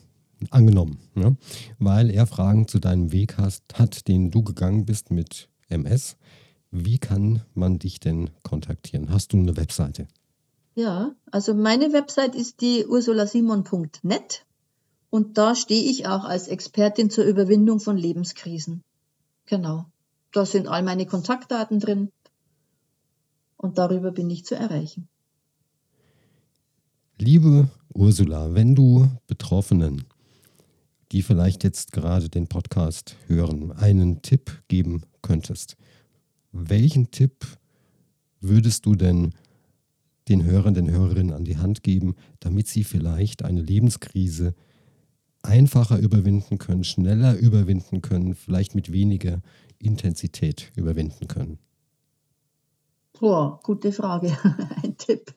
angenommen, 0.51 0.99
ne? 1.15 1.37
weil 1.79 2.11
er 2.11 2.27
Fragen 2.27 2.69
zu 2.69 2.79
deinem 2.79 3.13
Weg 3.13 3.39
hast, 3.39 3.63
hat, 3.75 4.09
den 4.09 4.31
du 4.31 4.43
gegangen 4.43 4.85
bist 4.85 5.11
mit 5.11 5.49
MS, 5.69 6.17
wie 6.71 6.99
kann 6.99 7.43
man 7.55 7.79
dich 7.79 8.01
denn 8.01 8.31
kontaktieren? 8.43 9.11
Hast 9.11 9.33
du 9.33 9.39
eine 9.39 9.57
Webseite? 9.57 10.09
Ja, 10.75 11.13
also 11.31 11.55
meine 11.55 11.93
Website 11.93 12.35
ist 12.35 12.61
die 12.61 12.85
ursulasimon.net 12.87 14.45
und 15.11 15.39
da 15.39 15.55
stehe 15.55 15.89
ich 15.89 16.09
auch 16.09 16.25
als 16.25 16.49
Expertin 16.49 17.11
zur 17.11 17.25
Überwindung 17.25 17.79
von 17.79 17.97
Lebenskrisen. 17.97 18.83
Genau. 19.47 19.87
Da 20.33 20.45
sind 20.45 20.67
all 20.67 20.83
meine 20.83 21.07
Kontaktdaten 21.07 21.79
drin 21.79 22.11
und 23.57 23.79
darüber 23.79 24.11
bin 24.11 24.29
ich 24.31 24.45
zu 24.45 24.57
erreichen. 24.57 25.09
Liebe 27.19 27.69
Ursula, 27.95 28.53
wenn 28.55 28.75
du 28.75 29.09
Betroffenen, 29.29 30.05
die 31.15 31.23
vielleicht 31.23 31.63
jetzt 31.63 31.93
gerade 31.93 32.29
den 32.29 32.49
Podcast 32.49 33.15
hören, 33.29 33.71
einen 33.71 34.21
Tipp 34.23 34.65
geben 34.67 35.03
könntest, 35.23 35.77
welchen 36.51 37.13
Tipp 37.13 37.47
würdest 38.41 38.85
du 38.85 38.97
denn 38.97 39.33
den 40.29 40.45
Hörern, 40.45 40.75
den 40.75 40.91
Hörerinnen 40.91 41.33
an 41.33 41.45
die 41.45 41.57
Hand 41.57 41.85
geben, 41.85 42.17
damit 42.41 42.67
sie 42.67 42.83
vielleicht 42.83 43.45
eine 43.45 43.63
Lebenskrise 43.63 44.57
einfacher 45.43 45.99
überwinden 45.99 46.59
können, 46.59 46.83
schneller 46.83 47.37
überwinden 47.37 48.03
können, 48.03 48.35
vielleicht 48.35 48.75
mit 48.75 48.91
weniger 48.91 49.41
Intensität 49.79 50.73
überwinden 50.75 51.29
können? 51.29 51.61
Boah, 53.21 53.61
gute 53.63 53.93
Frage. 53.93 54.37
Ein 54.83 54.97
Tipp. 54.97 55.33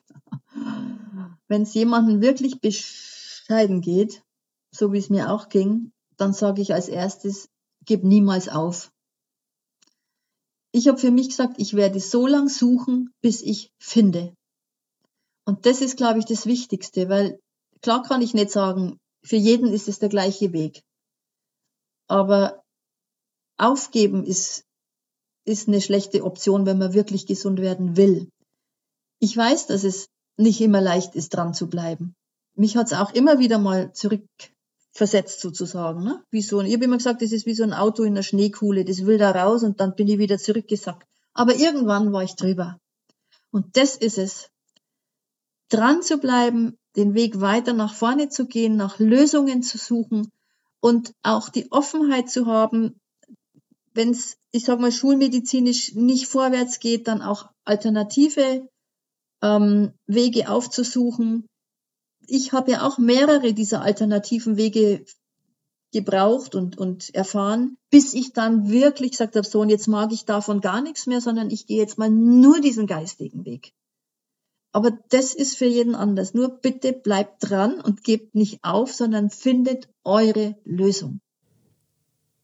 Wenn 1.46 1.62
es 1.62 1.72
jemandem 1.72 2.20
wirklich 2.20 2.60
bescheiden 2.60 3.80
geht, 3.80 4.24
so 4.78 4.92
wie 4.92 4.98
es 4.98 5.10
mir 5.10 5.32
auch 5.32 5.48
ging, 5.48 5.90
dann 6.16 6.32
sage 6.32 6.62
ich 6.62 6.72
als 6.72 6.88
erstes, 6.88 7.48
gib 7.84 8.04
niemals 8.04 8.48
auf. 8.48 8.92
Ich 10.70 10.86
habe 10.86 10.98
für 10.98 11.10
mich 11.10 11.30
gesagt, 11.30 11.54
ich 11.58 11.74
werde 11.74 11.98
so 11.98 12.26
lang 12.26 12.48
suchen, 12.48 13.12
bis 13.20 13.42
ich 13.42 13.72
finde. 13.80 14.34
Und 15.44 15.66
das 15.66 15.80
ist, 15.80 15.96
glaube 15.96 16.20
ich, 16.20 16.26
das 16.26 16.46
Wichtigste, 16.46 17.08
weil 17.08 17.40
klar 17.80 18.02
kann 18.02 18.22
ich 18.22 18.34
nicht 18.34 18.50
sagen, 18.50 18.98
für 19.24 19.36
jeden 19.36 19.72
ist 19.72 19.88
es 19.88 19.98
der 19.98 20.10
gleiche 20.10 20.52
Weg. 20.52 20.82
Aber 22.06 22.62
aufgeben 23.56 24.24
ist, 24.24 24.64
ist 25.44 25.66
eine 25.66 25.80
schlechte 25.80 26.22
Option, 26.22 26.66
wenn 26.66 26.78
man 26.78 26.92
wirklich 26.92 27.26
gesund 27.26 27.60
werden 27.60 27.96
will. 27.96 28.28
Ich 29.18 29.36
weiß, 29.36 29.66
dass 29.66 29.82
es 29.82 30.06
nicht 30.36 30.60
immer 30.60 30.80
leicht 30.80 31.16
ist, 31.16 31.30
dran 31.30 31.52
zu 31.52 31.68
bleiben. 31.68 32.14
Mich 32.54 32.76
hat 32.76 32.86
es 32.86 32.92
auch 32.92 33.12
immer 33.12 33.40
wieder 33.40 33.58
mal 33.58 33.92
zurückversetzt 34.98 35.40
sozusagen. 35.40 36.02
Ne? 36.02 36.22
Wie 36.30 36.42
so, 36.42 36.60
ich 36.60 36.74
habe 36.74 36.84
immer 36.84 36.96
gesagt, 36.96 37.22
das 37.22 37.32
ist 37.32 37.46
wie 37.46 37.54
so 37.54 37.62
ein 37.62 37.72
Auto 37.72 38.02
in 38.02 38.14
der 38.14 38.22
Schneekuhle, 38.22 38.84
das 38.84 39.06
will 39.06 39.18
da 39.18 39.30
raus 39.30 39.62
und 39.62 39.80
dann 39.80 39.94
bin 39.94 40.08
ich 40.08 40.18
wieder 40.18 40.38
zurückgesackt. 40.38 41.06
Aber 41.34 41.54
irgendwann 41.54 42.12
war 42.12 42.24
ich 42.24 42.34
drüber. 42.34 42.78
Und 43.50 43.76
das 43.76 43.96
ist 43.96 44.18
es. 44.18 44.50
Dran 45.68 46.02
zu 46.02 46.18
bleiben, 46.18 46.76
den 46.96 47.14
Weg 47.14 47.40
weiter 47.40 47.72
nach 47.72 47.94
vorne 47.94 48.28
zu 48.28 48.46
gehen, 48.46 48.76
nach 48.76 48.98
Lösungen 48.98 49.62
zu 49.62 49.78
suchen 49.78 50.30
und 50.80 51.12
auch 51.22 51.48
die 51.48 51.70
Offenheit 51.70 52.28
zu 52.30 52.46
haben, 52.46 52.98
wenn 53.94 54.10
es, 54.10 54.36
ich 54.50 54.64
sag 54.64 54.80
mal, 54.80 54.92
schulmedizinisch 54.92 55.94
nicht 55.94 56.26
vorwärts 56.26 56.80
geht, 56.80 57.06
dann 57.06 57.22
auch 57.22 57.50
alternative 57.64 58.68
ähm, 59.42 59.92
Wege 60.06 60.48
aufzusuchen. 60.48 61.46
Ich 62.28 62.52
habe 62.52 62.72
ja 62.72 62.86
auch 62.86 62.98
mehrere 62.98 63.54
dieser 63.54 63.82
alternativen 63.82 64.56
Wege 64.56 65.04
gebraucht 65.92 66.54
und, 66.54 66.76
und 66.76 67.14
erfahren, 67.14 67.78
bis 67.90 68.12
ich 68.12 68.32
dann 68.32 68.68
wirklich 68.70 69.12
gesagt 69.12 69.36
habe, 69.36 69.46
so, 69.46 69.60
und 69.60 69.70
jetzt 69.70 69.88
mag 69.88 70.12
ich 70.12 70.26
davon 70.26 70.60
gar 70.60 70.82
nichts 70.82 71.06
mehr, 71.06 71.20
sondern 71.20 71.50
ich 71.50 71.66
gehe 71.66 71.78
jetzt 71.78 71.98
mal 71.98 72.10
nur 72.10 72.60
diesen 72.60 72.86
geistigen 72.86 73.44
Weg. 73.44 73.72
Aber 74.72 74.90
das 75.08 75.34
ist 75.34 75.56
für 75.56 75.66
jeden 75.66 75.94
anders. 75.94 76.34
Nur 76.34 76.60
bitte 76.60 76.92
bleibt 76.92 77.48
dran 77.48 77.80
und 77.80 78.04
gebt 78.04 78.34
nicht 78.34 78.58
auf, 78.62 78.92
sondern 78.92 79.30
findet 79.30 79.88
eure 80.04 80.56
Lösung. 80.64 81.20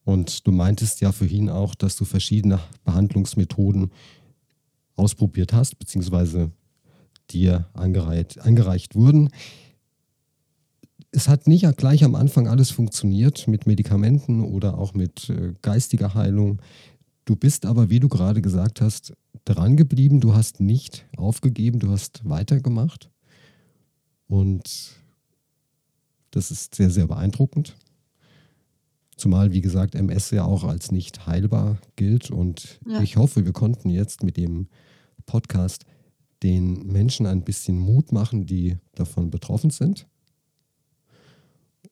Und 0.05 0.47
du 0.47 0.53
meintest 0.53 1.01
ja 1.01 1.12
vorhin 1.12 1.51
auch, 1.51 1.74
dass 1.74 1.97
du 1.97 2.05
verschiedene 2.05 2.61
Behandlungsmethoden 2.85 3.93
ausprobiert 4.97 5.53
hast, 5.53 5.78
beziehungsweise 5.78 6.51
dir 7.30 7.68
eingereicht, 7.74 8.41
eingereicht 8.41 8.95
wurden. 8.95 9.30
Es 11.14 11.28
hat 11.28 11.46
nicht 11.46 11.64
gleich 11.76 12.02
am 12.02 12.16
Anfang 12.16 12.48
alles 12.48 12.72
funktioniert 12.72 13.46
mit 13.46 13.68
Medikamenten 13.68 14.40
oder 14.42 14.78
auch 14.78 14.94
mit 14.94 15.30
äh, 15.30 15.54
geistiger 15.62 16.14
Heilung. 16.14 16.60
Du 17.24 17.36
bist 17.36 17.66
aber, 17.66 17.88
wie 17.88 18.00
du 18.00 18.08
gerade 18.08 18.42
gesagt 18.42 18.80
hast, 18.80 19.14
dran 19.44 19.76
geblieben, 19.76 20.20
du 20.20 20.34
hast 20.34 20.58
nicht 20.58 21.06
aufgegeben, 21.16 21.78
du 21.78 21.90
hast 21.90 22.28
weitergemacht. 22.28 23.10
Und 24.26 24.96
das 26.32 26.50
ist 26.50 26.74
sehr, 26.74 26.90
sehr 26.90 27.06
beeindruckend. 27.06 27.76
Zumal, 29.16 29.52
wie 29.52 29.60
gesagt, 29.60 29.94
MS 29.94 30.32
ja 30.32 30.44
auch 30.44 30.64
als 30.64 30.90
nicht 30.90 31.28
heilbar 31.28 31.78
gilt. 31.94 32.32
Und 32.32 32.80
ja. 32.88 33.00
ich 33.02 33.16
hoffe, 33.16 33.44
wir 33.44 33.52
konnten 33.52 33.88
jetzt 33.88 34.24
mit 34.24 34.36
dem 34.36 34.66
Podcast 35.26 35.84
den 36.42 36.88
Menschen 36.88 37.26
ein 37.26 37.44
bisschen 37.44 37.78
Mut 37.78 38.10
machen, 38.10 38.46
die 38.46 38.78
davon 38.96 39.30
betroffen 39.30 39.70
sind. 39.70 40.08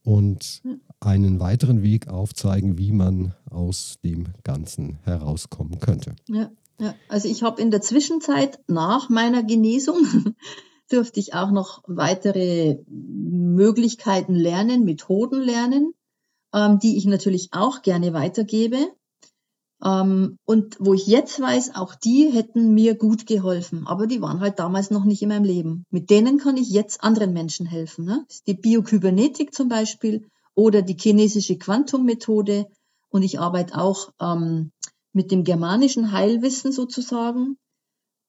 Und 0.04 0.62
einen 1.00 1.38
weiteren 1.38 1.82
Weg 1.82 2.08
aufzeigen, 2.08 2.76
wie 2.76 2.92
man 2.92 3.34
aus 3.48 3.98
dem 4.04 4.28
Ganzen 4.42 4.98
herauskommen 5.04 5.78
könnte. 5.78 6.16
Ja. 6.28 6.50
Ja, 6.80 6.94
also 7.08 7.28
ich 7.28 7.44
habe 7.44 7.62
in 7.62 7.70
der 7.70 7.80
Zwischenzeit 7.80 8.58
nach 8.66 9.08
meiner 9.08 9.44
Genesung 9.44 10.34
durfte 10.90 11.20
ich 11.20 11.32
auch 11.32 11.52
noch 11.52 11.82
weitere 11.86 12.78
Möglichkeiten 12.88 14.34
lernen, 14.34 14.84
Methoden 14.84 15.40
lernen, 15.40 15.94
ähm, 16.52 16.80
die 16.80 16.96
ich 16.96 17.04
natürlich 17.04 17.50
auch 17.52 17.82
gerne 17.82 18.12
weitergebe. 18.14 18.78
Ähm, 19.84 20.38
und 20.44 20.76
wo 20.78 20.94
ich 20.94 21.06
jetzt 21.06 21.40
weiß, 21.40 21.74
auch 21.74 21.94
die 21.94 22.30
hätten 22.30 22.72
mir 22.74 22.94
gut 22.94 23.26
geholfen, 23.26 23.86
aber 23.86 24.06
die 24.06 24.22
waren 24.22 24.40
halt 24.40 24.58
damals 24.58 24.90
noch 24.90 25.04
nicht 25.04 25.22
in 25.22 25.28
meinem 25.28 25.44
Leben. 25.44 25.84
Mit 25.90 26.10
denen 26.10 26.38
kann 26.38 26.56
ich 26.56 26.70
jetzt 26.70 27.02
anderen 27.02 27.32
Menschen 27.32 27.66
helfen. 27.66 28.04
Ne? 28.04 28.24
die 28.46 28.54
Biokybernetik 28.54 29.54
zum 29.54 29.68
Beispiel 29.68 30.28
oder 30.54 30.82
die 30.82 30.96
chinesische 30.98 31.58
Quantummethode. 31.58 32.66
Und 33.10 33.22
ich 33.22 33.40
arbeite 33.40 33.76
auch 33.76 34.12
ähm, 34.20 34.70
mit 35.12 35.30
dem 35.30 35.44
germanischen 35.44 36.12
Heilwissen 36.12 36.72
sozusagen. 36.72 37.56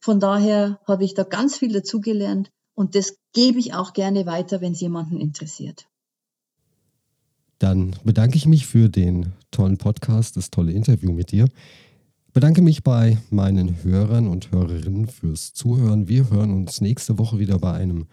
Von 0.02 0.20
daher 0.20 0.80
habe 0.86 1.06
ich 1.06 1.14
da 1.14 1.24
ganz 1.24 1.58
viel 1.58 1.72
dazugelernt 1.72 2.50
und 2.76 2.96
das 2.96 3.16
gebe 3.32 3.60
ich 3.60 3.74
auch 3.74 3.94
gerne 3.94 4.26
weiter, 4.26 4.60
wenn 4.60 4.74
es 4.74 4.82
jemanden 4.82 5.22
interessiert. 5.22 5.86
Dann 7.64 7.96
bedanke 8.04 8.36
ich 8.36 8.46
mich 8.46 8.68
für 8.68 8.90
den 8.90 9.32
tollen 9.50 9.78
Podcast, 9.78 10.36
das 10.36 10.52
tolle 10.52 10.74
Interview 10.74 11.14
mit 11.14 11.32
dir. 11.32 11.48
Bedanke 12.34 12.62
mich 12.62 12.84
bei 12.84 13.18
meinen 13.30 13.82
Hörern 13.84 14.28
und 14.28 14.52
Hörerinnen 14.52 15.08
fürs 15.08 15.54
Zuhören. 15.54 16.10
Wir 16.10 16.30
hören 16.30 16.52
uns 16.52 16.82
nächste 16.82 17.18
Woche 17.18 17.40
wieder 17.40 17.58
bei 17.60 17.72
einem 17.72 18.08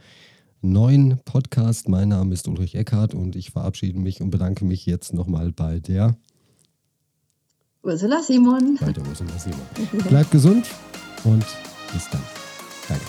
neuen 0.61 1.19
Podcast. 1.25 1.89
Mein 1.89 2.11
Name 2.11 2.33
ist 2.33 2.47
Ulrich 2.47 2.77
Eckhardt 2.77 3.13
und 3.13 3.35
ich 3.35 3.51
verabschiede 3.51 3.99
mich 3.99 4.21
und 4.21 4.31
bedanke 4.31 4.65
mich 4.65 4.87
jetzt 4.87 5.15
nochmal 5.15 5.51
bei 5.51 5.81
der 5.81 6.17
Ursula 7.83 8.23
Simon. 8.23 8.79
Bei 8.81 8.93
der 8.93 9.05
Ursula 9.05 9.37
Simon. 9.37 10.07
Bleibt 10.09 10.31
gesund 10.31 10.71
und 11.25 11.45
bis 11.93 12.09
dann. 12.13 12.23
Danke. 12.89 13.05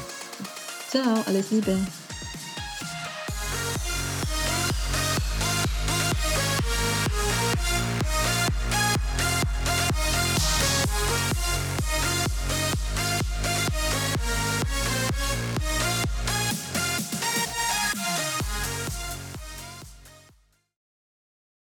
Ciao, 0.90 1.22
alles 1.28 1.52
Liebe. 1.52 1.78